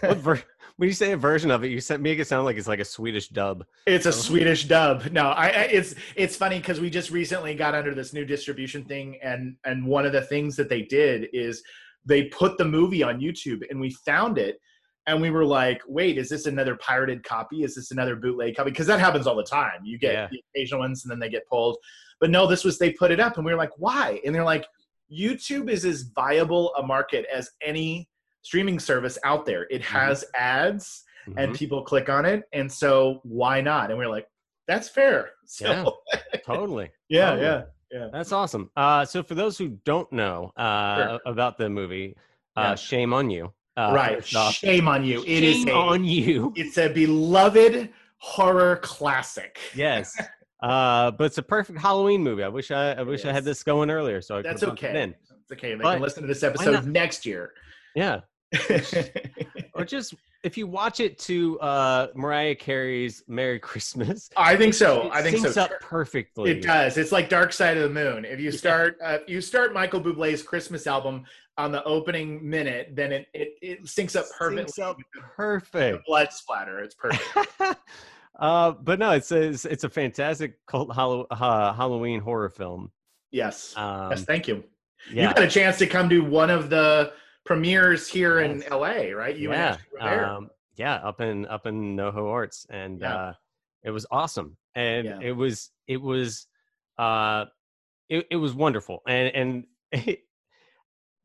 What 0.00 0.16
ver- 0.18 0.42
when 0.76 0.88
you 0.88 0.94
say 0.94 1.12
a 1.12 1.16
version 1.16 1.50
of 1.50 1.62
it, 1.64 1.68
you 1.70 1.80
said 1.80 2.00
make 2.00 2.18
it 2.18 2.26
sound 2.26 2.44
like 2.44 2.56
it's 2.56 2.68
like 2.68 2.80
a 2.80 2.84
Swedish 2.84 3.28
dub. 3.28 3.64
It's 3.86 4.06
a. 4.06 4.12
Swedish 4.12 4.64
dub. 4.64 5.10
No, 5.12 5.28
I, 5.28 5.46
I 5.48 5.62
it's 5.70 5.94
it's 6.16 6.36
funny 6.36 6.58
because 6.58 6.80
we 6.80 6.88
just 6.90 7.10
recently 7.10 7.54
got 7.54 7.74
under 7.74 7.94
this 7.94 8.12
new 8.12 8.24
distribution 8.24 8.84
thing, 8.84 9.18
and 9.22 9.56
and 9.64 9.86
one 9.86 10.06
of 10.06 10.12
the 10.12 10.22
things 10.22 10.56
that 10.56 10.68
they 10.68 10.82
did 10.82 11.28
is 11.32 11.62
they 12.04 12.24
put 12.24 12.56
the 12.56 12.64
movie 12.64 13.02
on 13.02 13.20
YouTube, 13.20 13.62
and 13.68 13.78
we 13.78 13.90
found 14.06 14.38
it, 14.38 14.58
and 15.06 15.20
we 15.20 15.30
were 15.30 15.44
like, 15.44 15.82
wait, 15.86 16.16
is 16.16 16.30
this 16.30 16.46
another 16.46 16.76
pirated 16.76 17.22
copy? 17.24 17.62
Is 17.62 17.74
this 17.74 17.90
another 17.90 18.16
bootleg 18.16 18.56
copy? 18.56 18.70
Because 18.70 18.86
that 18.86 19.00
happens 19.00 19.26
all 19.26 19.36
the 19.36 19.42
time. 19.44 19.80
You 19.84 19.98
get 19.98 20.12
Yeah. 20.14 20.28
the 20.30 20.42
occasional 20.54 20.80
ones, 20.80 21.04
and 21.04 21.10
then 21.10 21.18
they 21.18 21.28
get 21.28 21.46
pulled. 21.46 21.76
But 22.20 22.30
no, 22.30 22.46
this 22.46 22.64
was 22.64 22.78
they 22.78 22.92
put 22.92 23.10
it 23.10 23.20
up, 23.20 23.36
and 23.36 23.44
we 23.44 23.52
were 23.52 23.58
like, 23.58 23.72
why? 23.76 24.20
And 24.24 24.34
they're 24.34 24.44
like, 24.44 24.66
YouTube 25.12 25.68
is 25.68 25.84
as 25.84 26.02
viable 26.14 26.74
a 26.76 26.82
market 26.86 27.26
as 27.34 27.50
any 27.62 28.08
streaming 28.42 28.78
service 28.78 29.18
out 29.24 29.44
there. 29.46 29.66
It 29.70 29.82
has 29.82 30.24
ads 30.36 31.04
and 31.36 31.52
Mhm. 31.52 31.56
people 31.56 31.82
click 31.82 32.08
on 32.08 32.24
it 32.24 32.44
and 32.52 32.70
so 32.72 33.20
why 33.24 33.60
not 33.60 33.90
and 33.90 33.98
we 33.98 34.04
are 34.04 34.08
like 34.08 34.26
that's 34.66 34.88
fair 34.88 35.30
so 35.46 35.66
Yeah. 35.68 35.84
totally. 36.44 36.90
yeah 37.08 37.30
Totally. 37.30 37.42
yeah 37.46 37.62
yeah 37.92 38.08
That's 38.12 38.32
awesome. 38.32 38.70
Uh, 38.76 39.04
so 39.04 39.22
for 39.22 39.34
those 39.34 39.58
who 39.58 39.68
don't 39.84 40.10
know 40.12 40.50
uh, 40.56 40.96
Sure. 40.96 41.20
about 41.26 41.58
the 41.58 41.68
movie, 41.68 42.16
uh, 42.56 42.60
Yeah. 42.62 42.74
shame 42.76 43.12
on 43.12 43.28
you. 43.30 43.52
Uh, 43.76 43.92
right 43.94 44.24
shame 44.24 44.88
on 44.88 45.04
you 45.04 45.20
It 45.26 45.44
is 45.44 45.58
Shame 45.58 45.68
a, 45.68 45.72
on 45.72 46.04
you. 46.04 46.52
it's 46.56 46.78
a 46.78 46.88
beloved 46.88 47.90
horror 48.18 48.76
classic 48.76 49.58
Yes. 49.74 50.16
Uh, 50.62 51.10
but 51.12 51.24
it's 51.24 51.38
a 51.38 51.42
perfect 51.42 51.78
Halloween 51.78 52.22
movie. 52.22 52.42
I 52.42 52.48
wish 52.48 52.70
I, 52.70 52.92
I 52.92 53.00
wish 53.02 53.24
I 53.24 53.32
had 53.32 53.44
this 53.44 53.62
going 53.62 53.90
earlier, 53.90 54.20
so 54.20 54.36
I 54.38 54.42
that's 54.42 54.62
okay 54.62 55.02
In. 55.04 55.14
it's 55.40 55.52
okay 55.52 55.72
they 55.74 55.82
But 55.82 55.92
can 55.94 56.02
listen 56.02 56.22
to 56.22 56.26
this 56.26 56.42
episode 56.42 56.84
next 56.86 57.24
year 57.24 57.52
Yeah, 57.94 58.20
or 59.74 59.84
just 59.84 60.14
if 60.42 60.56
you 60.56 60.66
watch 60.66 61.00
it 61.00 61.18
to 61.18 61.58
uh, 61.60 62.08
Mariah 62.14 62.54
Carey's 62.54 63.22
"Merry 63.28 63.58
Christmas," 63.58 64.30
I 64.36 64.56
think 64.56 64.74
so. 64.74 65.10
I 65.12 65.22
think 65.22 65.38
syncs 65.38 65.52
so. 65.52 65.62
up 65.62 65.72
perfectly. 65.80 66.50
It 66.50 66.62
does. 66.62 66.96
It's 66.96 67.12
like 67.12 67.28
Dark 67.28 67.52
Side 67.52 67.76
of 67.76 67.82
the 67.84 67.90
Moon. 67.90 68.24
If 68.24 68.40
you 68.40 68.50
start, 68.50 68.98
uh, 69.04 69.18
if 69.22 69.28
you 69.28 69.40
start 69.40 69.72
Michael 69.72 70.00
Bublé's 70.00 70.42
Christmas 70.42 70.86
album 70.86 71.24
on 71.58 71.70
the 71.70 71.84
opening 71.84 72.48
minute, 72.48 72.90
then 72.92 73.12
it 73.12 73.28
it, 73.34 73.54
it 73.62 73.84
syncs 73.84 74.16
up 74.16 74.26
perfectly. 74.36 74.64
Syncs 74.64 74.82
up 74.82 74.96
perfect. 75.36 76.06
blood 76.06 76.32
splatter. 76.32 76.80
It's 76.80 76.94
perfect. 76.94 77.58
uh, 78.38 78.72
but 78.72 78.98
no, 78.98 79.12
it's 79.12 79.30
a, 79.30 79.42
it's, 79.42 79.84
a 79.84 79.88
fantastic 79.88 80.54
cult 80.66 80.94
Hallow- 80.94 81.26
uh, 81.30 81.72
Halloween 81.72 82.20
horror 82.20 82.48
film. 82.48 82.90
yes. 83.30 83.74
Um, 83.76 84.10
yes. 84.10 84.24
Thank 84.24 84.48
you. 84.48 84.64
yeah, 85.12 85.28
You 85.28 85.34
got 85.34 85.42
a 85.44 85.48
chance 85.48 85.78
to 85.78 85.86
come 85.86 86.08
to 86.08 86.20
one 86.20 86.50
of 86.50 86.70
the 86.70 87.12
premieres 87.50 88.06
here 88.06 88.38
in 88.38 88.62
LA, 88.70 89.10
right? 89.12 89.34
You 89.36 89.50
yeah, 89.50 89.76
um, 90.00 90.50
yeah, 90.76 90.94
up 90.94 91.20
in 91.20 91.46
up 91.46 91.66
in 91.66 91.96
NoHo 91.96 92.30
Arts, 92.30 92.64
and 92.70 93.00
Yeah. 93.00 93.12
uh, 93.16 93.32
it 93.82 93.90
was 93.90 94.06
awesome, 94.12 94.56
and 94.76 95.04
Yeah. 95.04 95.18
it 95.20 95.32
was 95.32 95.72
it 95.88 96.00
was 96.00 96.46
uh, 96.96 97.46
it, 98.08 98.24
it 98.30 98.36
was 98.36 98.54
wonderful, 98.54 99.02
and 99.08 99.34
and 99.34 99.64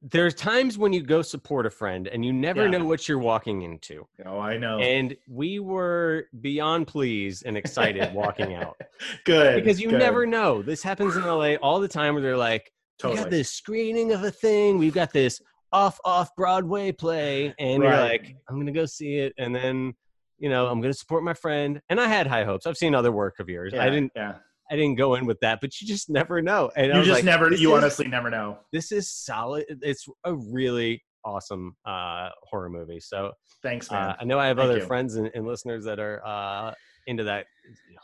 there's 0.01 0.33
times 0.33 0.79
when 0.79 0.93
you 0.93 1.03
go 1.03 1.21
support 1.21 1.67
a 1.67 1.69
friend 1.69 2.07
and 2.07 2.25
you 2.25 2.33
never 2.33 2.63
Yeah. 2.63 2.79
know 2.79 2.85
what 2.85 3.07
you're 3.07 3.19
walking 3.19 3.61
into, 3.61 4.07
oh, 4.25 4.39
I 4.39 4.57
know. 4.57 4.79
and 4.79 5.15
we 5.27 5.59
were 5.59 6.25
beyond 6.41 6.87
pleased 6.87 7.43
and 7.45 7.55
excited 7.55 8.11
walking 8.13 8.55
out 8.55 8.77
good. 9.25 9.55
because 9.55 9.79
you 9.79 9.91
good. 9.91 9.99
never 9.99 10.25
know. 10.25 10.63
This 10.63 10.81
happens 10.81 11.15
in 11.17 11.23
LA 11.23 11.53
all 11.61 11.79
the 11.79 11.87
time, 11.87 12.15
where 12.15 12.23
they're 12.23 12.35
like, 12.35 12.71
"We 13.03 13.13
got 13.15 13.29
this 13.29 13.51
screening 13.51 14.11
of 14.11 14.23
a 14.23 14.31
thing. 14.31 14.79
We've 14.79 14.93
got 14.93 15.13
this 15.13 15.39
off 15.75 15.99
off 16.05 16.29
Broadway 16.35 16.91
play," 16.91 17.53
and 17.59 17.83
you're 17.83 17.91
like, 17.91 18.35
"I'm 18.49 18.57
gonna 18.57 18.71
go 18.71 18.85
see 18.85 19.17
it," 19.17 19.33
and 19.37 19.53
then 19.55 19.93
you 20.37 20.49
know 20.49 20.67
I'm 20.67 20.81
gonna 20.81 20.93
support 20.93 21.23
my 21.23 21.33
friend. 21.33 21.81
And 21.89 21.99
I 21.99 22.07
had 22.07 22.27
high 22.27 22.43
hopes. 22.45 22.65
I've 22.65 22.77
seen 22.77 22.95
other 22.95 23.11
work 23.11 23.35
of 23.39 23.49
yours. 23.49 23.73
I 23.73 23.89
didn't. 23.89 24.11
Yeah. 24.15 24.35
I 24.71 24.75
didn't 24.75 24.95
go 24.95 25.13
in 25.13 25.27
with 25.27 25.39
that, 25.41 25.59
but 25.61 25.79
you 25.79 25.85
just 25.87 26.09
never 26.09 26.41
know. 26.41 26.71
And 26.75 26.91
I 26.91 26.97
You 26.97 27.03
just 27.03 27.17
like, 27.17 27.23
never. 27.23 27.53
You 27.53 27.75
is- 27.75 27.83
honestly 27.83 28.07
never 28.07 28.31
know. 28.31 28.57
This 28.73 28.91
is 28.91 29.11
solid. 29.11 29.65
It's 29.83 30.07
a 30.23 30.33
really 30.33 31.03
awesome 31.23 31.75
uh, 31.85 32.29
horror 32.43 32.69
movie. 32.69 32.99
So 32.99 33.31
Thanks, 33.61 33.91
man. 33.91 34.09
uh, 34.09 34.15
I 34.19 34.23
know 34.25 34.39
I 34.39 34.47
have 34.47 34.57
Thank 34.57 34.69
other 34.71 34.79
you. 34.79 34.85
friends 34.85 35.15
and, 35.17 35.29
and 35.35 35.45
listeners 35.45 35.85
that 35.85 35.99
are 35.99 36.19
uh, 36.25 36.73
into 37.05 37.23
that 37.25 37.45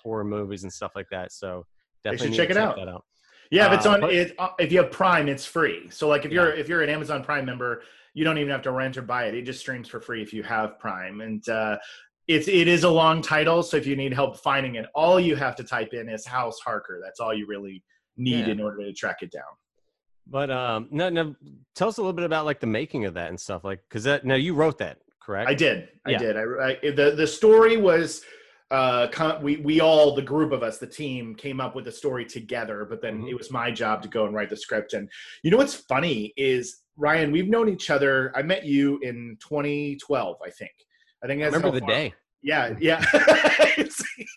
horror 0.04 0.24
movies 0.24 0.62
and 0.62 0.72
stuff 0.72 0.92
like 0.96 1.08
that. 1.10 1.32
So 1.32 1.66
definitely 2.04 2.38
check 2.38 2.52
it 2.52 2.58
out. 2.58 2.76
That 2.76 2.88
out. 2.88 3.06
Yeah, 3.52 3.68
if 3.68 3.74
it's 3.74 3.86
Uh, 3.86 3.92
on 3.92 4.02
but- 4.02 4.14
it, 4.14 4.34
uh, 4.40 4.50
if 4.60 4.72
you 4.72 4.80
have 4.82 4.92
Prime, 4.92 5.28
it's 5.28 5.46
free. 5.46 5.90
So 5.92 6.08
like 6.08 6.26
if 6.26 6.32
Yeah. 6.32 6.44
you're 6.44 6.54
if 6.54 6.68
you're 6.70 6.82
an 6.82 6.90
Amazon 6.90 7.24
Prime 7.24 7.46
member, 7.46 7.84
you 8.14 8.24
don't 8.24 8.38
even 8.38 8.50
have 8.52 8.62
to 8.64 8.72
rent 8.72 8.98
or 8.98 9.02
buy 9.02 9.26
it. 9.26 9.36
It 9.36 9.44
just 9.44 9.60
streams 9.60 9.88
for 9.88 10.00
free 10.02 10.22
if 10.22 10.34
you 10.34 10.42
have 10.44 10.80
Prime. 10.80 11.22
And 11.22 11.48
uh 11.50 11.78
it's 12.28 12.48
it 12.48 12.68
is 12.68 12.84
a 12.86 12.90
long 12.90 13.22
title, 13.22 13.62
so 13.62 13.76
if 13.78 13.86
you 13.86 13.96
need 13.96 14.14
help 14.14 14.38
finding 14.38 14.76
it, 14.76 14.86
all 14.96 15.20
you 15.20 15.36
have 15.36 15.56
to 15.58 15.64
type 15.64 15.94
in 15.94 16.08
is 16.08 16.26
House 16.26 16.60
Harker. 16.62 17.00
That's 17.04 17.20
all 17.20 17.34
you 17.34 17.46
really 17.46 17.84
need 18.16 18.46
Yeah. 18.48 18.54
in 18.54 18.62
order 18.62 18.78
to 18.86 18.94
track 18.94 19.18
it 19.22 19.32
down. 19.32 19.44
But 20.28 20.50
um, 20.50 20.88
no, 20.92 21.10
no. 21.10 21.36
Tell 21.76 21.90
us 21.90 21.98
a 21.98 22.02
little 22.02 22.14
bit 22.14 22.26
about 22.26 22.46
like 22.46 22.62
the 22.62 22.68
making 22.68 23.04
of 23.06 23.16
that 23.16 23.30
and 23.30 23.40
stuff, 23.40 23.66
like 23.66 23.82
because 23.90 24.06
that 24.06 24.24
now 24.26 24.36
you 24.36 24.54
wrote 24.54 24.78
that, 24.78 25.00
correct? 25.22 25.50
I 25.50 25.56
did. 25.56 25.90
I 26.06 26.12
Yeah. 26.12 26.18
did. 26.20 26.38
I, 26.38 26.42
I 26.42 26.92
the 26.92 27.14
the 27.18 27.28
story 27.28 27.76
was 27.76 28.24
uh 28.72 29.08
con- 29.10 29.44
we 29.44 29.58
we 29.58 29.80
all 29.82 30.16
the 30.16 30.22
group 30.22 30.52
of 30.54 30.64
us 30.64 30.78
the 30.78 30.88
team 30.88 31.36
came 31.36 31.60
up 31.60 31.76
with 31.76 31.86
the 31.86 31.92
story 31.92 32.26
together 32.26 32.86
but 32.90 33.02
then 33.02 33.22
Mhm. 33.22 33.30
it 33.32 33.36
was 33.38 33.52
my 33.52 33.70
job 33.70 34.02
to 34.04 34.08
go 34.08 34.26
and 34.26 34.34
write 34.34 34.50
the 34.50 34.56
script. 34.58 34.94
And 34.94 35.10
you 35.44 35.52
know 35.52 35.58
what's 35.58 35.76
funny 35.76 36.34
is 36.38 36.82
Ryan 36.98 37.32
we've 37.32 37.50
known 37.50 37.68
each 37.70 37.90
other 37.90 38.32
I 38.36 38.42
met 38.42 38.66
you 38.66 38.98
in 39.04 39.38
2012 39.42 40.38
I 40.46 40.50
think. 40.50 40.72
I 41.24 41.28
think 41.28 41.42
I 41.42 41.46
remember 41.48 41.72
the 41.72 41.80
far- 41.82 41.90
day. 41.90 42.14
yeah 42.42 42.74
yeah. 42.80 43.04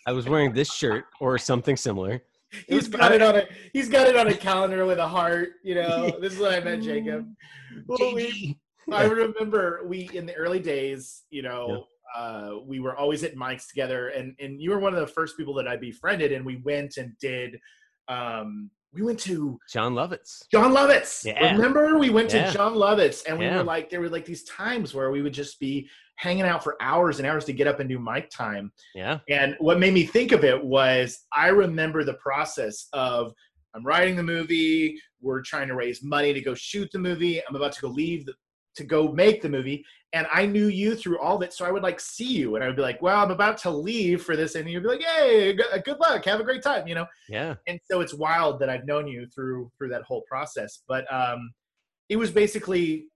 I 0.05 0.11
was 0.11 0.27
wearing 0.27 0.53
this 0.53 0.71
shirt 0.73 1.05
or 1.19 1.37
something 1.37 1.75
similar. 1.77 2.21
he's 2.67 2.87
got 2.87 3.11
it 3.11 3.21
on 3.21 3.35
a 3.37 3.43
he's 3.73 3.89
got 3.89 4.07
it 4.07 4.15
on 4.15 4.27
a 4.27 4.33
calendar 4.35 4.85
with 4.85 4.99
a 4.99 5.07
heart 5.07 5.49
you 5.63 5.75
know. 5.81 6.11
This 6.19 6.33
is 6.33 6.39
when 6.39 6.53
I 6.53 6.59
met 6.59 6.81
Jacob. 6.81 7.27
Well, 7.87 8.13
we- 8.13 8.59
I 8.91 9.05
remember 9.05 9.81
we 9.87 10.09
in 10.13 10.27
the 10.27 10.35
early 10.35 10.59
days, 10.59 11.23
you 11.31 11.41
know, 11.41 11.87
uh, 12.15 12.51
we 12.65 12.79
were 12.79 12.95
always 12.95 13.23
at 13.23 13.35
Mike's 13.35 13.67
together, 13.67 14.09
and 14.09 14.35
and 14.39 14.61
you 14.61 14.71
were 14.71 14.79
one 14.79 14.93
of 14.93 14.99
the 14.99 15.07
first 15.07 15.37
people 15.37 15.53
that 15.55 15.67
I 15.67 15.77
befriended, 15.77 16.31
and 16.31 16.45
we 16.45 16.57
went 16.63 16.97
and 16.97 17.13
did. 17.19 17.59
Um, 18.07 18.69
we 18.93 19.01
went 19.01 19.19
to 19.21 19.59
Jon 19.73 19.93
Lovitz. 19.93 20.47
Jon 20.51 20.71
Lovitz. 20.71 21.25
Yeah. 21.25 21.51
Remember, 21.51 21.97
we 21.97 22.09
went 22.09 22.29
to 22.29 22.49
Jon 22.53 22.75
Lovitz, 22.75 23.23
and 23.27 23.37
we 23.37 23.43
Yeah. 23.45 23.57
were 23.57 23.63
like, 23.63 23.89
there 23.89 23.99
were 23.99 24.07
like 24.09 24.23
these 24.23 24.45
times 24.45 24.93
where 24.93 25.11
we 25.11 25.21
would 25.21 25.33
just 25.33 25.59
be 25.59 25.89
hanging 26.15 26.43
out 26.43 26.63
for 26.63 26.77
hours 26.81 27.19
and 27.19 27.27
hours 27.27 27.43
to 27.45 27.51
get 27.53 27.67
up 27.67 27.81
and 27.81 27.89
do 27.89 27.99
Mike 27.99 28.29
time. 28.29 28.71
Yeah. 28.93 29.19
And 29.27 29.55
what 29.59 29.79
made 29.79 29.93
me 29.93 30.05
think 30.05 30.31
of 30.31 30.45
it 30.45 30.63
was 30.63 31.25
I 31.33 31.47
remember 31.49 32.05
the 32.05 32.13
process 32.13 32.87
of 32.93 33.33
I'm 33.75 33.85
writing 33.85 34.15
the 34.15 34.23
movie, 34.23 34.97
we're 35.19 35.41
trying 35.41 35.67
to 35.67 35.75
raise 35.75 36.01
money 36.01 36.31
to 36.31 36.39
go 36.39 36.55
shoot 36.55 36.89
the 36.93 36.99
movie, 36.99 37.41
I'm 37.45 37.55
about 37.57 37.73
to 37.73 37.81
go 37.81 37.89
leave 37.89 38.25
the, 38.25 38.33
to 38.75 38.83
go 38.83 39.11
make 39.11 39.41
the 39.41 39.49
movie, 39.49 39.85
and 40.13 40.27
I 40.31 40.45
knew 40.45 40.67
you 40.67 40.95
through 40.95 41.19
all 41.19 41.35
of 41.35 41.41
it, 41.41 41.53
so 41.53 41.65
I 41.65 41.71
would 41.71 41.83
like 41.83 41.99
see 41.99 42.33
you, 42.33 42.55
and 42.55 42.63
I 42.63 42.67
would 42.67 42.75
be 42.75 42.81
like, 42.81 43.01
"Well, 43.01 43.21
I'm 43.21 43.31
about 43.31 43.57
to 43.59 43.69
leave 43.69 44.23
for 44.23 44.35
this," 44.35 44.55
and 44.55 44.69
you'd 44.69 44.83
be 44.83 44.89
like, 44.89 45.03
"Hey, 45.03 45.53
good 45.53 45.83
good 45.83 45.99
luck, 45.99 46.25
have 46.25 46.39
a 46.39 46.43
great 46.43 46.63
time," 46.63 46.87
you 46.87 46.95
know. 46.95 47.05
Yeah. 47.29 47.55
And 47.67 47.79
so 47.89 48.01
it's 48.01 48.13
wild 48.13 48.59
that 48.59 48.69
I've 48.69 48.85
known 48.85 49.07
you 49.07 49.27
through 49.27 49.71
through 49.77 49.89
that 49.89 50.03
whole 50.03 50.23
process, 50.27 50.83
but 50.87 51.11
um, 51.13 51.51
it 52.09 52.15
was 52.17 52.31
basically 52.31 53.07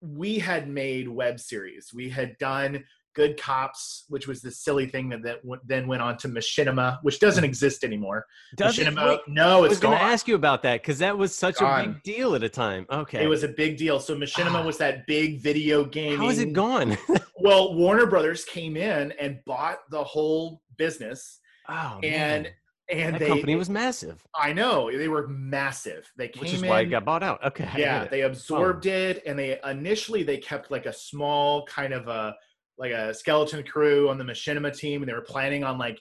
we 0.00 0.38
had 0.38 0.68
made 0.68 1.08
web 1.08 1.40
series, 1.40 1.90
we 1.94 2.08
had 2.08 2.36
done 2.38 2.84
Good 3.14 3.40
Cops, 3.40 4.04
which 4.08 4.28
was 4.28 4.40
the 4.42 4.50
silly 4.50 4.86
thing 4.86 5.08
that, 5.08 5.22
that 5.22 5.42
w- 5.42 5.60
then 5.66 5.86
went 5.88 6.02
on 6.02 6.16
to 6.18 6.28
Machinima, 6.28 6.98
which 7.02 7.18
doesn't 7.18 7.42
exist 7.44 7.82
anymore. 7.84 8.24
Does 8.56 8.78
it? 8.78 8.86
Machinima, 8.86 9.08
Wait, 9.08 9.20
no, 9.26 9.62
I 9.62 9.64
it's 9.64 9.70
was 9.70 9.80
going 9.80 9.98
to 9.98 10.02
ask 10.04 10.28
you 10.28 10.34
about 10.36 10.62
that 10.62 10.82
because 10.82 10.98
that 11.00 11.16
was 11.18 11.34
such 11.34 11.60
a 11.60 11.82
big 11.84 12.02
deal 12.04 12.34
at 12.34 12.42
a 12.42 12.48
time. 12.48 12.86
Okay. 12.90 13.24
It 13.24 13.26
was 13.26 13.42
a 13.42 13.48
big 13.48 13.76
deal. 13.76 13.98
So 13.98 14.14
Machinima 14.16 14.54
Ah. 14.62 14.64
was 14.64 14.78
that 14.78 15.06
big 15.06 15.40
video 15.40 15.84
game. 15.84 16.18
How 16.18 16.28
is 16.28 16.38
it 16.38 16.52
gone? 16.52 16.96
Well, 17.40 17.74
Warner 17.76 18.06
Brothers 18.06 18.44
came 18.44 18.76
in 18.76 19.12
and 19.12 19.38
bought 19.46 19.78
the 19.92 20.02
whole 20.02 20.60
business, 20.76 21.38
oh, 21.68 22.00
and 22.02 22.42
man. 22.42 22.52
and 22.90 23.14
that 23.14 23.20
they. 23.20 23.28
company 23.28 23.54
was 23.54 23.70
massive, 23.70 24.26
I 24.34 24.52
know 24.52 24.90
they 24.90 25.06
were 25.06 25.28
massive. 25.28 26.10
They 26.16 26.26
came 26.28 26.40
which 26.42 26.52
is 26.52 26.62
in. 26.64 26.68
why 26.68 26.80
it 26.80 26.86
got 26.86 27.04
bought 27.04 27.22
out. 27.22 27.44
Okay. 27.44 27.68
Yeah 27.76 28.06
they 28.06 28.22
absorbed 28.22 28.86
it 28.86 29.22
and 29.24 29.38
they 29.38 29.56
initially 29.64 30.24
they 30.24 30.38
kept 30.38 30.72
like 30.72 30.86
a 30.86 30.92
small 30.92 31.64
kind 31.66 31.92
of 31.92 32.08
a 32.08 32.34
like 32.78 32.92
a 32.92 33.12
skeleton 33.12 33.62
crew 33.64 34.08
on 34.08 34.18
the 34.18 34.24
machinima 34.24 34.76
team 34.76 35.02
and 35.02 35.08
they 35.08 35.14
were 35.14 35.20
planning 35.22 35.64
on 35.64 35.78
like 35.78 35.98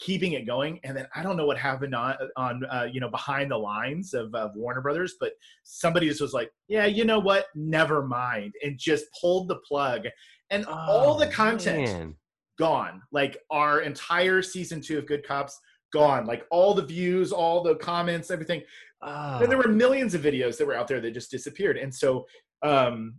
keeping 0.00 0.32
it 0.32 0.46
going. 0.46 0.80
And 0.82 0.96
then 0.96 1.06
i 1.14 1.22
don't 1.22 1.36
know 1.36 1.46
what 1.46 1.58
happened 1.58 1.94
on 1.94 2.14
on 2.36 2.64
uh, 2.70 2.88
you 2.90 3.00
know 3.00 3.08
behind 3.10 3.50
the 3.50 3.56
lines 3.58 4.12
of, 4.14 4.34
of 4.34 4.50
warner 4.56 4.80
brothers 4.80 5.14
but 5.20 5.32
somebody 5.62 6.08
just 6.08 6.20
was 6.20 6.32
like 6.32 6.50
yeah 6.68 6.86
you 6.86 7.04
know 7.04 7.18
what? 7.20 7.46
Never 7.54 8.04
mind 8.06 8.54
and 8.62 8.78
just 8.78 9.04
pulled 9.20 9.48
the 9.48 9.56
plug. 9.68 10.06
And 10.50 10.66
all 10.66 11.16
the 11.16 11.26
Oh, 11.28 11.30
content 11.30 11.84
man. 11.90 12.14
gone. 12.58 13.02
Like 13.12 13.38
our 13.50 13.80
entire 13.80 14.42
season 14.42 14.80
two 14.80 14.98
of 14.98 15.06
good 15.06 15.26
cops 15.26 15.58
gone. 15.92 16.26
Like 16.26 16.44
all 16.50 16.74
the 16.74 16.84
views 16.84 17.32
all 17.32 17.62
the 17.62 17.76
comments 17.76 18.30
everything. 18.30 18.62
Oh. 19.06 19.38
then 19.38 19.48
there 19.50 19.58
were 19.58 19.68
millions 19.68 20.14
of 20.14 20.22
videos 20.22 20.56
that 20.56 20.66
were 20.66 20.74
out 20.74 20.88
there 20.88 21.00
that 21.00 21.12
just 21.12 21.30
disappeared. 21.30 21.76
And 21.76 21.94
so 21.94 22.24
um, 22.62 23.14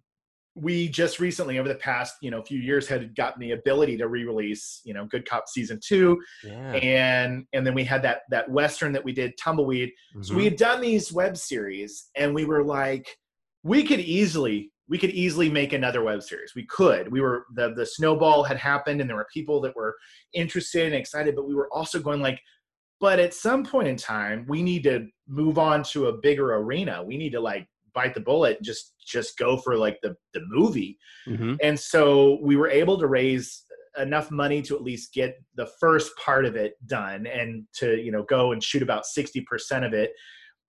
we 0.56 0.88
just 0.88 1.20
recently 1.20 1.60
over 1.60 1.68
the 1.68 1.76
past 1.76 2.16
you 2.22 2.32
know 2.32 2.42
few 2.42 2.60
years 2.60 2.88
had 2.88 3.14
gotten 3.16 3.42
the 3.42 3.52
ability 3.52 3.98
to 3.98 4.08
re-release 4.08 4.80
you 4.86 4.94
know 4.94 5.06
good 5.06 5.28
cop 5.28 5.48
season 5.50 5.80
two. 5.86 6.18
Yeah. 6.44 6.72
and 6.74 7.46
and 7.54 7.68
then 7.68 7.74
we 7.74 7.84
had 7.84 8.02
that 8.04 8.22
that 8.30 8.50
western 8.50 8.94
that 8.94 9.04
we 9.04 9.12
did 9.12 9.34
tumbleweed. 9.38 9.92
So 10.22 10.34
Mhm. 10.34 10.38
we 10.38 10.46
had 10.46 10.56
done 10.56 10.80
these 10.82 11.12
web 11.12 11.36
series 11.38 12.10
and 12.16 12.34
we 12.34 12.46
were 12.46 12.64
like 12.64 13.06
we 13.64 13.84
could 13.84 14.00
easily 14.00 14.72
we 14.88 14.98
could 14.98 15.10
easily 15.10 15.50
make 15.50 15.74
another 15.74 16.04
web 16.04 16.22
series. 16.22 16.54
We 16.56 16.66
could. 16.68 17.12
We 17.12 17.20
were 17.20 17.46
the 17.56 17.74
the 17.74 17.86
snowball 17.86 18.44
had 18.44 18.58
happened 18.58 19.02
and 19.02 19.10
there 19.10 19.18
were 19.18 19.28
people 19.34 19.60
that 19.62 19.76
were 19.76 19.96
interested 20.34 20.86
and 20.86 20.96
excited 20.96 21.36
but 21.36 21.48
we 21.48 21.56
were 21.56 21.70
also 21.74 22.00
going 22.00 22.22
like 22.22 22.40
but 23.02 23.20
at 23.20 23.34
some 23.34 23.66
point 23.66 23.90
in 23.90 23.98
time 23.98 24.46
we 24.48 24.64
need 24.64 24.84
to 24.84 25.06
move 25.28 25.58
on 25.58 25.84
to 25.84 26.08
a 26.08 26.14
bigger 26.14 26.56
arena. 26.56 27.04
We 27.04 27.18
need 27.18 27.32
to 27.32 27.42
like 27.42 27.68
bite 27.96 28.14
the 28.14 28.20
bullet 28.20 28.58
and 28.58 28.66
just 28.66 28.94
just 29.04 29.38
go 29.38 29.58
for 29.58 29.78
like 29.78 29.98
the 30.04 30.16
the 30.34 30.42
movie 30.50 30.98
Mhm. 31.28 31.58
and 31.64 31.80
so 31.80 32.38
we 32.42 32.56
were 32.56 32.70
able 32.70 32.98
to 33.00 33.08
raise 33.08 33.64
enough 33.98 34.30
money 34.30 34.62
to 34.62 34.76
at 34.76 34.84
least 34.84 35.14
get 35.14 35.38
the 35.56 35.68
first 35.80 36.12
part 36.18 36.46
of 36.46 36.56
it 36.58 36.74
done 36.86 37.26
and 37.26 37.64
to 37.78 37.96
you 37.98 38.12
know 38.12 38.24
go 38.24 38.52
and 38.52 38.62
shoot 38.64 38.84
about 38.84 39.06
60% 39.06 39.86
of 39.86 39.94
it 39.94 40.12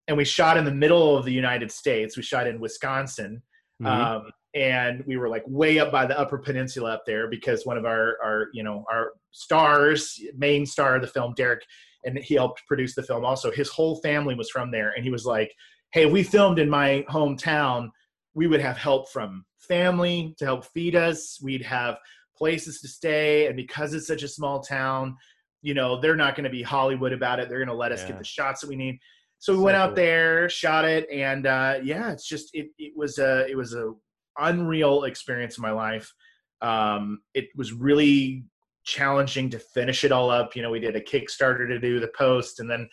and 0.07 0.15
we 0.17 0.23
shot 0.23 0.55
in 0.57 0.63
the 0.63 0.73
middle 0.73 1.17
of 1.17 1.25
the 1.25 1.33
united 1.33 1.71
states 1.71 2.15
we 2.17 2.23
shot 2.23 2.47
in 2.47 2.59
wisconsin 2.59 3.41
Mhm. 3.81 3.87
um, 3.87 4.31
and 4.55 5.03
we 5.05 5.17
were 5.17 5.27
like 5.29 5.43
way 5.45 5.77
up 5.77 5.91
by 5.91 6.05
the 6.05 6.17
upper 6.17 6.37
peninsula 6.37 6.93
up 6.93 7.03
there 7.05 7.29
because 7.29 7.65
one 7.65 7.77
of 7.77 7.85
our 7.85 8.17
our 8.23 8.47
you 8.53 8.63
know 8.63 8.85
our 8.91 9.11
stars 9.31 10.19
main 10.37 10.65
star 10.65 10.95
of 10.95 11.01
the 11.01 11.07
film 11.07 11.33
derek 11.35 11.63
and 12.05 12.17
he 12.19 12.35
helped 12.35 12.65
produce 12.67 12.95
the 12.95 13.03
film 13.03 13.25
also 13.25 13.51
his 13.51 13.69
whole 13.69 13.97
family 14.01 14.33
was 14.35 14.49
from 14.49 14.71
there 14.71 14.91
and 14.95 15.03
he 15.03 15.11
was 15.11 15.25
like 15.25 15.53
hey 15.91 16.05
if 16.05 16.11
we 16.11 16.23
filmed 16.23 16.59
in 16.59 16.69
my 16.69 17.05
hometown 17.09 17.89
we 18.33 18.47
would 18.47 18.61
have 18.61 18.77
help 18.77 19.09
from 19.09 19.43
family 19.57 20.35
to 20.37 20.45
help 20.45 20.65
feed 20.65 20.95
us 20.95 21.39
we'd 21.41 21.63
have 21.63 21.97
places 22.37 22.79
to 22.81 22.87
stay, 22.87 23.47
and 23.47 23.55
because 23.55 23.93
it's 23.95 24.07
such 24.07 24.21
a 24.23 24.27
small 24.27 24.61
town, 24.61 25.17
you 25.63 25.73
know 25.73 25.99
they're 25.99 26.15
not 26.15 26.35
going 26.35 26.43
to 26.43 26.49
be 26.49 26.61
Hollywood 26.61 27.11
about 27.11 27.39
it. 27.39 27.49
They're 27.49 27.57
going 27.57 27.67
to 27.67 27.73
let 27.73 27.91
us 27.91 28.03
Yeah. 28.03 28.09
get 28.09 28.19
the 28.19 28.23
shots 28.25 28.61
that 28.61 28.69
we 28.69 28.75
need. 28.75 28.99
So 29.39 29.53
we 29.53 29.57
So 29.57 29.63
went 29.63 29.77
out 29.77 29.89
cool. 29.89 29.95
there, 29.95 30.47
shot 30.49 30.85
it, 30.85 31.09
and 31.11 31.47
uh, 31.47 31.79
yeah, 31.83 32.11
it's 32.11 32.27
just 32.27 32.49
it 32.53 32.67
it 32.77 32.93
was 32.95 33.17
a 33.17 33.47
it 33.49 33.57
was 33.57 33.73
a 33.73 33.91
unreal 34.37 35.05
experience 35.05 35.57
in 35.57 35.63
my 35.63 35.71
life. 35.71 36.13
Um, 36.61 37.21
it 37.33 37.45
was 37.55 37.73
really 37.73 38.45
challenging 38.83 39.49
to 39.49 39.59
finish 39.59 40.03
it 40.03 40.11
all 40.11 40.29
up. 40.29 40.55
You 40.55 40.61
know, 40.61 40.69
we 40.69 40.79
did 40.79 40.95
a 40.95 41.01
Kickstarter 41.01 41.67
to 41.67 41.79
do 41.79 41.99
the 41.99 42.11
post, 42.15 42.59
and 42.59 42.69
then 42.69 42.87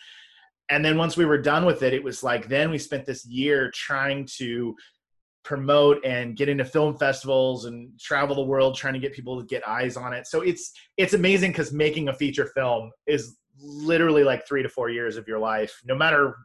and 0.69 0.83
then 0.83 0.97
once 0.97 1.15
we 1.17 1.25
were 1.25 1.37
done 1.37 1.65
with 1.65 1.83
it, 1.83 1.93
it 1.93 2.03
was 2.03 2.23
like 2.23 2.47
then 2.47 2.69
we 2.71 2.77
spent 2.77 3.05
this 3.05 3.25
year 3.25 3.71
trying 3.73 4.27
to 4.37 4.75
promote 5.43 6.03
and 6.03 6.35
get 6.35 6.49
into 6.49 6.65
film 6.65 6.97
festivals 6.97 7.65
and 7.65 7.91
travel 7.99 8.35
the 8.35 8.41
world 8.41 8.75
trying 8.75 8.93
to 8.93 8.99
get 8.99 9.13
people 9.13 9.39
to 9.39 9.45
get 9.45 9.67
eyes 9.67 9.95
on 9.95 10.11
it. 10.11 10.25
So 10.27 10.41
it's 10.41 10.71
it's 10.97 11.13
amazing 11.13 11.51
because 11.51 11.71
making 11.71 12.09
a 12.09 12.13
feature 12.13 12.47
film 12.55 12.91
is 13.05 13.37
literally 13.59 14.23
like 14.23 14.47
three 14.47 14.63
to 14.63 14.69
four 14.69 14.89
years 14.89 15.17
of 15.17 15.27
your 15.27 15.39
life, 15.39 15.79
no 15.85 15.95
matter 15.95 16.35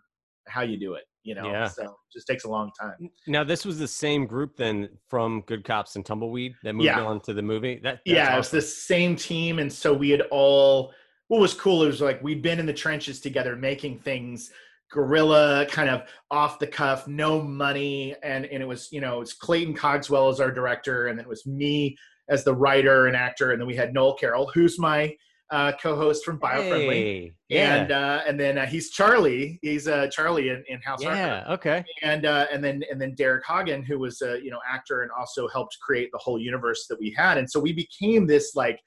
how 0.48 0.62
you 0.62 0.78
do 0.78 0.94
it. 0.94 1.04
You 1.22 1.34
know, 1.34 1.46
Yeah. 1.50 1.68
so 1.68 1.82
it 1.84 1.90
just 2.14 2.26
takes 2.26 2.44
a 2.44 2.48
long 2.48 2.70
time. 2.80 3.10
Now 3.26 3.44
this 3.44 3.64
was 3.66 3.78
the 3.78 3.88
same 3.88 4.26
group 4.26 4.56
then 4.56 4.88
from 5.08 5.42
Good 5.46 5.64
Cops 5.64 5.96
and 5.96 6.04
Tumbleweed 6.04 6.54
that 6.62 6.72
moved 6.74 6.84
Yeah. 6.86 7.04
on 7.04 7.20
to 7.22 7.34
the 7.34 7.42
movie. 7.42 7.78
That 7.82 8.00
yeah, 8.06 8.34
it 8.34 8.38
was 8.38 8.50
the 8.50 8.62
same 8.62 9.16
team, 9.16 9.58
and 9.58 9.72
so 9.72 9.92
we 9.94 10.10
had 10.10 10.22
all. 10.30 10.92
What 11.30 11.40
was 11.40 11.54
cool 11.54 11.84
is 11.84 12.00
like 12.00 12.20
we'd 12.24 12.42
been 12.42 12.58
in 12.58 12.66
the 12.66 12.72
trenches 12.72 13.20
together, 13.20 13.54
making 13.54 14.00
things 14.00 14.50
guerrilla, 14.90 15.64
kind 15.70 15.88
of 15.88 16.02
off 16.28 16.58
the 16.58 16.66
cuff, 16.66 17.06
no 17.06 17.40
money, 17.40 18.16
and 18.24 18.44
and 18.46 18.60
it 18.60 18.66
was 18.66 18.88
you 18.90 19.00
know 19.00 19.20
it's 19.20 19.32
Clayton 19.32 19.74
Cogswell 19.74 20.28
as 20.28 20.40
our 20.40 20.50
director, 20.50 21.06
and 21.06 21.16
then 21.16 21.24
it 21.24 21.28
was 21.28 21.46
me 21.46 21.96
as 22.28 22.42
the 22.42 22.52
writer 22.52 23.06
and 23.06 23.14
actor, 23.14 23.52
and 23.52 23.60
then 23.60 23.68
we 23.68 23.76
had 23.76 23.94
Noel 23.94 24.16
Carroll, 24.16 24.50
who's 24.52 24.76
my 24.76 25.14
uh, 25.52 25.70
co-host 25.80 26.24
from 26.24 26.40
BioFriendly, 26.40 26.88
Hey, 26.88 27.32
yeah, 27.48 27.76
and 27.76 27.92
uh, 27.92 28.22
and 28.26 28.38
then 28.38 28.58
uh, 28.58 28.66
he's 28.66 28.90
Charlie, 28.90 29.60
he's 29.62 29.86
uh, 29.86 30.08
Charlie 30.08 30.48
in, 30.48 30.64
in 30.66 30.82
House 30.82 31.00
yeah, 31.00 31.44
okay, 31.48 31.84
and 32.02 32.26
uh, 32.26 32.46
and 32.52 32.62
then 32.64 32.82
and 32.90 33.00
then 33.00 33.14
Derek 33.14 33.44
Hagen, 33.46 33.84
who 33.84 34.00
was 34.00 34.20
a 34.20 34.42
you 34.42 34.50
know 34.50 34.58
actor 34.68 35.02
and 35.02 35.12
also 35.16 35.46
helped 35.46 35.78
create 35.80 36.10
the 36.10 36.18
whole 36.18 36.40
universe 36.40 36.88
that 36.88 36.98
we 36.98 37.14
had, 37.16 37.38
and 37.38 37.48
so 37.48 37.60
we 37.60 37.72
became 37.72 38.26
this 38.26 38.56
like 38.56 38.80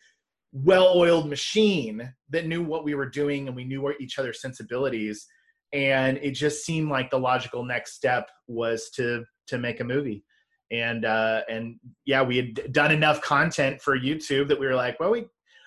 well-oiled 0.53 1.27
machine 1.27 2.13
that 2.29 2.47
knew 2.47 2.63
what 2.63 2.85
we 2.85 2.95
were 2.95 3.09
doing 3.09 3.47
and 3.47 3.55
we 3.55 3.65
knew 3.65 3.91
each 3.99 4.17
other's 4.19 4.39
sensibilities, 4.39 5.25
and 5.73 6.17
it 6.17 6.31
just 6.31 6.63
seemed 6.65 6.89
like 6.89 7.09
the 7.09 7.19
logical 7.19 7.65
next 7.65 7.93
step 7.95 8.29
was 8.47 8.89
to 8.95 9.25
to 9.47 9.57
make 9.57 9.81
a 9.81 9.83
movie, 9.83 10.23
and 10.71 11.03
uh, 11.05 11.41
and 11.49 11.75
yeah, 12.05 12.21
we 12.21 12.37
had 12.37 12.71
done 12.71 12.91
enough 12.91 13.21
content 13.21 13.81
for 13.81 13.99
YouTube 13.99 14.47
that 14.47 14.59
we 14.59 14.65
were 14.65 14.75
like, 14.75 14.99
well, 14.99 15.11
we. 15.11 15.25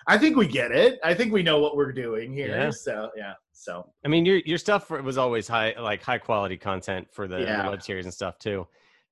I 0.09 0.17
think 0.17 0.37
we 0.37 0.47
get 0.47 0.71
it. 0.71 0.99
I 1.03 1.13
think 1.13 1.33
we 1.33 1.43
know 1.43 1.59
what 1.59 1.75
we're 1.75 1.91
doing 1.91 2.31
here. 2.31 2.47
Yeah. 2.47 2.69
So 2.69 3.09
yeah. 3.17 3.33
So 3.51 3.91
I 4.05 4.07
mean, 4.07 4.25
your 4.25 4.37
your 4.37 4.57
stuff 4.57 4.89
was 4.89 5.17
always 5.17 5.49
high, 5.49 5.75
like 5.77 6.01
high 6.01 6.17
quality 6.17 6.55
content 6.55 7.09
for 7.11 7.27
the, 7.27 7.39
the 7.39 7.41
Yeah. 7.43 7.69
web 7.69 7.83
series 7.83 8.05
and 8.05 8.13
stuff 8.13 8.39
too. 8.39 8.65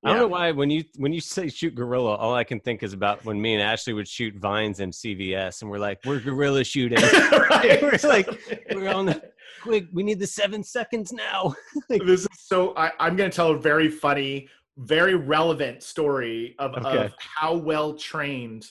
I 0.05 0.09
don't 0.13 0.19
know 0.21 0.27
why 0.27 0.51
when 0.51 0.69
you 0.69 0.83
when 0.97 1.11
you 1.13 1.19
say 1.19 1.49
shoot 1.49 1.73
guerrilla, 1.75 2.15
all 2.15 2.33
I 2.35 2.43
can 2.43 2.59
think 2.59 2.83
is 2.83 2.93
about 2.93 3.25
when 3.25 3.41
me 3.41 3.53
and 3.53 3.61
Ashley 3.63 3.93
would 3.93 4.07
shoot 4.07 4.35
vines 4.35 4.79
in 4.79 4.91
CVS, 4.91 5.61
and 5.61 5.71
we're 5.71 5.79
like, 5.79 5.99
we're 6.05 6.19
guerrilla 6.19 6.63
shooting. 6.63 6.99
right. 7.49 7.81
We're 7.81 7.99
like, 8.07 8.29
we're 8.73 8.93
on 8.93 9.07
the 9.07 9.21
quick. 9.61 9.87
We 9.91 10.03
need 10.03 10.19
the 10.19 10.27
seven 10.27 10.63
seconds 10.63 11.11
now. 11.11 11.55
this 11.89 12.21
is 12.21 12.27
so 12.37 12.73
I, 12.77 12.91
i'm 12.99 13.15
going 13.15 13.29
to 13.31 13.35
tell 13.35 13.51
a 13.51 13.57
very 13.57 13.89
funny 13.89 14.47
very 14.77 15.15
relevant 15.15 15.81
story 15.81 16.55
of, 16.59 16.73
Okay. 16.75 17.05
of 17.05 17.13
how 17.19 17.55
well 17.55 17.95
trained 17.95 18.69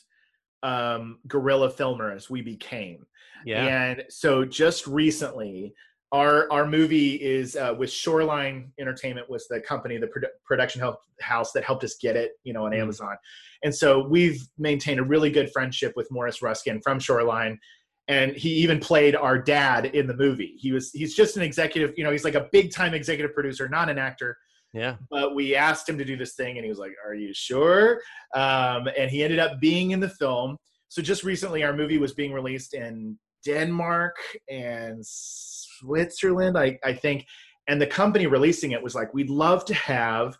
um 0.63 1.19
guerrilla 1.27 1.71
filmers 1.73 2.31
we 2.31 2.41
became 2.43 3.05
Yeah. 3.45 3.65
and 3.67 4.05
so 4.11 4.45
just 4.45 4.87
recently 4.87 5.75
our 6.15 6.51
our 6.53 6.65
movie 6.65 7.15
is 7.17 7.57
uh, 7.57 7.75
with 7.77 7.91
shoreline 7.91 8.71
entertainment 8.79 9.29
was 9.29 9.49
the 9.49 9.61
company 9.61 9.97
the 9.99 10.07
produ- 10.07 10.37
production 10.47 10.81
help, 10.81 11.01
house 11.21 11.51
that 11.53 11.65
helped 11.65 11.83
us 11.83 11.97
get 12.01 12.15
it 12.17 12.33
you 12.45 12.53
know 12.53 12.65
on 12.67 12.73
Mhm. 12.73 12.83
amazon. 12.83 13.17
And 13.65 13.75
so 13.75 14.07
we've 14.07 14.41
maintained 14.57 15.01
a 15.01 15.03
really 15.03 15.31
good 15.31 15.51
friendship 15.53 15.93
with 15.97 16.07
morris 16.13 16.41
ruskin 16.41 16.81
from 16.83 17.01
shoreline 17.01 17.59
and 18.07 18.33
he 18.37 18.51
even 18.51 18.79
played 18.79 19.17
our 19.17 19.39
dad 19.39 19.87
in 19.87 20.07
the 20.07 20.15
movie. 20.15 20.55
He 20.59 20.71
was 20.73 20.93
he's 20.93 21.15
just 21.17 21.37
an 21.37 21.43
executive 21.43 21.93
you 21.99 22.05
know 22.05 22.13
he's 22.13 22.25
like 22.25 22.37
a 22.37 22.49
big 22.53 22.71
time 22.73 22.95
executive 22.95 23.35
producer 23.35 23.69
not 23.69 23.89
an 23.91 23.99
actor. 23.99 24.37
Yeah. 24.73 24.97
but 25.11 25.35
we 25.37 25.55
asked 25.55 25.89
him 25.89 25.99
to 25.99 26.05
do 26.05 26.17
this 26.17 26.35
thing 26.35 26.57
and 26.57 26.65
he 26.65 26.69
was 26.69 26.79
like 26.79 26.93
are 27.05 27.15
you 27.15 27.33
sure? 27.35 28.01
Um, 28.35 28.89
and 28.99 29.11
he 29.11 29.23
ended 29.25 29.41
up 29.41 29.59
being 29.61 29.91
in 29.93 30.01
the 30.01 30.09
film. 30.11 30.59
So 30.89 31.03
just 31.03 31.25
recently 31.25 31.65
our 31.65 31.73
movie 31.77 31.99
was 31.99 32.13
being 32.13 32.33
released 32.33 32.75
in 32.75 33.19
denmark 33.45 34.17
and 34.51 35.05
switzerland 35.05 36.57
i, 36.59 36.79
I 36.85 36.93
think 36.95 37.27
and 37.69 37.81
the 37.81 37.87
company 37.87 38.27
releasing 38.27 38.73
it 38.73 38.83
was 38.83 38.95
like 38.95 39.13
we'd 39.15 39.31
love 39.31 39.65
to 39.67 39.75
have 39.75 40.37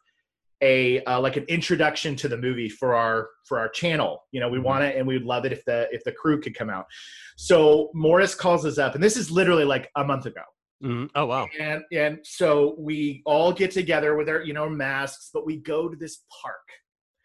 a 0.63 1.03
uh, 1.05 1.21
like 1.21 1.37
an 1.37 1.45
introduction 1.49 2.15
to 2.17 2.29
the 2.29 2.37
movie 2.37 2.69
for 2.69 2.95
our 2.95 3.29
for 3.47 3.59
our 3.59 3.69
channel 3.69 4.23
you 4.33 4.41
know 4.41 4.49
we 4.49 4.59
Mhm. 4.59 4.63
want 4.65 4.85
it 4.85 4.97
and 4.97 5.07
we'd 5.07 5.23
love 5.25 5.45
it 5.45 5.53
if 5.53 5.65
the 5.65 5.89
if 5.91 6.05
the 6.05 6.13
crew 6.13 6.41
could 6.41 6.55
come 6.55 6.71
out 6.71 6.87
so 7.37 7.91
morris 7.95 8.35
calls 8.35 8.65
us 8.65 8.79
up 8.79 8.95
and 8.95 9.03
this 9.03 9.17
is 9.17 9.31
literally 9.31 9.65
like 9.65 9.91
a 9.97 10.05
month 10.05 10.27
ago 10.27 10.43
Mhm. 10.83 11.09
Oh 11.15 11.27
wow. 11.27 11.49
and 11.59 11.83
and 11.93 12.19
so 12.25 12.75
we 12.79 13.23
all 13.27 13.53
get 13.53 13.71
together 13.71 14.17
with 14.17 14.29
our 14.29 14.43
you 14.43 14.53
know 14.55 14.69
masks 14.69 15.31
but 15.35 15.45
we 15.47 15.57
go 15.57 15.89
to 15.89 15.97
this 15.97 16.25
park 16.43 16.67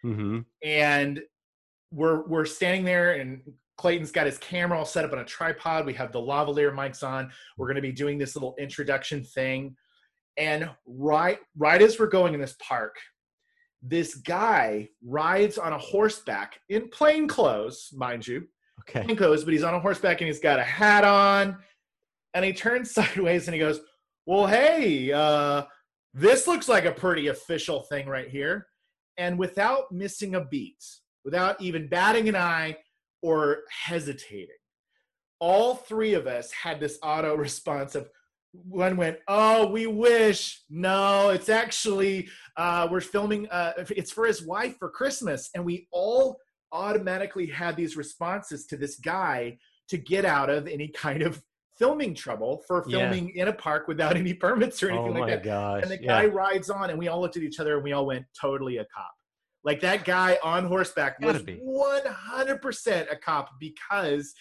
hmm 0.02 0.40
and 0.64 1.22
we're 1.92 2.26
we're 2.28 2.46
standing 2.46 2.84
there 2.84 3.14
and 3.14 3.42
clayton's 3.80 4.12
got 4.12 4.26
his 4.26 4.38
camera 4.38 4.78
all 4.78 4.86
set 4.86 5.06
up 5.06 5.14
on 5.14 5.20
a 5.20 5.26
tripod. 5.26 5.86
We 5.86 5.94
have 5.94 6.12
the 6.12 6.20
lavalier 6.20 6.74
mics 6.74 7.02
on. 7.02 7.32
We're 7.58 7.68
going 7.68 7.76
to 7.76 7.82
be 7.82 7.94
doing 7.94 8.18
this 8.18 8.36
little 8.36 8.54
introduction 8.60 9.24
thing. 9.24 9.76
And 10.38 10.70
right 10.86 11.40
right 11.58 11.82
as 11.82 11.98
we're 12.00 12.08
going 12.08 12.34
in 12.34 12.40
this 12.40 12.56
park 12.62 12.96
this 13.82 14.16
guy 14.16 14.90
rides 15.06 15.58
on 15.58 15.74
a 15.74 15.78
horseback 15.78 16.60
in 16.70 16.90
plain 16.90 17.28
clothes 17.28 17.90
mind 17.96 18.28
you. 18.28 18.48
Okay. 18.82 19.04
plain 19.04 19.18
clothes, 19.18 19.44
but 19.44 19.54
he's 19.54 19.64
on 19.64 19.74
a 19.74 19.80
horseback 19.80 20.22
and 20.22 20.28
he's 20.28 20.40
got 20.40 20.60
a 20.60 20.64
hat 20.64 21.04
on, 21.04 21.58
and 22.34 22.46
he 22.46 22.54
turns 22.54 22.92
sideways 22.94 23.48
and 23.48 23.54
he 23.54 23.60
goes, 23.60 23.82
"Well, 24.26 24.48
hey, 24.48 25.12
uh, 25.12 25.64
this 26.14 26.48
looks 26.48 26.68
like 26.68 26.86
a 26.86 26.92
pretty 26.92 27.28
official 27.28 27.84
thing 27.84 28.08
right 28.08 28.30
here." 28.30 28.68
And 29.18 29.38
without 29.38 29.92
missing 29.92 30.36
a 30.36 30.46
beat, 30.46 30.84
without 31.26 31.62
even 31.62 31.88
batting 31.88 32.30
an 32.30 32.36
eye 32.36 32.78
or 33.22 33.60
hesitating, 33.86 34.56
all 35.40 35.76
three 35.76 36.14
of 36.14 36.28
us 36.28 36.52
had 36.52 36.80
this 36.80 36.98
auto 37.02 37.36
response 37.36 37.96
of 37.96 38.10
one 38.52 38.98
went, 38.98 39.18
"Oh, 39.28 39.68
we 39.68 39.86
wish." 39.86 40.64
No, 40.70 41.30
it's 41.30 41.50
actually 41.50 42.30
uh, 42.58 42.88
we're 42.90 43.00
filming. 43.02 43.48
Uh, 43.50 43.74
it's 43.92 44.12
for 44.12 44.26
his 44.26 44.42
wife 44.42 44.76
for 44.80 44.90
Christmas, 44.90 45.50
and 45.54 45.64
we 45.64 45.88
all 45.92 46.40
automatically 46.72 47.46
had 47.48 47.76
these 47.76 47.96
responses 47.96 48.66
to 48.68 48.78
this 48.78 48.96
guy 48.98 49.58
to 49.90 49.98
get 49.98 50.26
out 50.26 50.50
of 50.50 50.68
any 50.68 50.88
kind 50.88 51.22
of 51.24 51.42
filming 51.78 52.14
trouble 52.14 52.62
for 52.68 52.84
Yeah. 52.88 53.10
filming 53.10 53.30
in 53.36 53.48
a 53.48 53.54
park 53.54 53.88
without 53.88 54.16
any 54.18 54.34
permits 54.34 54.84
or 54.84 54.92
Oh 54.92 54.96
anything 55.06 55.22
like 55.22 55.30
that. 55.30 55.44
gosh. 55.44 55.82
And 55.84 55.92
the 55.92 56.02
yeah. 56.02 56.08
guy 56.08 56.26
rides 56.26 56.70
on, 56.70 56.90
and 56.90 57.00
we 57.00 57.08
all 57.08 57.22
looked 57.22 57.38
at 57.38 57.44
each 57.44 57.60
other 57.60 57.76
and 57.76 57.84
we 57.84 57.94
all 57.94 58.06
went, 58.06 58.26
totally 58.40 58.78
a 58.78 58.86
cop. 58.86 59.12
Like 59.64 59.82
that 59.82 60.06
guy 60.06 60.38
on 60.44 60.66
horseback 60.66 61.20
was 61.20 61.42
be. 61.44 61.60
100% 61.66 63.12
a 63.12 63.16
cop 63.16 63.50
because 63.60 64.34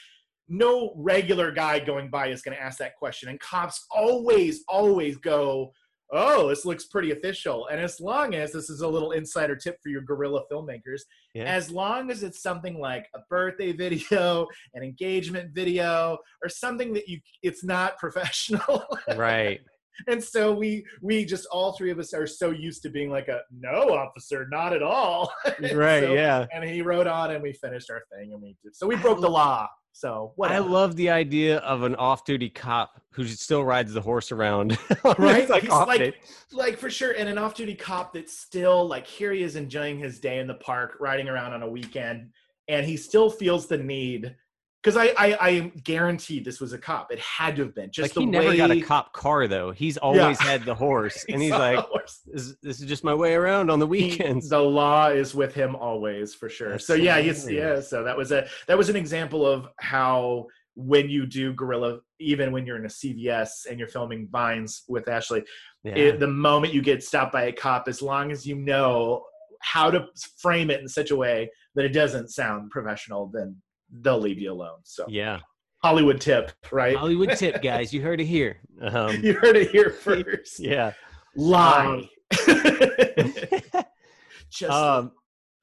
no 0.49 0.93
regular 0.97 1.51
guy 1.51 1.79
going 1.79 2.09
by 2.09 2.29
is 2.29 2.43
going 2.43 2.57
to 2.57 2.63
ask 2.63 2.79
that 2.79 2.97
question. 2.97 3.29
And 3.29 3.39
cops 3.41 3.85
always, 3.91 4.65
always 4.69 5.17
go, 5.19 5.73
oh, 6.11 6.49
this 6.49 6.65
looks 6.65 6.87
pretty 6.87 7.11
official. 7.11 7.67
And 7.67 7.81
as 7.81 8.01
long 8.01 8.35
as 8.35 8.53
this 8.53 8.71
is 8.71 8.81
a 8.81 8.89
little 8.89 9.11
insider 9.11 9.55
tip 9.57 9.77
for 9.83 9.91
your 9.91 10.01
guerrilla 10.01 10.43
filmmakers, 10.51 11.03
Yeah. 11.35 11.45
as 11.45 11.71
long 11.71 12.11
as 12.11 12.23
it's 12.23 12.41
something 12.43 12.79
like 12.79 13.07
a 13.15 13.19
birthday 13.29 13.73
video, 13.73 14.47
an 14.75 14.83
engagement 14.83 15.51
video, 15.55 16.17
or 16.43 16.49
something 16.49 16.95
that 16.95 17.09
you 17.09 17.21
it's 17.43 17.63
not 17.63 17.99
professional. 17.99 18.87
right. 19.17 19.61
and 20.07 20.23
so 20.23 20.53
we 20.53 20.85
we 21.03 21.25
just 21.25 21.47
all 21.51 21.73
three 21.73 21.91
of 21.91 21.99
us 21.99 22.15
are 22.15 22.27
so 22.27 22.51
used 22.51 22.83
to 22.83 22.91
being 22.91 23.11
like 23.11 23.29
a 23.29 23.41
no 23.51 23.89
officer, 23.97 24.47
not 24.51 24.73
at 24.73 24.83
all 24.83 25.33
right 25.73 26.03
so- 26.05 26.13
yeah. 26.15 26.47
And 26.53 26.65
he 26.65 26.83
wrote 26.83 27.07
on 27.07 27.31
and 27.33 27.43
we 27.43 27.53
finished 27.53 27.91
our 27.91 28.03
thing 28.13 28.33
and 28.33 28.41
we 28.43 28.57
did 28.63 28.75
so 28.77 28.87
we 28.87 28.97
broke 28.97 29.21
the 29.21 29.29
law. 29.31 29.67
So 29.93 30.33
what 30.37 30.53
I 30.53 30.59
love 30.59 30.95
the 30.95 31.11
idea 31.11 31.57
of 31.59 31.83
an 31.83 31.97
off-duty 31.97 32.51
cop 32.51 33.03
who 33.11 33.27
still 33.27 33.65
rides 33.65 33.93
the 33.93 34.01
horse 34.01 34.31
around. 34.31 34.79
Right? 35.19 35.49
Like 35.49 35.69
like- 35.69 36.21
like 36.53 36.79
for 36.79 36.89
sure 36.91 37.13
and 37.19 37.29
an 37.29 37.37
off-duty 37.39 37.75
cop 37.75 38.13
that's 38.13 38.39
still 38.39 38.87
like 38.87 39.07
here 39.07 39.33
he 39.33 39.43
is 39.43 39.57
enjoying 39.57 39.99
his 39.99 40.21
day 40.21 40.39
in 40.39 40.47
the 40.47 40.55
park 40.55 40.97
riding 41.01 41.29
around 41.29 41.53
on 41.53 41.63
a 41.63 41.69
weekend 41.69 42.31
and 42.69 42.87
he 42.87 42.97
still 42.97 43.29
feels 43.31 43.67
the 43.67 43.79
need 43.79 44.37
because 44.83 44.97
I, 44.97 45.07
I 45.19 45.37
I 45.41 45.61
guaranteed 45.83 46.45
this 46.45 46.61
was 46.61 46.73
a 46.73 46.79
cop. 46.79 47.13
It 47.13 47.19
had 47.19 47.57
to 47.57 47.63
have 47.65 47.75
been 47.75 47.91
just 47.91 48.11
like 48.11 48.15
the 48.15 48.21
he 48.21 48.27
never 48.27 48.49
way 48.49 48.57
got 48.57 48.71
a 48.71 48.81
cop 48.81 49.13
car 49.13 49.47
though. 49.49 49.71
He's 49.73 49.97
always 49.97 50.39
had 50.39 50.65
the 50.65 50.75
horse, 50.87 51.25
and 51.29 51.43
he's 51.43 51.51
saw 51.51 51.59
like, 51.59 51.85
this, 52.27 52.55
"This 52.63 52.81
is 52.81 52.87
just 52.87 53.05
my 53.05 53.15
way 53.15 53.35
around 53.35 53.71
on 53.71 53.79
the 53.79 53.87
He- 53.87 54.11
weekends." 54.11 54.49
the 54.49 54.59
law 54.61 55.09
is 55.09 55.35
with 55.35 55.55
him 55.55 55.75
always 55.77 56.35
for 56.35 56.49
sure. 56.49 56.71
That's 56.73 56.87
so 56.87 56.95
yeah, 56.95 57.19
he's 57.21 57.49
yeah. 57.51 57.81
So 57.81 58.05
that 58.05 58.17
was 58.17 58.31
a 58.33 58.47
that 58.67 58.79
was 58.79 58.89
an 58.89 58.97
example 58.97 59.47
of 59.47 59.69
how 59.81 60.47
when 60.75 61.09
you 61.11 61.27
do 61.27 61.53
guerrilla, 61.55 61.99
even 62.21 62.53
when 62.53 62.65
you're 62.65 62.77
in 62.77 62.85
a 62.85 62.89
CVS 62.89 63.67
and 63.69 63.81
you're 63.81 63.89
filming 63.89 64.29
Vines 64.31 64.85
with 64.89 65.09
Ashley, 65.09 65.43
Yeah. 65.83 65.97
it, 65.97 66.21
the 66.21 66.29
moment 66.29 66.73
you 66.73 66.83
get 66.83 67.03
stopped 67.03 67.33
by 67.33 67.45
a 67.47 67.53
cop, 67.53 67.89
as 67.89 68.01
long 68.01 68.31
as 68.31 68.47
you 68.47 68.55
know 68.55 69.25
how 69.61 69.91
to 69.91 70.07
frame 70.41 70.71
it 70.71 70.81
in 70.81 70.87
such 70.87 71.11
a 71.11 71.17
way 71.17 71.51
that 71.75 71.85
it 71.85 71.89
doesn't 71.93 72.29
sound 72.31 72.71
professional, 72.71 73.29
then 73.35 73.57
they'll 73.91 74.21
leave 74.21 74.39
you 74.39 74.53
alone. 74.53 74.79
So 74.85 75.05
yeah. 75.09 75.41
Hollywood 75.83 76.21
tip, 76.21 76.51
right? 76.73 76.97
Hollywood 76.97 77.37
tip, 77.37 77.63
guys. 77.63 77.93
You 77.93 78.03
heard 78.03 78.21
it 78.21 78.27
here. 78.27 78.59
Um, 78.83 79.23
you 79.23 79.35
heard 79.35 79.57
it 79.57 79.71
here 79.71 79.91
first. 79.91 80.59
yeah. 80.59 80.93
Lie. 81.37 82.09
Just 84.51 84.73
Um, 84.73 85.13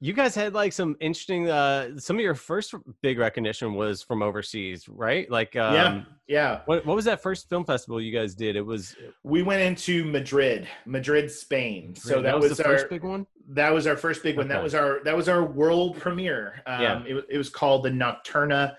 you 0.00 0.12
guys 0.12 0.34
had 0.34 0.52
like 0.52 0.72
some 0.72 0.94
interesting. 1.00 1.48
Uh, 1.48 1.98
some 1.98 2.16
of 2.16 2.20
your 2.22 2.34
first 2.34 2.74
big 3.02 3.18
recognition 3.18 3.74
was 3.74 4.02
from 4.02 4.22
overseas, 4.22 4.88
right? 4.88 5.30
Like, 5.30 5.56
um, 5.56 5.74
yeah, 5.74 6.02
yeah. 6.28 6.60
What, 6.66 6.84
what 6.84 6.96
was 6.96 7.06
that 7.06 7.22
first 7.22 7.48
film 7.48 7.64
festival 7.64 8.00
you 8.00 8.12
guys 8.12 8.34
did? 8.34 8.56
It 8.56 8.66
was 8.66 8.94
We 9.24 9.42
went 9.42 9.62
into 9.62 10.04
Madrid, 10.04 10.68
Madrid, 10.84 11.30
Spain. 11.30 11.94
So 11.94 12.16
that, 12.16 12.22
that 12.22 12.38
was, 12.40 12.56
the 12.58 12.66
our 12.66 12.72
first 12.74 12.90
big 12.90 13.04
one. 13.04 13.26
that 13.48 13.72
was 13.72 13.86
our 13.86 13.96
first 13.96 14.22
big 14.22 14.36
one. 14.36 14.48
That 14.48 14.62
was 14.62 14.74
our 14.74 15.00
that 15.04 15.16
was 15.16 15.28
our 15.28 15.44
world 15.44 15.98
premiere. 15.98 16.62
Um, 16.66 16.82
Yeah. 16.82 17.02
it, 17.06 17.24
it 17.30 17.38
was 17.38 17.48
called 17.48 17.84
the 17.84 17.90
Nocturna 17.90 18.74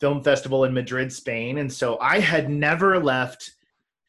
Film 0.00 0.22
Festival 0.22 0.64
in 0.64 0.72
Madrid, 0.72 1.12
Spain. 1.12 1.58
And 1.58 1.70
so 1.72 1.98
I 1.98 2.20
had 2.20 2.48
never 2.48 2.98
left 2.98 3.52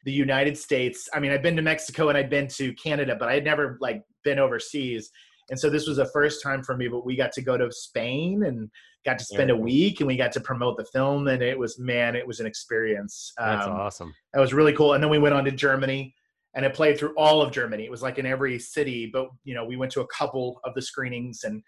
the 0.05 0.12
United 0.12 0.57
States. 0.57 1.09
I 1.14 1.20
mean, 1.20 1.32
I'd 1.32 1.41
been 1.43 1.55
to 1.55 1.62
Mexico 1.62 2.09
and 2.09 2.18
I'd 2.18 2.30
been 2.30 2.47
to 2.49 2.74
Canada, 2.76 3.16
but 3.20 3.30
I 3.30 3.34
had 3.34 3.43
never 3.43 3.78
like 3.82 4.03
been 4.24 4.38
overseas. 4.39 5.12
And 5.52 5.60
so 5.60 5.70
this 5.70 5.86
was 5.88 5.97
the 5.97 6.08
first 6.08 6.41
time 6.41 6.64
for 6.64 6.76
me. 6.76 6.88
But 6.88 7.06
we 7.06 7.16
got 7.16 7.32
to 7.34 7.41
go 7.41 7.58
to 7.58 7.72
Spain 7.72 8.43
and 8.43 8.72
got 9.06 9.20
to 9.20 9.26
spend 9.26 9.52
a 9.52 9.56
week, 9.56 9.99
and 9.99 10.08
we 10.08 10.16
got 10.18 10.32
to 10.32 10.39
promote 10.41 10.78
the 10.78 10.86
film. 10.86 11.28
And 11.28 11.43
it 11.43 11.58
was 11.60 11.78
man, 11.78 12.16
it 12.16 12.26
was 12.26 12.39
an 12.39 12.47
experience. 12.47 13.34
That's 13.38 13.68
Um, 13.68 13.74
awesome. 13.74 14.16
that 14.34 14.39
was 14.39 14.54
really 14.54 14.74
cool. 14.74 14.93
And 14.93 15.04
then 15.04 15.12
we 15.12 15.20
went 15.20 15.36
on 15.36 15.45
to 15.45 15.52
Germany 15.52 16.16
and 16.54 16.66
it 16.66 16.74
played 16.74 16.97
through 16.97 17.14
all 17.18 17.41
of 17.41 17.52
Germany. 17.52 17.86
It 17.86 17.91
was 17.91 18.02
like 18.02 18.18
in 18.18 18.26
every 18.26 18.60
city, 18.60 19.10
but 19.12 19.30
you 19.43 19.54
know, 19.56 19.64
we 19.66 19.78
went 19.78 19.91
to 19.93 20.02
a 20.02 20.08
couple 20.08 20.60
of 20.64 20.74
the 20.74 20.82
screenings 20.82 21.43
and 21.43 21.62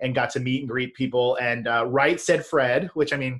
and 0.00 0.14
got 0.14 0.30
to 0.30 0.40
meet 0.40 0.60
and 0.60 0.68
greet 0.68 0.94
people. 0.94 1.36
And 1.36 1.68
uh, 1.68 1.86
Right 1.86 2.18
Said 2.20 2.46
Fred, 2.46 2.88
which 2.94 3.12
I 3.12 3.16
mean, 3.16 3.34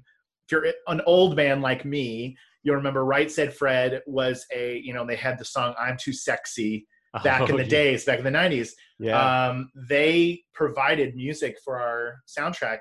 if 0.46 0.52
you're 0.52 0.66
an 0.88 1.00
old 1.06 1.36
man 1.36 1.60
like 1.62 1.84
me, 1.84 2.36
you'll 2.62 2.76
remember 2.76 3.04
Right 3.04 3.30
Said 3.30 3.54
Fred 3.54 4.02
was 4.06 4.44
a, 4.54 4.78
you 4.84 4.92
know, 4.92 5.06
they 5.06 5.16
had 5.16 5.38
the 5.38 5.44
song 5.44 5.74
I'm 5.78 5.96
Too 5.98 6.12
Sexy 6.12 6.86
back 7.24 7.48
in 7.48 7.54
Oh, 7.54 7.58
the 7.58 7.64
yeah. 7.64 7.68
days, 7.68 8.04
back 8.04 8.18
in 8.18 8.24
the 8.24 8.30
90s. 8.30 8.70
Yeah. 8.98 9.48
Um, 9.48 9.70
they 9.74 10.42
provided 10.54 11.16
music 11.16 11.56
for 11.64 11.80
our 11.80 12.20
soundtrack 12.28 12.80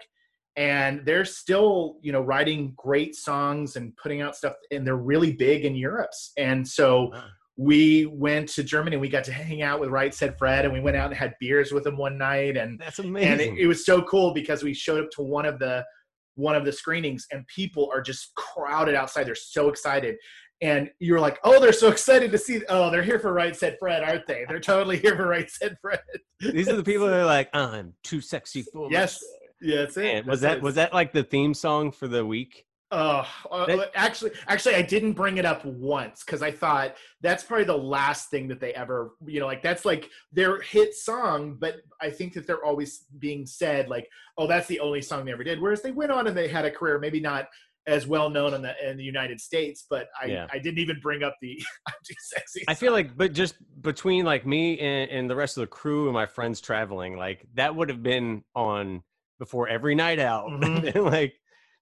and 0.55 1.05
they're 1.05 1.25
still 1.25 1.97
you 2.01 2.11
know 2.11 2.21
writing 2.21 2.73
great 2.75 3.15
songs 3.15 3.75
and 3.75 3.95
putting 3.97 4.19
out 4.21 4.35
stuff 4.35 4.53
and 4.71 4.85
they're 4.85 4.95
really 4.97 5.31
big 5.31 5.63
in 5.63 5.75
europe 5.75 6.09
and 6.37 6.67
so 6.67 7.11
Wow. 7.13 7.23
we 7.55 8.07
went 8.07 8.49
to 8.49 8.63
germany 8.63 8.95
and 8.95 9.01
we 9.01 9.09
got 9.09 9.23
to 9.25 9.31
hang 9.31 9.61
out 9.61 9.79
with 9.79 9.89
right 9.91 10.11
said 10.13 10.37
fred 10.39 10.65
and 10.65 10.73
we 10.73 10.79
went 10.81 10.97
out 10.97 11.05
and 11.11 11.15
had 11.15 11.35
beers 11.39 11.71
with 11.71 11.85
him 11.85 11.97
one 11.97 12.17
night 12.17 12.57
and 12.57 12.79
That's 12.79 12.97
and 12.99 13.09
amazing. 13.09 13.57
it, 13.57 13.61
it 13.63 13.67
was 13.67 13.85
so 13.85 14.01
cool 14.01 14.33
because 14.33 14.63
we 14.63 14.73
showed 14.73 15.03
up 15.03 15.11
to 15.11 15.21
one 15.21 15.45
of 15.45 15.59
the 15.59 15.85
one 16.35 16.55
of 16.55 16.65
the 16.65 16.71
screenings 16.71 17.27
and 17.31 17.45
people 17.47 17.89
are 17.93 18.01
just 18.01 18.33
crowded 18.35 18.95
outside 18.95 19.25
they're 19.25 19.35
so 19.35 19.69
excited 19.69 20.15
and 20.61 20.89
you're 20.99 21.19
like 21.19 21.39
oh 21.43 21.59
they're 21.59 21.71
so 21.73 21.89
excited 21.89 22.31
to 22.31 22.37
see 22.37 22.61
oh 22.69 22.89
they're 22.89 23.03
here 23.03 23.19
for 23.19 23.33
right 23.33 23.55
said 23.55 23.77
fred 23.79 24.03
aren't 24.03 24.25
they 24.27 24.45
they're 24.47 24.59
totally 24.59 24.97
here 24.97 25.15
for 25.15 25.27
right 25.27 25.49
said 25.49 25.77
fred 25.81 25.99
These 26.41 26.69
are 26.69 26.75
the 26.77 26.83
people 26.83 27.07
that 27.07 27.19
are 27.19 27.25
like, 27.25 27.49
I'm 27.53 27.93
too 28.03 28.21
sexy 28.21 28.61
for 28.61 28.89
yes 28.91 29.19
yeah 29.61 29.77
that's 29.77 29.97
it 29.97 30.03
Man, 30.03 30.25
was 30.27 30.41
That's 30.41 30.53
that 30.53 30.57
it. 30.57 30.63
was 30.63 30.75
that 30.75 30.93
like 30.93 31.11
the 31.13 31.23
theme 31.23 31.53
song 31.53 31.91
for 31.91 32.07
the 32.07 32.25
week? 32.25 32.65
Oh, 32.91 33.23
uh, 33.51 33.67
That- 33.67 33.91
actually, 33.93 34.31
actually, 34.47 34.73
I 34.73 34.81
didn't 34.81 35.13
bring 35.13 35.37
it 35.37 35.45
up 35.45 35.63
once 35.63 36.23
because 36.25 36.41
I 36.41 36.49
thought 36.49 36.95
that's 37.21 37.43
probably 37.43 37.65
the 37.65 37.77
last 37.77 38.31
thing 38.31 38.47
that 38.47 38.59
they 38.59 38.73
ever, 38.73 39.11
you 39.27 39.39
know, 39.39 39.45
like 39.45 39.61
that's 39.61 39.85
like 39.85 40.09
their 40.31 40.59
hit 40.61 40.95
song. 40.95 41.55
But 41.59 41.75
I 42.01 42.09
think 42.09 42.33
that 42.33 42.47
they're 42.47 42.65
always 42.65 43.05
being 43.19 43.45
said 43.45 43.89
like, 43.89 44.09
oh, 44.39 44.47
that's 44.47 44.65
the 44.67 44.79
only 44.79 45.03
song 45.03 45.23
they 45.25 45.31
ever 45.33 45.43
did. 45.43 45.61
Whereas 45.61 45.83
they 45.83 45.91
went 45.91 46.11
on 46.11 46.25
and 46.25 46.35
they 46.35 46.47
had 46.47 46.65
a 46.65 46.71
career, 46.71 46.97
maybe 46.97 47.19
not 47.19 47.47
as 47.87 48.05
well 48.05 48.29
known 48.29 48.53
in 48.53 48.61
the 48.61 48.89
in 48.89 48.97
the 48.97 49.03
United 49.03 49.39
States, 49.39 49.85
but 49.89 50.07
I 50.21 50.25
Yeah. 50.27 50.47
I 50.51 50.59
didn't 50.59 50.79
even 50.79 50.99
bring 51.01 51.23
up 51.23 51.35
the 51.41 51.57
I'm 51.87 51.93
too 52.05 52.15
sexy. 52.19 52.63
I 52.67 52.73
feel 52.75 52.91
like, 52.91 53.15
but 53.17 53.33
just 53.33 53.55
between 53.81 54.25
like 54.25 54.45
me 54.45 54.79
and, 54.79 55.09
and 55.09 55.29
the 55.29 55.35
rest 55.35 55.57
of 55.57 55.61
the 55.61 55.67
crew 55.67 56.05
and 56.05 56.13
my 56.13 56.25
friends 56.25 56.61
traveling, 56.61 57.17
like 57.17 57.45
that 57.55 57.75
would 57.75 57.89
have 57.89 58.03
been 58.03 58.43
on 58.55 59.03
before 59.39 59.67
every 59.67 59.95
night 59.95 60.19
out. 60.19 60.47
Mhm. 60.51 61.11
Like 61.11 61.33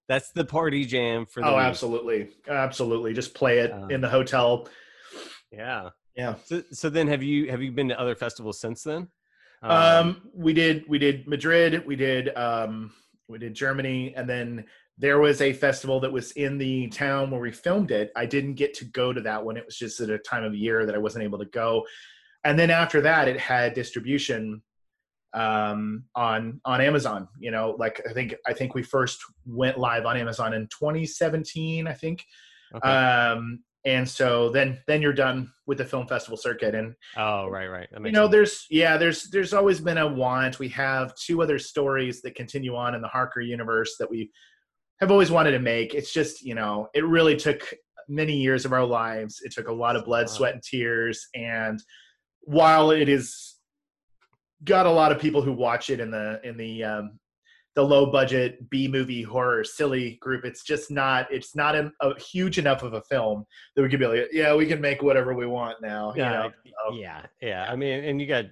that's 0.08 0.30
the 0.32 0.44
party 0.44 0.86
jam 0.86 1.26
for 1.26 1.42
the 1.42 1.48
oh, 1.48 1.56
week. 1.56 1.64
absolutely, 1.64 2.28
absolutely. 2.48 3.12
Just 3.12 3.34
play 3.34 3.58
it 3.58 3.70
Uh, 3.72 3.88
in 3.88 4.00
the 4.00 4.08
hotel. 4.08 4.66
Yeah. 5.52 5.90
Yeah. 6.16 6.34
So, 6.44 6.62
so 6.72 6.88
then 6.90 7.06
have 7.08 7.22
you 7.22 7.50
have 7.50 7.62
you 7.62 7.70
been 7.72 7.88
to 7.88 8.00
other 8.00 8.14
festivals 8.14 8.60
since 8.60 8.82
then? 8.82 9.08
Um, 9.62 10.30
we 10.34 10.52
did 10.52 10.84
we 10.88 10.98
did 10.98 11.26
Madrid, 11.26 11.84
we 11.86 11.96
did 11.96 12.34
um, 12.36 12.92
we 13.28 13.38
did 13.38 13.54
Germany, 13.54 14.14
and 14.16 14.28
then 14.28 14.64
there 14.98 15.20
was 15.20 15.40
a 15.40 15.52
festival 15.52 16.00
that 16.00 16.12
was 16.12 16.32
in 16.32 16.58
the 16.58 16.88
town 16.88 17.30
where 17.30 17.40
we 17.40 17.52
filmed 17.52 17.90
it. 17.90 18.10
I 18.16 18.26
didn't 18.26 18.54
get 18.54 18.74
to 18.74 18.84
go 18.86 19.12
to 19.12 19.20
that 19.22 19.44
one; 19.44 19.56
it 19.56 19.64
was 19.64 19.76
just 19.76 20.00
at 20.00 20.10
a 20.10 20.18
time 20.18 20.44
of 20.44 20.54
year 20.54 20.84
that 20.86 20.94
I 20.94 20.98
wasn't 20.98 21.24
able 21.24 21.38
to 21.38 21.46
go. 21.46 21.84
And 22.44 22.58
then 22.58 22.70
after 22.70 23.00
that, 23.02 23.28
it 23.28 23.38
had 23.38 23.74
distribution 23.74 24.62
um, 25.34 26.04
on 26.14 26.60
on 26.64 26.80
Amazon. 26.80 27.28
You 27.38 27.50
know, 27.50 27.76
like 27.78 28.02
I 28.08 28.12
think 28.12 28.34
I 28.46 28.52
think 28.52 28.74
we 28.74 28.82
first 28.82 29.20
went 29.46 29.78
live 29.78 30.04
on 30.04 30.16
Amazon 30.16 30.54
in 30.54 30.62
2017. 30.68 31.86
I 31.86 31.92
think. 31.92 32.24
okay. 32.74 32.88
Um, 32.88 33.60
and 33.84 34.08
so 34.08 34.50
then 34.50 34.78
then 34.86 35.00
you're 35.00 35.12
done 35.12 35.50
with 35.66 35.78
the 35.78 35.84
film 35.84 36.06
festival 36.06 36.36
circuit 36.36 36.74
and 36.74 36.94
oh, 37.16 37.48
right, 37.48 37.68
right. 37.68 37.88
You 37.92 38.10
know 38.10 38.24
sense. 38.24 38.32
there's 38.32 38.66
yeah 38.70 38.96
there's 38.96 39.30
there's 39.30 39.54
always 39.54 39.80
been 39.80 39.98
a 39.98 40.06
want 40.06 40.58
we 40.58 40.68
have 40.70 41.14
two 41.14 41.42
other 41.42 41.58
stories 41.58 42.20
that 42.22 42.34
continue 42.34 42.74
on 42.74 42.94
in 42.94 43.00
the 43.00 43.08
harker 43.08 43.40
universe 43.40 43.94
that 43.98 44.10
we 44.10 44.30
have 45.00 45.10
always 45.10 45.30
wanted 45.30 45.52
to 45.52 45.58
make 45.58 45.94
it's 45.94 46.12
just 46.12 46.42
you 46.42 46.54
know 46.54 46.88
it 46.94 47.04
really 47.04 47.36
took 47.36 47.74
many 48.08 48.36
years 48.36 48.64
of 48.64 48.72
our 48.72 48.84
lives 48.84 49.40
it 49.44 49.52
took 49.52 49.68
a 49.68 49.72
lot 49.72 49.96
of 49.96 50.04
blood 50.04 50.28
sweat 50.28 50.54
and 50.54 50.62
tears 50.62 51.28
and 51.34 51.82
while 52.42 52.90
it 52.90 53.08
is 53.08 53.58
got 54.64 54.86
a 54.86 54.90
lot 54.90 55.12
of 55.12 55.20
people 55.20 55.42
who 55.42 55.52
watch 55.52 55.90
it 55.90 56.00
in 56.00 56.10
the 56.10 56.40
in 56.42 56.56
the 56.56 56.82
um 56.82 57.18
the 57.78 57.84
low 57.84 58.06
budget 58.10 58.68
B 58.70 58.88
movie 58.88 59.22
horror 59.22 59.62
silly 59.62 60.18
group. 60.20 60.44
It's 60.44 60.64
just 60.64 60.90
not. 60.90 61.32
It's 61.32 61.54
not 61.54 61.76
a, 61.76 61.92
a 62.00 62.18
huge 62.18 62.58
enough 62.58 62.82
of 62.82 62.94
a 62.94 63.02
film 63.02 63.44
that 63.76 63.82
we 63.82 63.88
could 63.88 64.00
be 64.00 64.06
like, 64.08 64.28
yeah, 64.32 64.52
we 64.52 64.66
can 64.66 64.80
make 64.80 65.00
whatever 65.00 65.32
we 65.32 65.46
want 65.46 65.80
now. 65.80 66.12
you 66.16 66.22
yeah, 66.22 66.32
know? 66.32 66.50
So- 66.66 66.96
yeah, 66.96 67.22
yeah. 67.40 67.68
I 67.70 67.76
mean, 67.76 68.02
and 68.02 68.20
you 68.20 68.26
got 68.26 68.46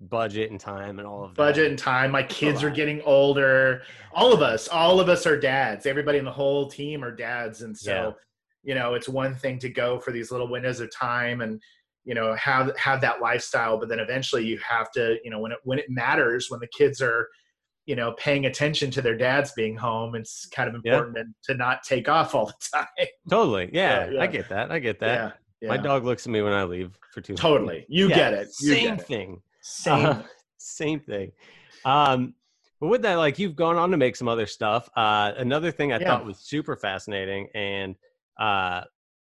budget 0.00 0.50
and 0.50 0.58
time 0.60 0.98
and 0.98 1.06
all 1.06 1.24
of 1.24 1.30
that. 1.30 1.36
budget 1.36 1.66
and 1.68 1.78
time. 1.78 2.10
My 2.10 2.22
kids 2.22 2.62
are 2.62 2.70
getting 2.70 3.02
older. 3.02 3.82
All 4.14 4.32
of 4.32 4.42
us, 4.42 4.68
all 4.68 4.98
of 5.00 5.08
us 5.08 5.26
are 5.26 5.38
dads. 5.38 5.86
Everybody 5.86 6.18
in 6.18 6.24
the 6.24 6.30
whole 6.32 6.68
team 6.68 7.04
are 7.04 7.14
dads, 7.14 7.62
and 7.62 7.76
so 7.76 7.92
Yeah. 7.92 8.10
you 8.62 8.74
know, 8.74 8.94
it's 8.94 9.08
one 9.08 9.34
thing 9.34 9.58
to 9.60 9.68
go 9.68 9.98
for 9.98 10.10
these 10.12 10.30
little 10.30 10.48
windows 10.48 10.80
of 10.80 10.90
time 10.94 11.40
and 11.42 11.60
you 12.04 12.14
know 12.14 12.34
have 12.34 12.74
have 12.78 13.00
that 13.02 13.20
lifestyle, 13.20 13.76
but 13.78 13.88
then 13.88 13.98
eventually 14.00 14.44
you 14.44 14.58
have 14.66 14.90
to, 14.92 15.18
you 15.22 15.30
know, 15.30 15.38
when 15.38 15.52
it 15.52 15.58
when 15.64 15.78
it 15.78 15.90
matters, 15.90 16.50
when 16.50 16.60
the 16.60 16.68
kids 16.68 17.00
are 17.02 17.28
you 17.86 17.96
know 17.96 18.12
paying 18.12 18.46
attention 18.46 18.90
to 18.90 19.00
their 19.02 19.16
dads 19.16 19.52
being 19.52 19.74
home 19.76 20.14
it's 20.14 20.46
kind 20.48 20.68
of 20.68 20.80
Yeah. 20.84 20.92
important 20.98 21.34
to 21.44 21.54
not 21.54 21.82
take 21.82 22.08
off 22.10 22.34
all 22.34 22.46
the 22.46 22.54
time 22.72 22.86
Totally. 23.30 23.70
Yeah, 23.72 24.10
Yeah. 24.10 24.20
I 24.22 24.26
get 24.26 24.48
that. 24.50 24.70
I 24.70 24.78
get 24.78 25.00
that. 25.00 25.38
My 25.62 25.78
dog 25.78 26.04
looks 26.04 26.26
at 26.26 26.30
me 26.30 26.42
when 26.42 26.52
I 26.52 26.64
leave 26.64 26.92
for 27.12 27.22
long. 27.28 27.36
totally 27.36 27.86
you 27.88 28.08
get 28.08 28.34
it 28.34 28.48
you 28.60 28.74
Same 28.74 28.84
get 28.84 29.00
it. 29.00 29.06
thing. 29.06 29.42
Same 29.62 30.06
Uh, 30.06 30.22
same 30.58 31.00
thing. 31.00 31.32
Um, 31.84 32.34
but 32.80 32.88
with 32.88 33.02
that, 33.02 33.14
like 33.16 33.38
you've 33.38 33.56
gone 33.56 33.76
on 33.76 33.90
to 33.90 33.96
make 33.96 34.16
some 34.16 34.28
other 34.28 34.46
stuff. 34.46 34.88
Uh, 34.96 35.32
another 35.36 35.70
thing 35.70 35.92
I 35.92 35.98
Yeah. 35.98 36.08
thought 36.08 36.24
was 36.24 36.38
super 36.38 36.76
fascinating 36.76 37.48
and 37.54 37.94
uh, 38.38 38.82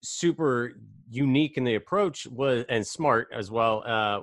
super 0.02 0.72
unique 1.10 1.56
in 1.56 1.64
the 1.64 1.74
approach 1.76 2.26
was 2.26 2.64
and 2.68 2.86
smart 2.86 3.28
as 3.32 3.50
well 3.50 3.82
uh, 3.86 4.20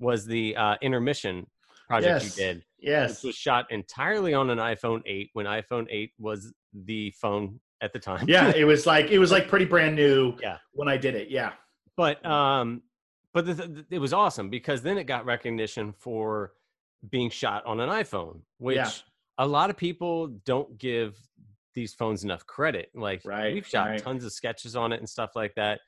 was 0.00 0.26
the 0.26 0.56
uh, 0.56 0.76
intermission 0.82 1.46
project 1.88 2.22
Yes. 2.22 2.36
You 2.38 2.44
did, 2.44 2.64
yes 2.78 3.10
which 3.22 3.28
was 3.28 3.36
shot 3.36 3.66
entirely 3.70 4.34
on 4.34 4.50
an 4.50 4.58
iPhone 4.58 5.02
8 5.06 5.30
when 5.34 5.46
iPhone 5.46 5.86
8 5.90 6.12
was 6.18 6.52
the 6.72 7.10
phone 7.20 7.60
at 7.80 7.92
the 7.92 7.98
time. 7.98 8.26
yeah 8.28 8.52
it 8.54 8.64
was 8.64 8.86
like 8.86 9.10
it 9.10 9.18
was 9.18 9.30
like 9.30 9.48
pretty 9.52 9.64
brand 9.64 9.94
new 9.94 10.34
Yeah. 10.40 10.58
when 10.72 10.88
i 10.88 10.96
did 10.96 11.14
it 11.14 11.28
yeah 11.30 11.52
but 11.96 12.24
um 12.26 12.82
but 13.34 13.44
the, 13.46 13.54
the, 13.54 13.84
it 13.90 13.98
was 13.98 14.12
awesome 14.14 14.48
because 14.48 14.80
then 14.82 14.96
it 14.96 15.04
got 15.04 15.26
recognition 15.26 15.92
for 15.92 16.52
being 17.10 17.28
shot 17.28 17.66
on 17.66 17.80
an 17.80 17.90
iphone 17.90 18.40
which 18.58 18.76
Yeah. 18.76 18.88
a 19.38 19.46
lot 19.46 19.68
of 19.68 19.76
people 19.76 20.28
don't 20.46 20.78
give 20.78 21.18
these 21.74 21.92
phones 21.92 22.22
enough 22.22 22.46
credit. 22.46 22.88
Like 22.94 23.22
Right, 23.24 23.52
we've 23.52 23.66
shot 23.66 23.88
right. 23.88 24.00
tons 24.02 24.24
of 24.24 24.32
sketches 24.32 24.76
on 24.76 24.92
it 24.92 25.00
and 25.00 25.08
stuff 25.08 25.32
like 25.34 25.54
that. 25.56 25.80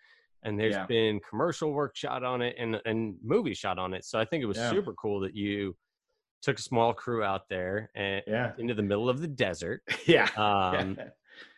And 0.42 0.58
there's 0.58 0.74
Yeah. 0.74 0.84
been 0.86 1.20
commercial 1.20 1.72
work 1.72 1.94
shot 1.96 2.24
on 2.24 2.42
it 2.42 2.56
and 2.58 2.80
and 2.84 3.16
movie 3.22 3.54
shot 3.54 3.78
on 3.78 3.94
it. 3.94 4.04
So 4.04 4.18
I 4.18 4.24
think 4.24 4.42
it 4.42 4.46
was 4.46 4.56
Yeah. 4.56 4.70
super 4.70 4.92
cool 4.94 5.20
that 5.20 5.34
you 5.34 5.76
took 6.42 6.58
a 6.58 6.62
small 6.62 6.92
crew 6.92 7.22
out 7.22 7.48
there 7.48 7.90
and 7.94 8.20
Yeah. 8.26 8.52
into 8.58 8.74
the 8.74 8.82
middle 8.82 9.08
of 9.08 9.20
the 9.20 9.28
desert 9.28 9.82
Yeah. 10.06 10.24
um, 10.36 10.96
yeah. 10.98 11.08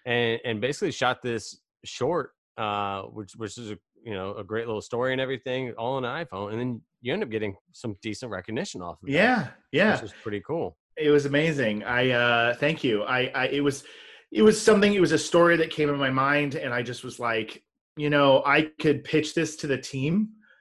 and 0.04 0.40
and 0.44 0.60
basically 0.60 0.92
shot 0.92 1.22
this 1.22 1.60
short, 1.84 2.32
uh, 2.58 3.02
which 3.04 3.32
which 3.36 3.56
is 3.56 3.70
a 3.70 3.78
you 4.08 4.14
know 4.14 4.34
a 4.36 4.44
great 4.44 4.66
little 4.66 4.80
story 4.90 5.12
and 5.12 5.20
everything, 5.20 5.72
all 5.76 5.94
on 5.98 6.04
an 6.04 6.24
iPhone, 6.24 6.50
and 6.52 6.58
then 6.60 6.70
you 7.02 7.12
end 7.12 7.22
up 7.22 7.30
getting 7.30 7.54
some 7.72 7.92
decent 8.02 8.30
recognition 8.32 8.80
off 8.82 8.96
of 9.02 9.06
that, 9.06 9.12
Yeah. 9.12 9.48
Yeah. 9.70 9.92
which 9.94 10.04
is 10.10 10.14
pretty 10.22 10.42
cool. 10.50 10.76
it 10.96 11.10
was 11.10 11.26
amazing 11.26 11.84
i 11.84 12.02
uh 12.10 12.54
thank 12.62 12.82
you 12.82 12.94
i 13.04 13.20
i 13.42 13.44
it 13.58 13.60
was 13.68 13.84
it 14.32 14.42
was 14.42 14.56
something 14.68 14.90
it 14.94 15.00
was 15.06 15.12
a 15.12 15.18
story 15.30 15.56
that 15.56 15.70
came 15.70 15.88
in 15.90 15.96
my 15.96 16.10
mind 16.10 16.56
and 16.56 16.70
i 16.78 16.82
just 16.90 17.04
was 17.08 17.16
like 17.20 17.50
you 17.96 18.10
know 18.14 18.42
i 18.44 18.58
could 18.82 18.98
pitch 19.04 19.28
this 19.38 19.50
to 19.60 19.66
the 19.72 19.78
team 19.92 20.14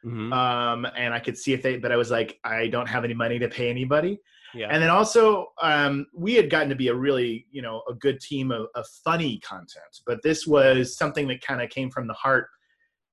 Mhm. 0.05 0.31
um 0.41 0.85
and 0.95 1.11
i 1.17 1.19
could 1.25 1.37
see 1.43 1.53
if 1.53 1.61
they 1.63 1.73
but 1.83 1.91
i 1.91 1.97
was 2.03 2.11
like 2.17 2.29
i 2.43 2.67
don't 2.67 2.89
have 2.95 3.03
any 3.03 3.15
money 3.23 3.39
to 3.39 3.47
pay 3.57 3.67
anybody 3.77 4.13
yeah, 4.53 4.67
and 4.71 4.79
then 4.81 4.91
also 4.99 5.47
um 5.69 6.05
we 6.25 6.31
had 6.39 6.49
gotten 6.51 6.69
to 6.69 6.75
be 6.83 6.89
a 6.89 6.95
really 7.07 7.47
you 7.55 7.63
know 7.65 7.81
a 7.89 7.95
good 8.05 8.19
team 8.29 8.51
of, 8.51 8.63
of 8.75 8.85
funny 9.03 9.33
content 9.39 9.93
but 10.05 10.17
this 10.27 10.45
was 10.45 10.95
something 11.01 11.27
that 11.29 11.41
kind 11.49 11.61
of 11.63 11.69
came 11.77 11.89
from 11.95 12.05
the 12.07 12.13
heart 12.25 12.45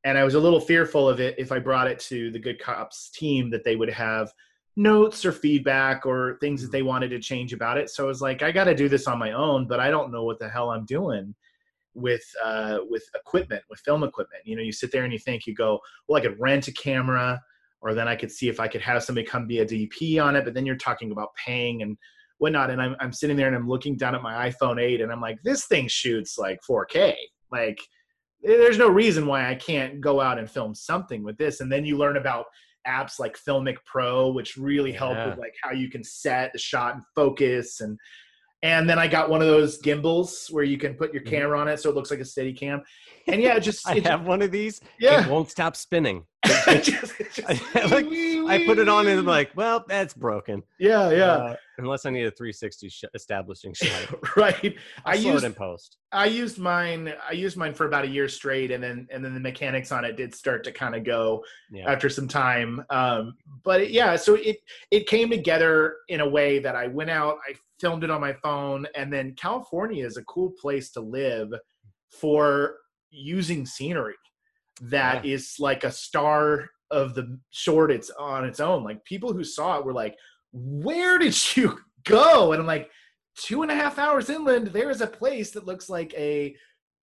and 0.05 0.17
i 0.17 0.25
was 0.25 0.35
a 0.35 0.41
little 0.41 0.61
fearful 0.61 1.09
of 1.09 1.21
it 1.21 1.35
if 1.39 1.51
i 1.51 1.59
brought 1.59 1.89
it 1.89 1.99
to 1.99 2.31
the 2.31 2.39
good 2.39 2.59
cops 2.61 3.11
team 3.11 3.51
that 3.51 3.65
they 3.65 3.77
would 3.77 3.91
have 3.91 4.33
notes 4.77 5.25
or 5.25 5.33
feedback 5.33 6.05
or 6.05 6.37
things 6.41 6.61
that 6.63 6.73
they 6.73 6.83
wanted 6.83 7.09
to 7.09 7.21
change 7.21 7.53
about 7.53 7.79
it. 7.79 7.91
So 7.91 8.05
i 8.05 8.07
was 8.07 8.21
like 8.21 8.43
i 8.43 8.51
got 8.51 8.65
to 8.65 8.75
do 8.75 8.89
this 8.89 9.07
on 9.07 9.19
my 9.19 9.33
own 9.33 9.67
but 9.69 9.81
i 9.81 9.91
don't 9.91 10.13
know 10.13 10.25
what 10.25 10.39
the 10.39 10.49
hell 10.49 10.71
i'm 10.71 10.85
doing 10.85 11.35
with 11.95 12.25
uh 12.43 12.79
with 12.89 13.05
equipment 13.15 13.63
with 13.71 13.81
film 13.81 14.03
equipment. 14.03 14.43
You 14.45 14.57
know 14.57 14.63
you 14.63 14.73
sit 14.73 14.91
there 14.91 15.05
and 15.05 15.13
you 15.13 15.19
think 15.19 15.47
you 15.47 15.55
go 15.55 15.79
well 16.09 16.21
i 16.21 16.27
could 16.27 16.41
rent 16.41 16.67
a 16.67 16.73
camera 16.73 17.41
or 17.81 17.95
then 17.95 18.09
i 18.09 18.17
could 18.17 18.33
see 18.33 18.49
if 18.49 18.59
i 18.59 18.67
could 18.67 18.81
have 18.81 19.05
somebody 19.05 19.27
come 19.27 19.47
be 19.47 19.61
a 19.61 19.67
dp 19.67 20.23
on 20.23 20.35
it 20.35 20.45
but 20.45 20.55
then 20.55 20.67
you're 20.67 20.77
talking 20.77 21.13
about 21.13 21.35
paying 21.37 21.83
and 21.83 21.97
whatnot. 22.39 22.71
And 22.71 22.83
i'm, 22.83 22.97
I'm 22.99 23.13
sitting 23.13 23.37
there 23.37 23.47
and 23.47 23.55
i'm 23.55 23.69
looking 23.69 23.97
down 23.97 24.17
at 24.17 24.23
my 24.23 24.51
iphone 24.51 24.83
8 24.83 25.03
and 25.03 25.13
i'm 25.13 25.21
like 25.21 25.41
this 25.45 25.67
thing 25.67 25.87
shoots 25.87 26.37
like 26.37 26.59
4k 26.69 27.15
like 27.53 27.79
there's 28.45 28.79
no 28.79 28.89
reason 28.89 29.27
why 29.27 29.49
i 29.51 29.55
can't 29.55 30.01
go 30.01 30.21
out 30.21 30.39
and 30.39 30.51
film 30.51 30.75
something 30.75 31.23
with 31.25 31.37
this 31.39 31.61
and 31.61 31.73
then 31.73 31.85
you 31.85 31.97
learn 31.97 32.17
about 32.17 32.45
apps 32.87 33.19
like 33.19 33.37
filmic 33.37 33.77
pro 33.87 34.31
which 34.31 34.57
really 34.57 34.93
help 34.93 35.15
Yeah. 35.15 35.31
with 35.31 35.39
like 35.39 35.55
how 35.63 35.73
you 35.73 35.89
can 35.91 36.05
set 36.05 36.53
the 36.53 36.59
shot 36.59 36.95
and 36.95 37.03
focus 37.15 37.81
and 37.81 37.99
and 38.63 38.89
then 38.89 38.99
i 38.99 39.07
got 39.09 39.31
one 39.31 39.41
of 39.41 39.49
those 39.49 39.79
gimbals 39.79 40.49
where 40.51 40.65
you 40.65 40.77
can 40.79 40.95
put 40.95 41.13
your 41.15 41.23
Mhm. 41.23 41.31
camera 41.31 41.59
on 41.59 41.69
it 41.69 41.79
so 41.81 41.89
it 41.91 41.95
looks 41.97 42.11
like 42.11 42.21
a 42.21 42.25
Steadicam 42.25 42.81
and 43.27 43.41
yeah 43.41 43.57
it 43.57 43.61
just 43.61 43.89
I 43.89 43.97
it, 43.97 44.07
have 44.07 44.27
one 44.27 44.43
of 44.43 44.51
these. 44.51 44.81
yeah 45.01 45.25
It 45.25 45.31
won't 45.31 45.51
stop 45.51 45.77
spinning. 45.77 46.25
Just- 46.83 47.17
just- 47.19 47.41
I- 47.49 47.87
like, 47.87 48.07
I 48.07 48.65
put 48.67 48.79
it 48.79 48.89
on 48.89 49.07
and 49.07 49.21
I'm 49.21 49.27
like, 49.27 49.51
well, 49.57 49.85
that's 49.89 50.15
broken. 50.15 50.63
yeah 50.79 51.11
yeah 51.11 51.27
Uh, 51.33 51.57
unless 51.79 52.07
I 52.07 52.11
need 52.11 52.25
a 52.27 52.31
360 52.31 52.89
sh- 52.89 53.05
establishing 53.15 53.73
shot. 53.83 54.37
right 54.37 54.77
i 55.05 55.15
used 55.15 55.45
it 55.45 55.47
in 55.47 55.55
post. 55.55 55.97
I 56.13 56.27
used 56.27 56.59
mine. 56.59 57.13
I 57.29 57.33
used 57.33 57.57
mine 57.57 57.75
for 57.75 57.87
about 57.87 58.05
a 58.05 58.09
year 58.09 58.29
straight, 58.29 58.71
and 58.71 58.81
then 58.83 59.09
and 59.11 59.25
then 59.25 59.35
the 59.35 59.41
mechanics 59.41 59.91
on 59.91 60.05
it 60.05 60.17
did 60.17 60.33
start 60.35 60.63
to 60.65 60.71
kind 60.73 60.95
of 60.95 61.03
go 61.03 61.45
Yeah. 61.73 61.91
after 61.91 62.09
some 62.09 62.29
time. 62.29 62.85
Um, 62.91 63.35
but 63.65 63.81
it, 63.81 63.91
yeah, 63.91 64.15
so 64.15 64.35
it 64.35 64.59
it 64.93 65.07
came 65.09 65.29
together 65.31 65.97
in 66.09 66.21
a 66.21 66.29
way 66.29 66.61
that 66.61 66.77
I 66.77 66.87
went 66.87 67.11
out, 67.11 67.39
I 67.49 67.55
filmed 67.81 68.05
it 68.05 68.11
on 68.11 68.21
my 68.21 68.33
phone, 68.35 68.87
and 68.95 69.13
then 69.13 69.35
California 69.35 70.07
is 70.07 70.17
a 70.17 70.25
cool 70.25 70.51
place 70.53 70.91
to 70.93 71.01
live 71.01 71.49
for 72.11 72.77
using 73.11 73.67
scenery 73.67 74.15
that 74.83 75.25
is 75.25 75.57
like 75.59 75.85
a 75.85 75.93
star 75.93 76.69
of 76.91 77.15
the 77.15 77.39
short. 77.51 77.91
It's 77.91 78.11
on 78.11 78.45
its 78.45 78.61
own. 78.61 78.85
Like 78.85 79.05
people 79.05 79.33
who 79.33 79.45
saw 79.45 79.79
it 79.79 79.85
were 79.85 79.93
like, 79.95 80.17
"Where 80.53 81.19
did 81.19 81.37
you 81.57 81.79
go?" 82.05 82.53
And 82.53 82.61
I'm 82.61 82.67
like 82.67 82.91
two 83.37 83.63
and 83.63 83.71
a 83.71 83.75
half 83.75 83.99
hours 83.99 84.31
inland 84.31 84.69
there 84.69 84.91
is 84.91 85.01
a 85.01 85.07
place 85.07 85.51
that 85.51 85.67
looks 85.67 85.89
like 85.89 86.15
a 86.15 86.55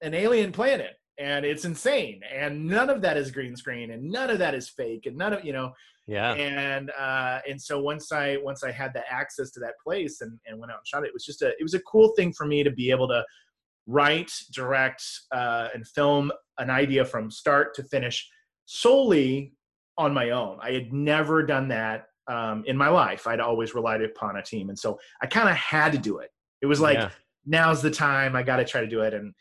an 0.01 0.13
alien 0.13 0.51
planet 0.51 0.93
and 1.17 1.45
it's 1.45 1.65
insane 1.65 2.21
and 2.33 2.65
none 2.65 2.89
of 2.89 3.01
that 3.01 3.17
is 3.17 3.31
green 3.31 3.55
screen 3.55 3.91
and 3.91 4.03
none 4.03 4.29
of 4.29 4.39
that 4.39 4.55
is 4.55 4.69
fake 4.69 5.05
and 5.05 5.17
none 5.17 5.33
of 5.33 5.43
you 5.43 5.51
know 5.53 5.71
Yeah. 6.07 6.33
and 6.33 6.89
uh 6.91 7.39
and 7.47 7.61
so 7.61 7.81
once 7.81 8.11
i 8.11 8.37
once 8.37 8.63
i 8.63 8.71
had 8.71 8.93
the 8.93 9.03
access 9.11 9.51
to 9.51 9.59
that 9.59 9.73
place 9.83 10.21
and 10.21 10.39
and 10.45 10.57
went 10.57 10.71
out 10.71 10.79
and 10.79 10.87
shot 10.87 11.03
it 11.03 11.07
it 11.07 11.13
was 11.13 11.25
just 11.25 11.41
a 11.41 11.49
it 11.49 11.63
was 11.63 11.73
a 11.73 11.81
cool 11.81 12.13
thing 12.15 12.31
for 12.33 12.45
me 12.45 12.63
to 12.63 12.71
be 12.71 12.91
able 12.91 13.09
to 13.09 13.23
write 13.87 14.31
direct 14.53 15.03
uh 15.33 15.67
and 15.73 15.85
film 15.87 16.31
an 16.61 16.69
idea 16.69 17.03
from 17.05 17.29
start 17.29 17.73
to 17.75 17.83
finish 17.83 18.29
solely 18.65 19.53
on 19.97 20.13
my 20.13 20.29
own 20.29 20.57
i 20.61 20.71
had 20.71 20.91
never 20.93 21.43
done 21.45 21.67
that 21.67 22.05
um, 22.27 22.63
in 22.67 22.77
my 22.77 22.87
life 22.87 23.27
i'd 23.27 23.39
always 23.39 23.75
relied 23.75 24.01
upon 24.01 24.37
a 24.37 24.41
team 24.43 24.69
and 24.69 24.79
so 24.79 24.97
i 25.21 25.25
kind 25.25 25.49
of 25.49 25.55
had 25.55 25.91
to 25.91 25.97
do 25.97 26.19
it 26.19 26.29
it 26.61 26.65
was 26.65 26.79
like 26.79 26.97
Yeah. 26.97 27.09
now's 27.45 27.81
the 27.81 27.91
time 27.91 28.35
i 28.35 28.43
got 28.43 28.57
to 28.57 28.65
try 28.65 28.81
to 28.81 28.87
do 28.87 29.01
it 29.01 29.13
and 29.13 29.33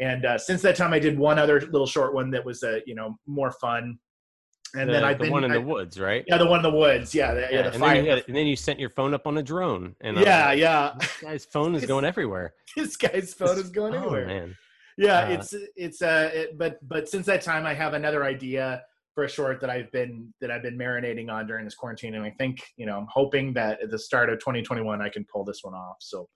and 0.00 0.24
uh, 0.24 0.38
since 0.38 0.62
that 0.62 0.74
time 0.74 0.92
i 0.92 0.98
did 0.98 1.18
one 1.18 1.38
other 1.38 1.60
little 1.60 1.86
short 1.86 2.14
one 2.14 2.30
that 2.30 2.44
was 2.44 2.62
uh, 2.62 2.80
you 2.86 2.94
know 2.94 3.16
more 3.26 3.52
fun 3.52 3.98
and 4.74 4.88
the, 4.88 4.92
then 4.94 5.04
i've 5.04 5.18
the 5.18 5.24
been 5.24 5.32
one 5.32 5.44
in 5.44 5.50
I- 5.52 5.54
the 5.54 5.60
woods, 5.60 6.00
right? 6.00 6.24
yeah 6.26 6.38
the 6.38 6.46
one 6.46 6.58
in 6.58 6.62
the 6.72 6.76
woods 6.76 7.14
yeah 7.14 7.34
the, 7.34 7.40
yeah, 7.42 7.62
the 7.62 7.74
and, 7.74 7.82
then 7.82 8.06
had, 8.06 8.24
and 8.26 8.34
then 8.36 8.46
you 8.46 8.56
sent 8.56 8.80
your 8.80 8.90
phone 8.90 9.12
up 9.14 9.26
on 9.26 9.36
a 9.38 9.42
drone. 9.42 9.94
And 10.00 10.16
yeah 10.16 10.46
like, 10.46 10.58
yeah 10.58 10.94
this 10.98 11.16
guy's 11.20 11.44
phone 11.44 11.74
is 11.74 11.84
going 11.92 12.04
everywhere. 12.06 12.54
this 12.76 12.96
guy's 12.96 13.34
phone 13.34 13.58
is 13.58 13.68
going 13.70 13.94
Oh, 13.98 13.98
anywhere 13.98 14.26
man. 14.26 14.56
Yeah 14.98 15.20
Uh, 15.20 15.30
it's 15.32 15.54
it's 15.76 16.02
uh 16.02 16.30
it, 16.32 16.58
but 16.58 16.78
but 16.88 17.08
since 17.08 17.26
that 17.26 17.42
time 17.42 17.64
i 17.66 17.74
have 17.74 17.94
another 17.94 18.24
idea 18.24 18.82
for 19.14 19.24
a 19.24 19.28
short 19.28 19.60
that 19.60 19.70
i've 19.70 19.90
been 19.92 20.32
that 20.40 20.50
i've 20.50 20.62
been 20.62 20.76
marinating 20.78 21.30
on 21.30 21.46
during 21.46 21.64
this 21.64 21.74
quarantine 21.74 22.14
and 22.14 22.24
i 22.24 22.30
think 22.30 22.62
you 22.76 22.86
know 22.86 22.96
i'm 22.98 23.06
hoping 23.10 23.52
that 23.52 23.80
at 23.82 23.90
the 23.90 23.98
start 23.98 24.28
of 24.30 24.38
2021 24.38 25.00
i 25.00 25.08
can 25.08 25.24
pull 25.32 25.44
this 25.44 25.60
one 25.62 25.74
off 25.74 25.96
so 26.00 26.28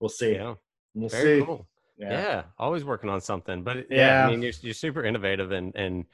we'll 0.00 0.08
see 0.08 0.32
Yeah. 0.34 0.54
we'll 0.94 1.08
Very 1.10 1.40
see 1.40 1.44
cool. 1.46 1.66
yeah. 1.98 2.10
Yeah. 2.10 2.42
Always 2.58 2.84
working 2.84 3.10
on 3.10 3.20
something. 3.20 3.62
But 3.62 3.76
yeah, 3.90 3.96
Yeah. 4.22 4.26
I 4.26 4.30
mean, 4.30 4.40
you're, 4.40 4.52
you're 4.62 4.72
super 4.72 5.04
innovative 5.04 5.52
and, 5.52 5.76
and 5.76 6.06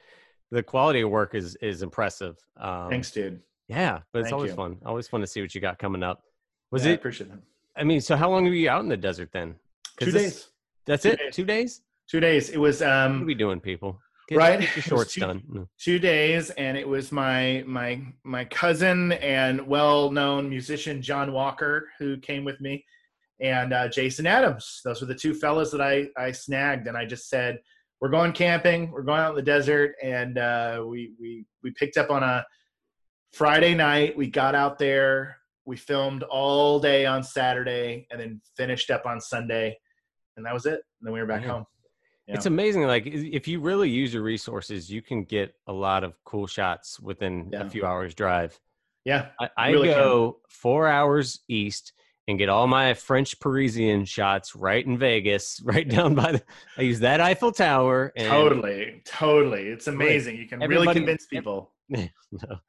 the 0.51 0.61
quality 0.61 0.99
of 1.01 1.09
work 1.09 1.33
is, 1.33 1.55
is 1.61 1.81
impressive. 1.81 2.35
Um, 2.57 2.89
thanks 2.89 3.09
dude 3.11 3.39
Yeah. 3.69 3.99
But 4.11 4.19
it's 4.19 4.25
Thank 4.25 4.33
always 4.33 4.51
you. 4.51 4.55
fun. 4.57 4.77
Always 4.85 5.07
fun 5.07 5.21
to 5.21 5.27
see 5.27 5.39
what 5.41 5.55
you 5.55 5.61
got 5.61 5.79
coming 5.79 6.03
up. 6.03 6.23
Was 6.71 6.83
Yeah, 6.83 6.89
I 6.91 6.93
it, 6.93 6.95
appreciate 6.99 7.29
that 7.29 7.39
I 7.77 7.85
mean, 7.85 8.01
so 8.01 8.17
how 8.17 8.29
long 8.29 8.43
were 8.43 8.53
you 8.53 8.69
out 8.69 8.81
in 8.83 8.89
the 8.89 8.97
desert 8.97 9.29
then? 9.31 9.55
two 10.01 10.11
this- 10.11 10.21
days 10.21 10.47
That's 10.87 11.03
Two 11.03 11.09
it? 11.09 11.19
days. 11.19 11.35
Two 11.35 11.45
days? 11.45 11.81
two 12.09 12.19
days 12.21 12.49
it 12.49 12.57
was 12.57 12.79
What 12.79 12.89
are 12.89 13.05
um 13.07 13.25
we 13.25 13.35
doing, 13.35 13.59
people? 13.59 13.99
Get, 14.29 14.37
Right? 14.37 14.59
Get 14.61 14.75
your 14.77 14.83
shorts 14.91 15.13
two- 15.13 15.19
done. 15.21 15.43
No. 15.49 15.67
two 15.77 15.99
days 15.99 16.49
and 16.51 16.77
it 16.77 16.87
was 16.87 17.11
my 17.11 17.63
my 17.67 18.01
my 18.23 18.45
cousin 18.45 19.11
and 19.13 19.65
well-known 19.67 20.49
musician 20.49 21.01
john 21.01 21.31
walker 21.33 21.89
who 21.99 22.17
came 22.17 22.43
with 22.45 22.59
me 22.61 22.83
and 23.41 23.73
uh, 23.73 23.87
jason 23.89 24.25
adams 24.25 24.81
those 24.85 24.99
were 25.01 25.07
the 25.07 25.15
two 25.23 25.33
fellas 25.33 25.69
that 25.71 25.81
i 25.81 26.07
i 26.17 26.31
snagged 26.31 26.87
and 26.87 26.97
i 26.97 27.05
just 27.05 27.29
said 27.29 27.59
we're 28.01 28.09
going 28.09 28.31
camping 28.33 28.89
we're 28.91 29.01
going 29.03 29.19
out 29.19 29.29
in 29.31 29.35
the 29.35 29.41
desert 29.41 29.93
and 30.03 30.37
uh, 30.37 30.83
we 30.87 31.11
we 31.19 31.45
we 31.63 31.71
picked 31.71 31.97
up 31.97 32.09
on 32.09 32.23
a 32.23 32.43
friday 33.33 33.73
night 33.75 34.15
we 34.17 34.27
got 34.27 34.55
out 34.55 34.79
there 34.79 35.37
we 35.65 35.75
filmed 35.75 36.23
all 36.23 36.79
day 36.79 37.05
on 37.05 37.21
saturday 37.23 38.07
and 38.11 38.19
then 38.19 38.41
finished 38.55 38.89
up 38.91 39.05
on 39.05 39.19
sunday 39.21 39.77
and 40.37 40.45
that 40.45 40.53
was 40.53 40.65
it 40.65 40.73
and 40.99 41.03
then 41.03 41.11
we 41.13 41.19
were 41.19 41.25
back 41.25 41.41
Man. 41.41 41.49
home 41.49 41.65
Yeah. 42.27 42.35
It's 42.35 42.45
amazing. 42.45 42.83
Like 42.83 43.05
if 43.05 43.47
you 43.47 43.59
really 43.59 43.89
use 43.89 44.13
your 44.13 44.23
resources, 44.23 44.89
you 44.91 45.01
can 45.01 45.23
get 45.23 45.53
a 45.67 45.73
lot 45.73 46.03
of 46.03 46.13
cool 46.25 46.45
shots 46.47 46.99
within 46.99 47.49
Yeah. 47.51 47.63
a 47.65 47.69
few 47.69 47.85
hours 47.85 48.13
drive. 48.13 48.59
yeah 49.05 49.29
I, 49.39 49.49
I 49.57 49.69
really 49.71 49.89
can. 49.89 49.97
go 49.97 50.39
four 50.49 50.87
hours 50.87 51.39
east 51.47 51.93
and 52.29 52.37
get 52.37 52.49
all 52.49 52.67
my 52.67 52.93
French 52.93 53.39
Parisian 53.39 54.03
shots 54.03 54.53
right 54.53 54.85
in 54.85 54.97
Vegas, 54.97 55.61
right 55.63 55.87
down 55.87 56.13
by 56.13 56.33
the. 56.33 56.41
I 56.77 56.81
use 56.81 56.99
that 56.99 57.21
Eiffel 57.21 57.53
Tower. 57.53 58.11
And, 58.17 58.27
totally 58.27 59.01
totally 59.05 59.67
it's 59.69 59.87
amazing 59.87 60.35
you 60.35 60.45
can 60.47 60.59
really 60.59 60.91
convince 60.93 61.25
people 61.35 61.71
no, 61.89 62.59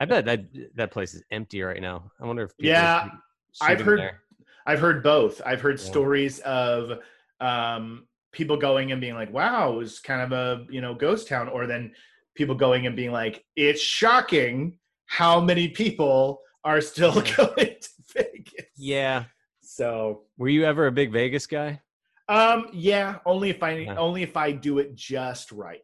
I 0.00 0.04
bet 0.06 0.24
that 0.24 0.46
that 0.76 0.90
place 0.90 1.12
is 1.12 1.22
empty 1.30 1.60
right 1.60 1.82
now. 1.82 2.10
I 2.18 2.24
wonder 2.26 2.44
if 2.44 2.56
people 2.56 2.70
Yeah, 2.70 3.08
are 3.60 3.68
I've 3.70 3.80
heard- 3.82 4.00
there. 4.00 4.22
I've 4.68 4.80
heard 4.80 5.02
both. 5.02 5.40
I've 5.46 5.62
heard 5.62 5.80
Yeah. 5.80 5.86
stories 5.86 6.40
of 6.40 7.00
um, 7.40 8.06
people 8.32 8.58
going 8.58 8.92
and 8.92 9.00
being 9.00 9.14
like, 9.14 9.32
"Wow, 9.32 9.72
it 9.72 9.76
was 9.76 9.98
kind 9.98 10.20
of 10.20 10.32
a 10.32 10.66
you 10.70 10.82
know 10.82 10.94
ghost 10.94 11.26
town," 11.26 11.48
or 11.48 11.66
then 11.66 11.94
people 12.34 12.54
going 12.54 12.86
and 12.86 12.94
being 12.94 13.10
like, 13.10 13.44
"It's 13.56 13.80
shocking 13.80 14.78
how 15.06 15.40
many 15.40 15.68
people 15.68 16.42
are 16.64 16.82
still 16.82 17.12
going 17.36 17.56
to 17.56 17.88
Vegas." 18.14 18.66
Yeah. 18.76 19.24
So, 19.62 20.24
Were 20.36 20.48
you 20.48 20.64
ever 20.64 20.86
a 20.86 20.92
big 20.92 21.12
Vegas 21.12 21.46
guy? 21.46 21.80
um, 22.28 22.68
yeah, 22.74 23.20
only 23.24 23.48
if 23.48 23.62
I 23.62 23.72
Yeah. 23.86 23.96
only 23.98 24.22
if 24.22 24.36
I 24.36 24.52
do 24.52 24.78
it 24.78 24.94
just 24.94 25.50
right. 25.50 25.80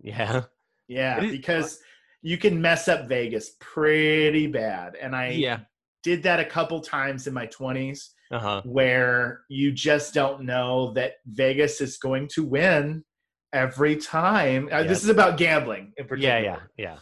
Yeah. 0.00 0.42
Yeah, 0.88 1.20
because 1.30 1.80
you 2.20 2.36
can 2.36 2.60
mess 2.60 2.88
up 2.88 3.08
Vegas 3.08 3.52
pretty 3.60 4.48
bad, 4.48 4.96
and 4.96 5.14
I 5.14 5.28
Yeah. 5.34 5.60
did 6.02 6.22
that 6.24 6.40
a 6.40 6.44
couple 6.44 6.80
times 6.80 7.26
in 7.26 7.32
my 7.32 7.46
20s 7.46 8.10
Uh-huh. 8.34 8.62
where 8.64 9.42
you 9.48 9.72
just 9.72 10.12
don't 10.14 10.42
know 10.44 10.92
that 10.94 11.12
Vegas 11.26 11.80
is 11.80 11.96
going 11.98 12.28
to 12.34 12.42
win 12.44 13.04
every 13.52 13.96
time. 13.96 14.68
Uh, 14.72 14.82
This 14.82 15.02
is 15.04 15.08
about 15.08 15.36
gambling 15.36 15.92
in 15.96 16.04
Yeah, 16.04 16.08
particular. 16.08 16.40
yeah, 16.42 16.42
yeah. 16.42 16.58
yeah. 16.76 16.98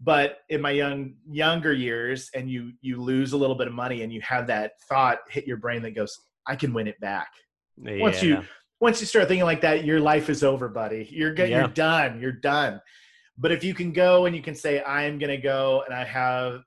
But 0.00 0.38
in 0.48 0.60
my 0.60 0.70
young 0.70 1.14
younger 1.28 1.72
years, 1.72 2.30
and 2.34 2.48
you 2.48 2.72
you 2.80 3.00
lose 3.02 3.32
a 3.32 3.36
little 3.36 3.56
bit 3.56 3.66
of 3.66 3.72
money, 3.74 4.02
and 4.02 4.12
you 4.12 4.20
have 4.20 4.46
that 4.46 4.72
thought 4.88 5.18
hit 5.28 5.44
your 5.46 5.56
brain 5.56 5.82
that 5.82 5.92
goes, 5.96 6.16
"I 6.46 6.54
can 6.54 6.72
win 6.72 6.86
it 6.86 7.00
back." 7.00 7.28
Once 7.78 8.22
you 8.22 8.44
once 8.80 9.00
you 9.00 9.06
start 9.06 9.26
thinking 9.26 9.44
like 9.44 9.62
that, 9.62 9.84
your 9.84 9.98
life 9.98 10.30
is 10.30 10.44
over, 10.44 10.68
buddy. 10.68 11.08
You're 11.10 11.34
good. 11.34 11.50
Yeah. 11.50 11.58
You're 11.60 11.68
done. 11.68 12.20
You're 12.20 12.30
done. 12.32 12.80
But 13.36 13.50
if 13.50 13.64
you 13.64 13.74
can 13.74 13.92
go 13.92 14.26
and 14.26 14.36
you 14.36 14.42
can 14.42 14.54
say, 14.54 14.82
"I'm 14.84 15.18
going 15.18 15.30
to 15.30 15.42
go," 15.42 15.82
and 15.84 15.92
I 15.94 16.04
have 16.04 16.62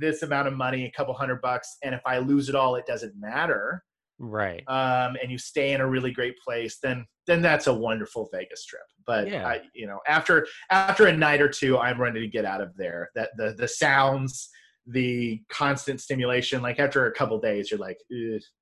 this 0.00 0.22
amount 0.22 0.48
of 0.48 0.54
money, 0.54 0.84
a 0.86 0.90
couple 0.90 1.14
hundred 1.14 1.40
bucks, 1.40 1.76
and 1.82 1.94
if 1.94 2.00
I 2.06 2.18
lose 2.18 2.48
it 2.48 2.54
all, 2.54 2.76
it 2.76 2.86
doesn't 2.86 3.14
matter 3.16 3.82
right. 4.18 4.62
um, 4.68 5.16
and 5.22 5.30
you 5.30 5.38
stay 5.38 5.72
in 5.72 5.80
a 5.80 5.86
really 5.86 6.10
great 6.10 6.38
place, 6.38 6.78
then 6.82 7.06
then 7.26 7.40
that's 7.40 7.66
a 7.68 7.74
wonderful 7.74 8.28
Vegas 8.32 8.66
trip. 8.66 8.82
But 9.06 9.28
Yeah. 9.28 9.46
I, 9.46 9.62
you 9.74 9.86
know, 9.86 10.00
after 10.06 10.46
after 10.70 11.06
a 11.06 11.16
night 11.16 11.40
or 11.40 11.48
two, 11.48 11.78
I'm 11.78 12.00
ready 12.00 12.20
to 12.20 12.28
get 12.28 12.44
out 12.44 12.60
of 12.60 12.76
there. 12.76 13.10
That 13.14 13.30
the 13.36 13.54
the 13.56 13.68
sounds, 13.68 14.50
the 14.86 15.40
constant 15.50 16.00
stimulation, 16.00 16.62
like 16.62 16.78
after 16.78 17.06
a 17.06 17.12
couple 17.12 17.38
days, 17.40 17.70
you're 17.70 17.80
like, 17.80 17.98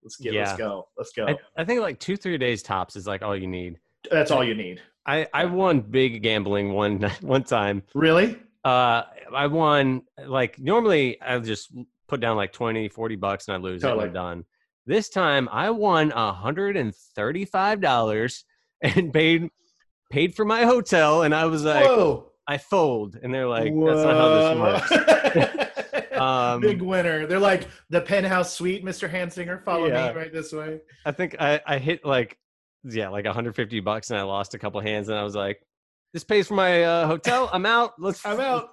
let's 0.02 0.16
get, 0.16 0.34
let's 0.34 0.56
go, 0.56 0.86
let's 0.96 1.12
go. 1.12 1.26
I, 1.26 1.36
I 1.56 1.64
think 1.64 1.80
like 1.80 1.98
two, 1.98 2.16
three 2.16 2.38
days 2.38 2.62
tops 2.62 2.96
is 2.96 3.06
like 3.06 3.22
all 3.22 3.36
you 3.36 3.48
need. 3.48 3.78
that's 4.10 4.30
all 4.30 4.44
you 4.44 4.54
need. 4.54 4.80
I, 5.04 5.26
I 5.34 5.46
won 5.46 5.80
big 5.80 6.22
gambling 6.22 6.72
one 6.72 7.02
one 7.20 7.42
time. 7.42 7.82
Really? 7.94 8.38
Uh, 8.64 9.02
I 9.34 9.46
won 9.48 10.02
like 10.24 10.58
normally 10.58 11.20
I 11.20 11.38
just 11.40 11.72
put 12.08 12.20
down 12.20 12.36
like 12.36 12.52
20, 12.52 12.88
40 12.88 13.16
bucks 13.16 13.48
and 13.48 13.56
I 13.56 13.58
lose 13.58 13.82
it 13.82 13.86
and 13.86 13.92
Totally. 13.92 14.06
I'm 14.08 14.12
done. 14.12 14.44
This 14.86 15.08
time 15.08 15.48
I 15.50 15.70
won 15.70 16.10
hundred 16.10 16.76
and 16.76 16.94
thirty 16.94 17.44
five 17.44 17.80
dollars 17.80 18.44
and 18.82 19.12
paid 19.12 19.48
paid 20.10 20.34
for 20.34 20.44
my 20.44 20.64
hotel 20.64 21.22
and 21.22 21.34
I 21.34 21.46
was 21.46 21.64
like 21.64 21.84
Whoa! 21.84 22.32
I 22.46 22.58
fold 22.58 23.16
and 23.22 23.32
they're 23.32 23.48
like 23.48 23.72
that's 23.72 24.04
not 24.04 24.16
how 24.16 24.80
this 24.88 24.90
works. 24.90 25.58
Um, 26.12 26.60
Big 26.60 26.80
winner. 26.80 27.26
They're 27.26 27.40
like 27.40 27.66
the 27.90 28.00
penthouse 28.00 28.52
suite, 28.52 28.84
Mr. 28.84 29.10
Hansinger. 29.10 29.64
Follow 29.64 29.86
Yeah. 29.88 30.12
me 30.12 30.18
right 30.18 30.32
this 30.32 30.52
way. 30.52 30.78
I 31.04 31.10
think 31.10 31.34
I, 31.40 31.60
I 31.66 31.78
hit 31.78 32.04
like 32.04 32.38
yeah 32.84 33.08
like 33.08 33.24
150 33.24 33.80
bucks 33.80 34.10
and 34.10 34.20
I 34.20 34.22
lost 34.22 34.54
a 34.54 34.58
couple 34.58 34.80
hands 34.80 35.08
and 35.08 35.18
I 35.18 35.24
was 35.24 35.34
like 35.34 35.60
this 36.12 36.24
pays 36.24 36.48
for 36.48 36.54
my 36.54 36.84
uh, 36.84 37.06
hotel. 37.06 37.48
I'm 37.52 37.66
out. 37.66 37.94
Let's 37.98 38.24
I'm 38.24 38.40
out. 38.40 38.70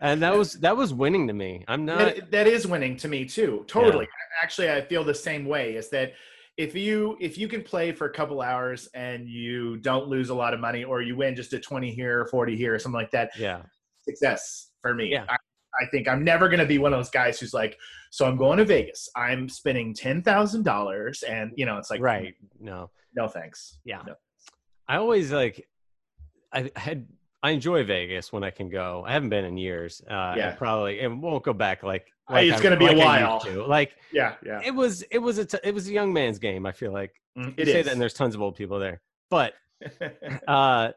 and 0.00 0.22
that 0.22 0.36
was 0.36 0.54
that 0.54 0.76
was 0.76 0.92
winning 0.92 1.26
to 1.28 1.32
me. 1.32 1.64
I'm 1.68 1.84
not 1.84 1.98
that, 1.98 2.30
that 2.30 2.46
is 2.46 2.66
winning 2.66 2.96
to 2.98 3.08
me 3.08 3.24
too. 3.24 3.64
Totally. 3.66 4.06
Actually 4.42 4.70
i 4.70 4.80
feel 4.80 5.04
the 5.04 5.14
same 5.14 5.44
way 5.44 5.76
is 5.76 5.88
that 5.90 6.14
if 6.56 6.74
you 6.74 7.16
if 7.20 7.38
you 7.38 7.48
can 7.48 7.62
play 7.62 7.92
for 7.92 8.06
a 8.06 8.12
couple 8.12 8.42
hours 8.42 8.88
and 8.94 9.28
you 9.28 9.78
don't 9.78 10.08
lose 10.08 10.28
a 10.28 10.34
lot 10.34 10.52
of 10.52 10.60
money 10.60 10.84
or 10.84 11.00
you 11.00 11.16
win 11.16 11.34
just 11.34 11.52
a 11.52 11.58
20 11.58 11.90
here 11.90 12.20
or 12.20 12.26
40 12.26 12.56
here 12.56 12.74
or 12.74 12.78
something 12.78 13.00
like 13.00 13.10
that 13.10 13.30
yeah. 13.38 13.62
success 14.02 14.70
for 14.82 14.94
me. 14.94 15.10
Yeah. 15.10 15.24
I, 15.28 15.36
I 15.80 15.86
think 15.90 16.08
i'm 16.08 16.22
never 16.24 16.48
going 16.48 16.60
to 16.60 16.66
be 16.66 16.78
one 16.78 16.92
of 16.92 16.98
those 16.98 17.10
guys 17.10 17.40
who's 17.40 17.54
like 17.54 17.78
so 18.10 18.26
i'm 18.26 18.36
going 18.36 18.58
to 18.58 18.64
vegas. 18.64 19.08
I'm 19.16 19.48
spending 19.48 19.94
$10000 19.94 21.24
and 21.28 21.52
you 21.56 21.64
know 21.64 21.78
it's 21.78 21.90
like 21.90 22.00
right. 22.00 22.34
No. 22.60 22.90
No 23.14 23.28
thanks. 23.28 23.78
Yeah. 23.84 24.02
No. 24.06 24.14
I 24.88 24.96
always 24.96 25.32
like 25.32 25.66
I 26.52 26.70
had 26.76 27.06
I 27.42 27.50
enjoy 27.50 27.82
Vegas 27.84 28.32
when 28.32 28.44
I 28.44 28.50
can 28.50 28.68
go. 28.68 29.04
I 29.06 29.12
haven't 29.12 29.30
been 29.30 29.44
in 29.44 29.56
years. 29.56 30.00
Uh 30.08 30.34
Yeah. 30.36 30.54
probably 30.54 31.00
and 31.00 31.20
won't 31.22 31.42
go 31.44 31.52
back 31.52 31.82
like, 31.82 32.06
like 32.30 32.46
it's 32.48 32.60
I- 32.60 32.62
gonna 32.62 32.76
be 32.76 32.86
a 32.86 32.92
like 32.92 33.06
I 33.06 33.22
while. 33.24 33.40
to. 33.40 33.64
Like 33.66 33.96
yeah 34.12 34.34
yeah 34.44 34.60
it 34.64 34.70
was 34.74 35.02
it 35.10 35.18
was 35.18 35.38
a 35.38 35.44
t- 35.44 35.58
it 35.64 35.74
was 35.74 35.88
a 35.88 35.92
young 35.92 36.12
man's 36.12 36.38
game, 36.38 36.66
I 36.66 36.72
feel 36.72 36.92
like. 36.92 37.12
Mm, 37.38 37.58
You 37.58 37.64
say 37.66 37.80
is. 37.80 37.86
that 37.86 37.92
and 37.92 38.00
there's 38.00 38.14
tons 38.14 38.34
of 38.34 38.42
old 38.42 38.54
people 38.56 38.78
there. 38.78 39.00
But 39.30 39.54
uh 40.48 40.92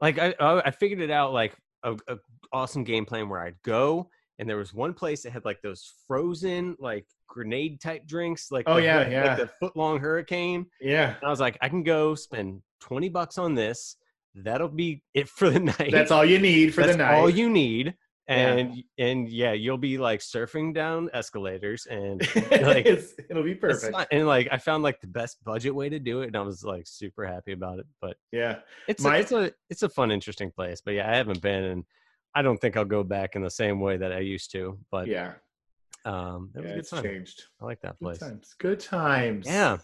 like 0.00 0.18
I 0.18 0.34
I 0.38 0.70
figured 0.70 1.00
it 1.00 1.10
out 1.10 1.32
like 1.32 1.54
a, 1.82 1.96
a 2.08 2.16
awesome 2.52 2.84
game 2.84 3.04
plan 3.06 3.28
where 3.28 3.40
I'd 3.40 3.60
go 3.62 4.10
and 4.38 4.48
there 4.48 4.56
was 4.56 4.72
one 4.74 4.94
place 4.94 5.22
that 5.22 5.30
had 5.30 5.44
like 5.44 5.60
those 5.62 5.92
frozen 6.06 6.76
like 6.78 7.06
grenade 7.26 7.80
type 7.80 8.06
drinks 8.06 8.50
like 8.50 8.64
Oh, 8.68 8.76
the 8.76 8.82
yeah, 8.82 9.08
yeah. 9.08 9.24
like 9.28 9.36
the 9.38 9.50
foot 9.60 9.76
long 9.76 9.98
hurricane 10.00 10.66
yeah 10.80 11.14
and 11.16 11.24
I 11.24 11.30
was 11.30 11.40
like, 11.40 11.56
I 11.60 11.68
can 11.68 11.82
go 11.82 12.14
spend 12.14 12.62
20 12.80 13.08
bucks 13.10 13.38
on 13.38 13.54
this. 13.54 13.96
That'll 14.34 14.68
be 14.68 15.02
it 15.14 15.28
for 15.28 15.50
the 15.50 15.60
night. 15.78 15.90
that's 15.90 16.10
all 16.10 16.24
you 16.24 16.38
need 16.38 16.74
for 16.74 16.82
That's 16.82 16.92
the 16.96 16.98
night 17.02 17.14
all 17.14 17.28
you 17.30 17.48
need. 17.50 17.94
Yeah. 18.28 18.52
And 18.52 18.84
and 18.96 19.28
yeah, 19.28 19.52
you'll 19.54 19.76
be 19.76 19.98
like 19.98 20.20
surfing 20.20 20.72
down 20.72 21.10
escalators 21.12 21.86
and 21.86 22.20
like 22.52 22.86
it'll 22.86 23.42
be 23.42 23.56
perfect 23.56 23.90
not- 23.92 24.06
and 24.12 24.24
like 24.28 24.46
I 24.52 24.58
found 24.58 24.84
like 24.84 25.00
the 25.00 25.08
best 25.08 25.42
budget 25.42 25.74
way 25.74 25.88
to 25.88 25.98
do 25.98 26.20
it 26.22 26.28
and 26.28 26.36
I 26.36 26.42
was 26.42 26.62
like 26.62 26.86
super 26.86 27.26
happy 27.26 27.50
about 27.52 27.80
it. 27.80 27.86
But 28.00 28.16
yeah 28.30 28.60
it's 28.86 29.02
My- 29.02 29.16
a, 29.16 29.20
it's 29.20 29.32
a 29.32 29.52
it's 29.68 29.82
a 29.82 29.88
fun, 29.88 30.12
interesting 30.12 30.52
place. 30.52 30.80
But 30.80 30.94
yeah, 30.94 31.10
I 31.10 31.16
haven't 31.16 31.40
been 31.42 31.64
and 31.64 31.84
I 32.32 32.42
don't 32.42 32.58
think 32.58 32.76
I'll 32.76 32.84
go 32.84 33.02
back 33.02 33.34
in 33.34 33.42
the 33.42 33.50
same 33.50 33.80
way 33.80 33.96
that 33.96 34.12
I 34.12 34.20
used 34.20 34.52
to. 34.52 34.78
But 34.92 35.08
yeah 35.08 35.32
um 36.04 36.50
it 36.54 36.60
was 36.60 36.64
yeah, 36.66 36.70
a 36.70 36.74
good 36.74 36.78
it's 36.78 36.90
time. 36.90 37.02
changed. 37.02 37.42
I 37.60 37.64
like 37.64 37.80
that 37.80 37.98
Good 37.98 38.04
place. 38.04 38.18
times. 38.18 38.54
Good 38.58 38.78
times. 38.80 39.46
Yeah. 39.48 39.78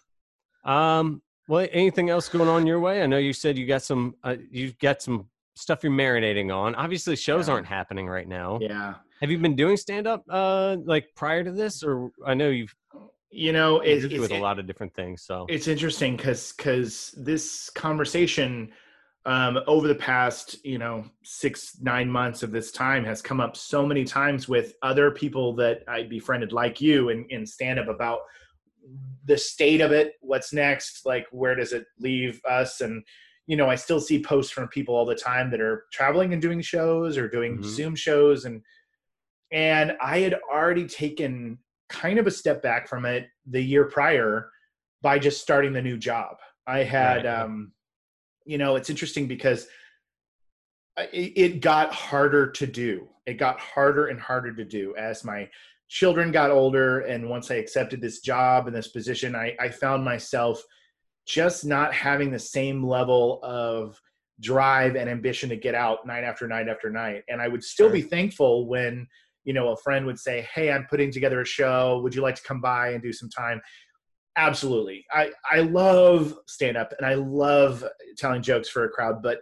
Um. 0.65 1.21
Well, 1.49 1.67
anything 1.73 2.11
else 2.11 2.29
going 2.29 2.49
on 2.49 2.67
your 2.67 2.81
way? 2.81 3.03
I 3.03 3.07
know 3.07 3.19
you 3.19 3.33
said 3.33 3.57
you 3.57 3.67
got 3.67 3.83
some. 3.83 4.17
Uh, 4.25 4.37
you 4.51 4.73
got 4.81 5.03
some 5.03 5.29
stuff 5.55 5.83
you're 5.83 5.93
marinating 5.93 6.55
on. 6.55 6.75
Obviously, 6.75 7.17
shows 7.17 7.49
Yeah. 7.49 7.55
aren't 7.55 7.67
happening 7.67 8.09
right 8.09 8.29
now. 8.29 8.59
Yeah. 8.61 8.95
Have 9.21 9.31
you 9.31 9.39
been 9.39 9.57
doing 9.57 9.77
stand 9.77 10.07
up? 10.07 10.25
Uh, 10.29 10.77
like 10.85 11.09
prior 11.15 11.43
to 11.45 11.53
this, 11.53 11.83
or 11.83 12.11
I 12.27 12.35
know 12.35 12.51
you've 12.51 12.75
You 13.31 13.53
know, 13.53 13.81
it's, 13.81 14.05
it's, 14.05 14.19
with 14.19 14.33
a 14.33 14.39
lot 14.39 14.59
of 14.59 14.67
different 14.67 14.95
things. 14.95 15.23
So 15.23 15.47
it's 15.49 15.69
interesting 15.69 16.17
because 16.17 16.53
because 16.53 17.15
this 17.17 17.71
conversation 17.71 18.73
um, 19.25 19.59
over 19.67 19.89
the 19.89 19.95
past 19.95 20.65
you 20.65 20.79
know 20.79 21.05
six 21.23 21.79
nine 21.81 22.11
months 22.11 22.43
of 22.43 22.51
this 22.53 22.71
time 22.73 23.05
has 23.05 23.23
come 23.23 23.41
up 23.41 23.57
so 23.57 23.87
many 23.87 24.05
times 24.05 24.49
with 24.49 24.75
other 24.83 25.11
people 25.11 25.55
that 25.57 25.83
I 25.89 26.05
befriended 26.05 26.53
like 26.53 26.81
you 26.81 27.09
in, 27.09 27.27
in 27.31 27.47
stand 27.47 27.79
up 27.79 27.89
about 27.89 28.21
the 29.25 29.37
state 29.37 29.81
of 29.81 29.91
it 29.93 30.13
what's 30.21 30.53
next 30.53 31.05
like 31.05 31.27
where 31.33 31.55
does 31.55 31.73
it 31.73 31.85
leave 31.99 32.41
us? 32.49 32.81
And 32.81 33.05
you 33.47 33.57
know 33.57 33.69
i 33.69 33.75
still 33.77 34.01
see 34.01 34.23
posts 34.23 34.53
from 34.53 34.69
people 34.69 34.95
all 34.95 35.07
the 35.07 35.15
time 35.15 35.51
that 35.51 35.61
are 35.61 35.85
traveling 35.93 36.33
and 36.33 36.43
doing 36.43 36.61
shows 36.61 37.17
or 37.17 37.29
doing 37.29 37.59
Mhm. 37.59 37.65
zoom 37.65 37.95
shows. 37.95 38.45
And 38.45 38.63
and 39.53 39.97
i 40.03 40.19
had 40.19 40.35
already 40.53 40.87
taken 40.87 41.59
kind 41.89 42.19
of 42.19 42.27
a 42.27 42.31
step 42.33 42.63
back 42.63 42.89
from 42.89 43.05
it 43.05 43.29
the 43.47 43.61
year 43.63 43.85
prior 43.85 44.51
by 45.03 45.19
just 45.19 45.41
starting 45.41 45.73
the 45.73 45.83
new 45.83 45.97
job. 45.97 46.37
I 46.67 46.81
had 46.83 47.27
Right, 47.27 47.43
um 47.43 47.73
you 48.45 48.59
know 48.59 48.77
it's 48.77 48.91
interesting 48.91 49.27
because 49.29 49.69
it 51.13 51.61
got 51.61 51.93
harder 51.93 52.51
to 52.53 52.67
do. 52.67 53.09
It 53.27 53.35
got 53.35 53.61
harder 53.61 54.07
and 54.07 54.19
harder 54.21 54.53
to 54.55 54.65
do 54.65 54.95
as 54.97 55.25
my 55.25 55.49
children 55.89 56.33
got 56.33 56.51
older 56.51 57.01
and 57.01 57.29
once 57.29 57.51
i 57.51 57.55
accepted 57.55 58.01
this 58.01 58.21
job 58.21 58.67
and 58.67 58.75
this 58.75 58.89
position 58.89 59.35
i, 59.37 59.55
I 59.61 59.69
found 59.69 60.05
myself 60.05 60.63
just 61.27 61.65
not 61.65 61.93
having 61.93 62.31
the 62.31 62.39
same 62.39 62.85
level 62.85 63.41
of 63.43 64.01
drive 64.41 64.97
and 64.97 65.09
ambition 65.11 65.49
to 65.49 65.57
get 65.57 65.75
out 65.75 66.07
night 66.07 66.25
after 66.25 66.47
night 66.47 66.69
after 66.69 66.91
night. 66.91 67.23
And 67.29 67.41
i 67.41 67.49
would 67.49 67.65
still 67.65 67.87
Sure. 67.89 67.95
be 67.95 68.03
thankful 68.03 68.69
when 68.69 69.07
you 69.45 69.53
know 69.53 69.69
a 69.69 69.77
friend 69.77 70.07
would 70.07 70.19
say 70.19 70.47
hey 70.55 70.71
i'm 70.71 70.87
putting 70.89 71.11
together 71.11 71.41
a 71.41 71.47
show. 71.47 72.01
Would 72.03 72.15
you 72.15 72.23
like 72.23 72.37
to 72.37 72.43
come 72.43 72.61
by 72.61 72.91
and 72.91 73.03
do 73.03 73.13
some 73.13 73.31
time? 73.31 73.61
Absolutely. 74.37 75.05
I 75.13 75.31
i 75.51 75.61
love 75.61 76.35
stand 76.47 76.77
up 76.77 76.93
and 76.97 77.07
i 77.07 77.15
love 77.15 77.85
telling 78.17 78.43
jokes 78.43 78.69
for 78.69 78.85
a 78.85 78.89
crowd 78.89 79.23
but 79.23 79.39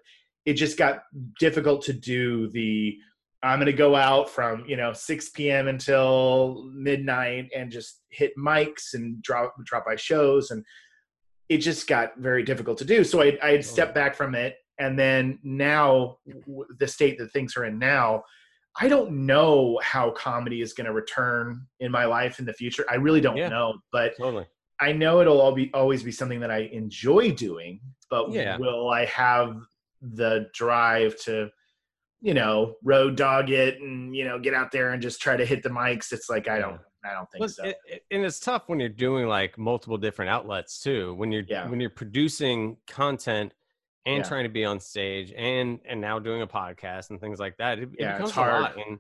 it 0.47 0.55
just 0.55 0.77
got 0.79 1.03
difficult 1.41 1.83
to 1.85 1.93
do 1.93 2.51
the 2.53 2.97
i'm 3.45 3.59
going 3.59 3.67
to 3.67 3.73
go 3.73 3.95
out 3.95 4.29
from 4.29 4.65
you 4.67 4.77
know 4.77 4.93
6 4.93 5.29
p.m 5.31 5.69
until 5.69 6.69
midnight 6.73 7.51
and 7.55 7.71
just 7.71 8.03
hit 8.11 8.33
mics 8.39 8.95
and 8.95 9.23
drop 9.23 9.55
drop 9.65 9.85
by 9.87 9.97
shows 9.97 10.51
and 10.51 10.65
it 11.49 11.59
just 11.59 11.87
got 11.87 12.17
very 12.19 12.43
difficult 12.43 12.79
to 12.79 12.85
do 12.85 13.05
so 13.05 13.23
i 13.23 13.39
i 13.43 13.51
had 13.51 13.61
oh. 13.61 13.63
stepped 13.63 13.95
back 13.95 14.15
from 14.15 14.35
it 14.35 14.57
and 14.79 14.99
then 14.99 15.39
now 15.43 16.19
the 16.79 16.89
state 16.89 17.19
that 17.19 17.33
things 17.33 17.57
are 17.57 17.65
in 17.65 17.79
now 17.79 18.23
i 18.81 18.89
don't 18.89 19.13
know 19.13 19.79
how 19.83 20.11
comedy 20.11 20.61
is 20.61 20.73
going 20.73 20.87
to 20.87 20.93
return 20.93 21.65
in 21.81 21.93
my 21.93 22.05
life 22.05 22.39
in 22.39 22.45
the 22.45 22.53
future 22.53 22.85
i 22.91 22.95
really 22.95 23.21
don't 23.21 23.37
Yeah. 23.37 23.49
know 23.49 23.79
but 23.93 24.17
totally. 24.17 24.47
I 24.81 24.93
know 24.93 25.21
it'll 25.21 25.41
all 25.41 25.55
be 25.55 25.71
always 25.73 26.03
be 26.03 26.13
something 26.13 26.41
that 26.41 26.51
I 26.51 26.69
enjoy 26.73 27.33
doing, 27.33 27.81
but 28.11 28.33
Yeah. 28.33 28.57
will 28.59 28.91
I 28.91 29.05
have 29.07 29.61
the 30.03 30.49
drive 30.53 31.17
to, 31.23 31.51
you 32.25 32.33
know, 32.33 32.77
road 32.83 33.17
dog 33.17 33.51
it 33.51 33.81
and 33.81 34.17
you 34.17 34.25
know 34.25 34.39
get 34.39 34.55
out 34.55 34.73
there 34.73 34.91
and 34.93 35.03
just 35.03 35.21
try 35.21 35.37
to 35.37 35.45
hit 35.45 35.63
the 35.63 35.69
mics? 35.69 36.11
It's 36.11 36.31
like 36.31 36.49
I 36.49 36.59
don't, 36.59 36.81
I 37.05 37.13
don't 37.13 37.31
think 37.31 37.41
Well, 37.41 37.49
so. 37.51 37.65
it- 37.65 37.77
it- 37.87 38.05
and 38.11 38.25
it's 38.25 38.41
tough 38.41 38.63
when 38.69 38.81
you're 38.81 38.89
doing 38.89 39.27
like 39.29 39.59
multiple 39.59 39.99
different 39.99 40.31
outlets 40.31 40.81
too. 40.81 41.15
When 41.15 41.31
you're 41.31 41.45
Yeah. 41.47 41.69
when 41.69 41.81
you're 41.81 41.91
producing 41.91 42.79
content 42.89 43.53
and 44.07 44.19
Yeah. 44.19 44.23
trying 44.23 44.45
to 44.45 44.49
be 44.51 44.65
on 44.65 44.81
stage 44.81 45.33
and 45.37 45.81
and 45.85 46.01
now 46.01 46.19
doing 46.19 46.41
a 46.43 46.47
podcast 46.47 47.11
and 47.11 47.21
things 47.21 47.39
like 47.39 47.59
that, 47.59 47.79
it, 47.79 47.83
it 47.83 47.99
becomes 47.99 48.29
it's 48.31 48.37
a 48.39 48.41
lot. 48.41 48.73
hard. 48.73 48.87
And 48.89 48.99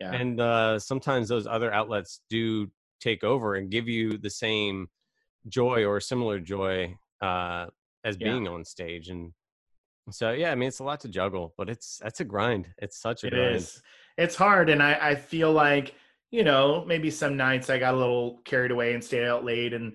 yeah, 0.00 0.12
and 0.14 0.40
uh, 0.40 0.78
sometimes 0.78 1.28
those 1.28 1.46
other 1.46 1.72
outlets 1.72 2.20
do 2.30 2.70
take 3.00 3.22
over 3.22 3.54
and 3.56 3.70
give 3.70 3.86
you 3.86 4.16
the 4.16 4.30
same 4.30 4.88
joy 5.48 5.84
or 5.84 6.00
similar 6.00 6.40
joy 6.40 6.96
uh, 7.20 7.66
as 8.02 8.16
Yeah. 8.18 8.30
being 8.32 8.48
on 8.48 8.64
stage. 8.64 9.08
And 9.10 9.32
so, 10.10 10.32
yeah, 10.32 10.50
I 10.50 10.54
mean, 10.54 10.68
it's 10.68 10.80
a 10.80 10.84
lot 10.84 11.00
to 11.00 11.08
juggle, 11.08 11.54
but 11.56 11.68
it's 11.70 11.98
that's 12.02 12.20
a 12.20 12.24
grind. 12.24 12.68
It's 12.78 13.00
such 13.00 13.24
a 13.24 13.28
It 13.28 13.30
grind. 13.30 13.56
is. 13.56 13.82
It's 14.18 14.34
hard, 14.34 14.68
and 14.68 14.82
I, 14.82 14.98
I 15.00 15.14
feel 15.14 15.52
like 15.52 15.94
you 16.30 16.44
know 16.44 16.84
maybe 16.86 17.10
some 17.10 17.36
nights 17.36 17.70
I 17.70 17.78
got 17.78 17.94
a 17.94 17.96
little 17.96 18.40
carried 18.44 18.70
away 18.70 18.94
and 18.94 19.02
stayed 19.04 19.24
out 19.26 19.44
late 19.44 19.72
and 19.74 19.94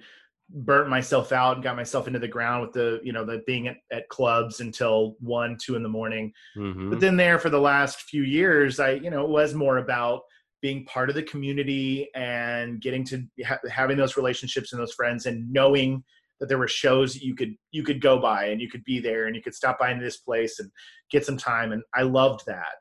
burnt 0.50 0.88
myself 0.88 1.32
out 1.34 1.56
and 1.56 1.64
got 1.64 1.76
myself 1.76 2.08
into 2.08 2.20
the 2.20 2.28
ground 2.28 2.62
with 2.62 2.72
the 2.72 3.02
you 3.04 3.12
know 3.12 3.26
the 3.26 3.44
being 3.46 3.68
at, 3.68 3.78
at 3.92 4.08
clubs 4.10 4.60
until 4.62 5.18
one 5.20 5.58
two 5.62 5.76
in 5.76 5.84
the 5.84 5.90
morning. 5.90 6.32
Mhm. 6.58 6.90
But 6.90 7.00
then 7.00 7.18
there 7.18 7.38
for 7.38 7.50
the 7.50 7.60
last 7.60 8.02
few 8.04 8.24
years, 8.24 8.80
I 8.80 8.92
you 8.92 9.10
know 9.10 9.24
it 9.24 9.30
was 9.30 9.54
more 9.54 9.78
about 9.78 10.22
being 10.62 10.86
part 10.86 11.10
of 11.10 11.16
the 11.16 11.24
community 11.24 12.10
and 12.16 12.82
getting 12.82 13.04
to 13.06 13.24
ha- 13.46 13.60
having 13.70 13.98
those 13.98 14.18
relationships 14.18 14.74
and 14.74 14.82
those 14.82 14.94
friends 14.94 15.26
and 15.28 15.52
knowing 15.52 16.04
that 16.40 16.48
there 16.50 16.58
were 16.58 16.68
shows 16.68 17.14
that 17.14 17.24
you 17.24 17.36
could 17.36 17.56
you 17.72 17.84
could 17.84 18.02
go 18.02 18.20
by 18.20 18.46
and 18.46 18.62
you 18.62 18.70
could 18.70 18.84
be 18.84 19.00
there 19.00 19.26
and 19.28 19.36
you 19.36 19.42
could 19.42 19.56
stop 19.56 19.80
by 19.80 19.92
into 19.92 20.04
this 20.04 20.18
place 20.18 20.60
and 20.60 20.70
get 21.12 21.26
some 21.26 21.38
time 21.38 21.72
and 21.72 21.82
I 21.96 22.04
loved 22.04 22.46
that 22.48 22.76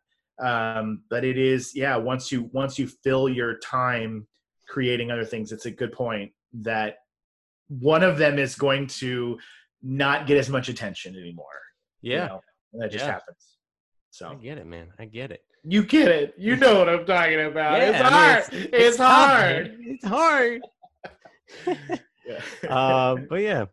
um, 0.45 1.03
but 1.09 1.25
it 1.25 1.39
is 1.39 1.73
yeah 1.75 1.97
once 1.97 2.31
you 2.31 2.51
once 2.53 2.79
you 2.79 2.87
fill 3.03 3.29
your 3.29 3.59
time 3.59 4.27
creating 4.69 5.11
other 5.11 5.25
things 5.25 5.53
it's 5.53 5.67
a 5.67 5.71
good 5.71 5.93
point 5.93 6.31
that 6.53 6.97
one 7.69 8.03
of 8.03 8.19
them 8.19 8.39
is 8.39 8.55
going 8.55 8.87
to 8.87 9.39
not 9.83 10.27
get 10.27 10.37
as 10.39 10.49
much 10.49 10.69
attention 10.69 11.17
anymore 11.17 11.47
you 12.03 12.13
yeah, 12.13 12.27
know, 12.27 12.41
that 12.75 12.91
just 12.91 13.05
Yeah. 13.05 13.13
happens 13.13 13.57
so 14.11 14.29
I 14.29 14.35
get 14.37 14.57
it, 14.57 14.67
man. 14.67 14.89
I 14.99 15.05
get 15.05 15.31
it. 15.31 15.41
you 15.65 15.85
get 15.85 16.09
it 16.09 16.35
you 16.39 16.57
know 16.57 16.79
what 16.79 16.89
i'm 16.89 17.05
talking 17.05 17.41
about 17.41 17.81
it's 17.83 17.99
Yeah, 17.99 18.07
I 18.07 18.11
mean, 18.11 18.13
hard 18.13 18.73
it's, 18.75 18.97
tough, 18.97 19.07
hard 19.13 19.65
man. 19.67 19.85
It's 19.87 20.05
hard. 20.07 20.61
yeah. 22.27 22.41
uh, 22.75 23.17
but 23.29 23.41
yeah, 23.43 23.67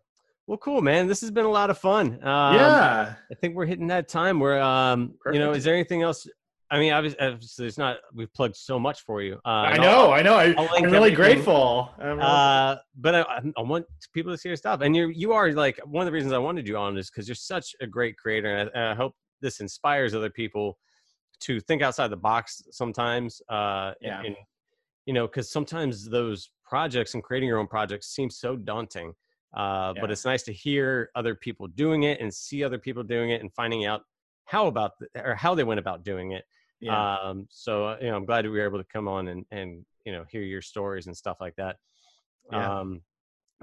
well, 0.48 0.58
cool, 0.58 0.82
man. 0.82 1.08
This 1.08 1.22
has 1.22 1.32
been 1.32 1.46
a 1.46 1.50
lot 1.52 1.70
of 1.70 1.78
fun. 1.78 2.14
Um, 2.24 2.56
yeah 2.56 3.16
I 3.32 3.36
think 3.36 3.56
we're 3.56 3.66
hitting 3.66 3.88
that 3.88 4.08
time 4.08 4.40
where, 4.40 4.62
um, 4.62 5.14
you 5.32 5.40
know, 5.40 5.52
is 5.54 5.64
there 5.64 5.74
anything 5.74 6.02
else? 6.02 6.28
I 6.72 6.80
mean, 6.80 6.92
obviously, 6.92 7.20
obviously 7.20 7.68
it's 7.68 7.78
not. 7.78 7.98
We've 8.16 8.34
plugged 8.34 8.56
so 8.56 8.80
much 8.80 9.02
for 9.02 9.22
you. 9.22 9.36
Uh, 9.46 9.50
i 9.74 9.78
know 9.78 10.12
i 10.12 10.24
know 10.24 10.34
I, 10.36 10.46
i'm 10.58 10.86
really 10.86 11.12
everything. 11.12 11.16
grateful 11.16 11.92
I'm 12.00 12.18
really- 12.18 12.22
Uh, 12.22 12.78
but 12.96 13.14
I, 13.16 13.42
I- 13.58 13.62
want 13.62 13.86
people 14.12 14.32
to 14.32 14.38
see 14.38 14.50
your 14.50 14.56
stuff, 14.56 14.82
and 14.82 14.96
you 14.96 15.08
you 15.10 15.34
are 15.34 15.52
like 15.52 15.80
one 15.86 16.02
of 16.02 16.08
the 16.08 16.12
reasons 16.12 16.34
I 16.34 16.40
wanted 16.40 16.68
you 16.68 16.76
on 16.78 16.98
is 16.98 17.12
because 17.12 17.28
you're 17.28 17.36
such 17.36 17.76
a 17.80 17.86
great 17.88 18.18
creator, 18.18 18.56
and 18.56 18.70
I, 18.74 18.80
and 18.80 18.90
I 18.90 18.96
hope 18.96 19.14
this 19.40 19.60
inspires 19.60 20.16
other 20.16 20.32
people 20.32 20.78
to 21.42 21.60
think 21.60 21.82
outside 21.84 22.08
the 22.08 22.18
box 22.18 22.64
sometimes. 22.72 23.42
Uh, 23.50 23.54
and- 23.54 23.96
Yeah. 24.02 24.22
and, 24.24 24.36
you 25.06 25.14
know, 25.14 25.28
because 25.28 25.52
sometimes 25.52 26.10
those 26.10 26.50
projects 26.66 27.14
and 27.14 27.24
creating 27.24 27.50
your 27.50 27.60
own 27.60 27.68
projects 27.68 28.08
seem 28.08 28.30
so 28.30 28.56
daunting. 28.56 29.14
Uh, 29.56 29.94
But 30.00 30.10
it's 30.12 30.26
nice 30.26 30.44
to 30.44 30.54
hear 30.54 31.10
other 31.16 31.36
people 31.36 31.68
doing 31.68 32.04
it 32.04 32.20
and 32.22 32.34
see 32.34 32.64
other 32.64 32.80
people 32.80 33.04
doing 33.04 33.30
it 33.32 33.42
and 33.42 33.54
finding 33.54 33.86
out 33.86 34.02
how 34.46 34.68
about 34.68 34.92
the, 35.00 35.08
or 35.24 35.36
how 35.36 35.54
they 35.56 35.64
went 35.64 35.80
about 35.80 36.04
doing 36.04 36.32
it. 36.32 36.44
yeah. 36.80 37.18
Um, 37.18 37.48
so 37.50 37.86
uh, 37.86 37.98
you 38.02 38.08
know, 38.10 38.16
I'm 38.18 38.26
glad 38.26 38.46
that 38.46 38.50
we 38.52 38.58
were 38.60 38.66
able 38.66 38.80
to 38.80 38.88
come 38.92 39.08
on 39.08 39.28
and 39.28 39.46
and 39.52 39.86
you 40.06 40.12
know 40.12 40.26
hear 40.30 40.42
your 40.42 40.62
stories 40.62 41.08
and 41.08 41.16
stuff 41.16 41.38
like 41.40 41.56
that. 41.58 41.78
Yeah. 42.52 42.80
Um, 42.80 43.02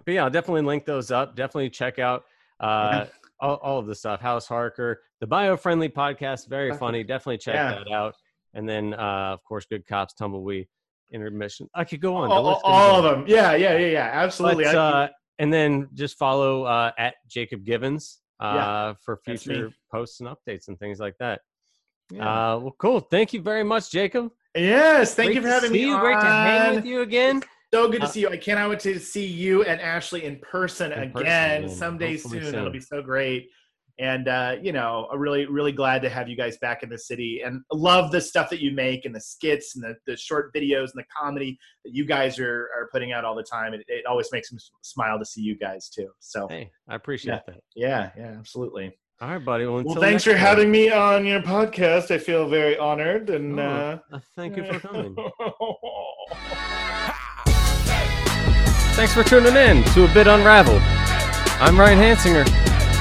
but 0.05 0.15
yeah, 0.15 0.25
I'll 0.25 0.31
definitely 0.31 0.63
link 0.63 0.87
those 0.87 1.11
up. 1.11 1.37
Definitely 1.37 1.71
check 1.71 1.99
out 1.99 2.25
uh, 2.61 3.07
all, 3.41 3.57
all 3.57 3.79
of 3.79 3.87
the 3.87 3.95
stuff. 3.95 4.21
House 4.21 4.47
Harker, 4.47 5.03
the 5.21 5.27
Biofriendly 5.27 5.93
podcast, 5.93 6.49
very 6.49 6.73
funny. 6.75 7.03
Definitely 7.05 7.39
check 7.39 7.55
Yeah. 7.57 7.75
that 7.75 7.91
out. 7.93 8.15
And 8.55 8.67
then 8.69 8.95
uh, 8.95 9.33
of 9.35 9.45
course, 9.45 9.67
Good 9.67 9.87
Cops, 9.87 10.15
Tumbleweed, 10.15 10.67
Intermission. 11.13 11.69
I 11.75 11.85
could 11.85 12.01
go 12.01 12.17
on. 12.17 12.31
all, 12.31 12.61
all 12.65 12.97
of 12.97 13.05
them 13.05 13.25
yeah 13.27 13.55
yeah 13.55 13.77
yeah 13.77 13.87
yeah 13.89 14.11
absolutely 14.13 14.65
But, 14.65 14.75
uh, 14.75 15.09
and 15.39 15.53
then 15.53 15.89
just 15.95 16.19
follow 16.19 16.65
uh, 16.65 16.91
at 16.99 17.15
Jacob 17.29 17.65
Givens 17.65 18.21
uh, 18.43 18.53
Yeah, 18.55 18.95
for 19.05 19.17
future 19.25 19.71
posts 19.93 20.21
and 20.21 20.29
updates 20.29 20.69
and 20.69 20.79
things 20.79 20.99
like 21.01 21.15
that. 21.19 21.41
yeah. 22.11 22.23
Uh, 22.55 22.59
well, 22.59 22.75
cool. 22.79 23.01
Thank 23.01 23.33
you 23.33 23.41
very 23.43 23.65
much, 23.65 23.91
Jacob. 23.91 24.31
yes 24.55 25.15
thank 25.15 25.29
Great 25.29 25.37
you 25.37 25.43
for 25.43 25.49
having 25.49 25.71
see 25.71 25.85
me 25.85 25.91
you. 25.91 25.99
Great 25.99 26.21
to 26.21 26.27
hang 26.27 26.75
with 26.77 26.85
you 26.87 27.03
again. 27.03 27.43
So 27.73 27.89
good 27.89 28.01
to 28.01 28.07
Uh, 28.07 28.11
see 28.11 28.21
you. 28.23 28.29
I 28.29 28.37
cannot 28.37 28.69
wait 28.71 28.81
to 28.81 28.99
see 28.99 29.25
you 29.27 29.63
and 29.63 29.81
Ashley 29.81 30.25
in 30.25 30.39
person 30.41 30.91
In 30.93 31.11
again 31.17 31.61
man. 31.63 31.69
someday 31.71 32.13
Hopefully 32.19 32.41
soon. 32.43 32.53
That'll 32.53 32.71
be 32.71 32.81
so 32.81 33.01
great. 33.01 33.49
And 33.99 34.29
uh, 34.29 34.57
you 34.63 34.73
know, 34.73 35.09
I'm 35.13 35.19
really, 35.19 35.47
really 35.47 35.73
glad 35.73 36.01
to 36.03 36.09
have 36.09 36.29
you 36.29 36.37
guys 36.37 36.57
back 36.59 36.83
in 36.83 36.89
the 36.89 36.99
city 36.99 37.43
and 37.45 37.61
love 37.73 38.11
the 38.13 38.21
stuff 38.21 38.49
that 38.51 38.61
you 38.61 38.73
make 38.73 39.05
and 39.05 39.15
the 39.15 39.21
skits 39.21 39.75
and 39.77 39.85
the, 39.85 39.95
the 40.07 40.17
short 40.17 40.55
videos 40.55 40.91
and 40.95 40.97
the 40.97 41.05
comedy 41.15 41.59
that 41.85 41.95
you 41.95 42.07
guys 42.07 42.39
are, 42.39 42.69
are 42.77 42.89
putting 42.93 43.13
out 43.13 43.25
all 43.25 43.35
the 43.35 43.43
time. 43.43 43.75
It, 43.75 43.83
it 43.89 44.07
always 44.07 44.29
makes 44.33 44.53
me 44.53 44.59
smile 44.83 45.19
to 45.19 45.25
see 45.25 45.43
you 45.43 45.57
guys 45.59 45.89
too. 45.89 46.09
So 46.21 46.47
Hey, 46.49 46.71
I 46.89 46.95
appreciate 46.95 47.41
that. 47.47 47.61
yeah, 47.75 48.11
yeah, 48.17 48.35
absolutely. 48.39 48.97
All 49.21 49.29
right, 49.29 49.45
buddy. 49.45 49.67
Well, 49.67 49.83
Well, 49.85 49.97
thanks 49.97 50.25
for 50.25 50.31
time. 50.31 50.39
having 50.39 50.71
me 50.71 50.91
on 50.91 51.27
your 51.27 51.41
podcast. 51.43 52.11
I 52.11 52.17
feel 52.17 52.49
very 52.49 52.79
honored 52.79 53.29
and 53.29 53.61
Oh, 53.61 53.63
uh, 53.63 53.99
uh, 54.13 54.21
thank 54.35 54.57
you 54.57 54.65
for 54.65 54.81
coming. 54.81 55.15
Thanks 58.95 59.15
for 59.15 59.23
tuning 59.25 59.57
in 59.57 59.83
to 59.95 60.05
A 60.05 60.13
Bit 60.13 60.27
Unraveled. 60.27 60.83
I'm 61.63 61.79
Ryan 61.79 61.99
Hansinger. 61.99 62.70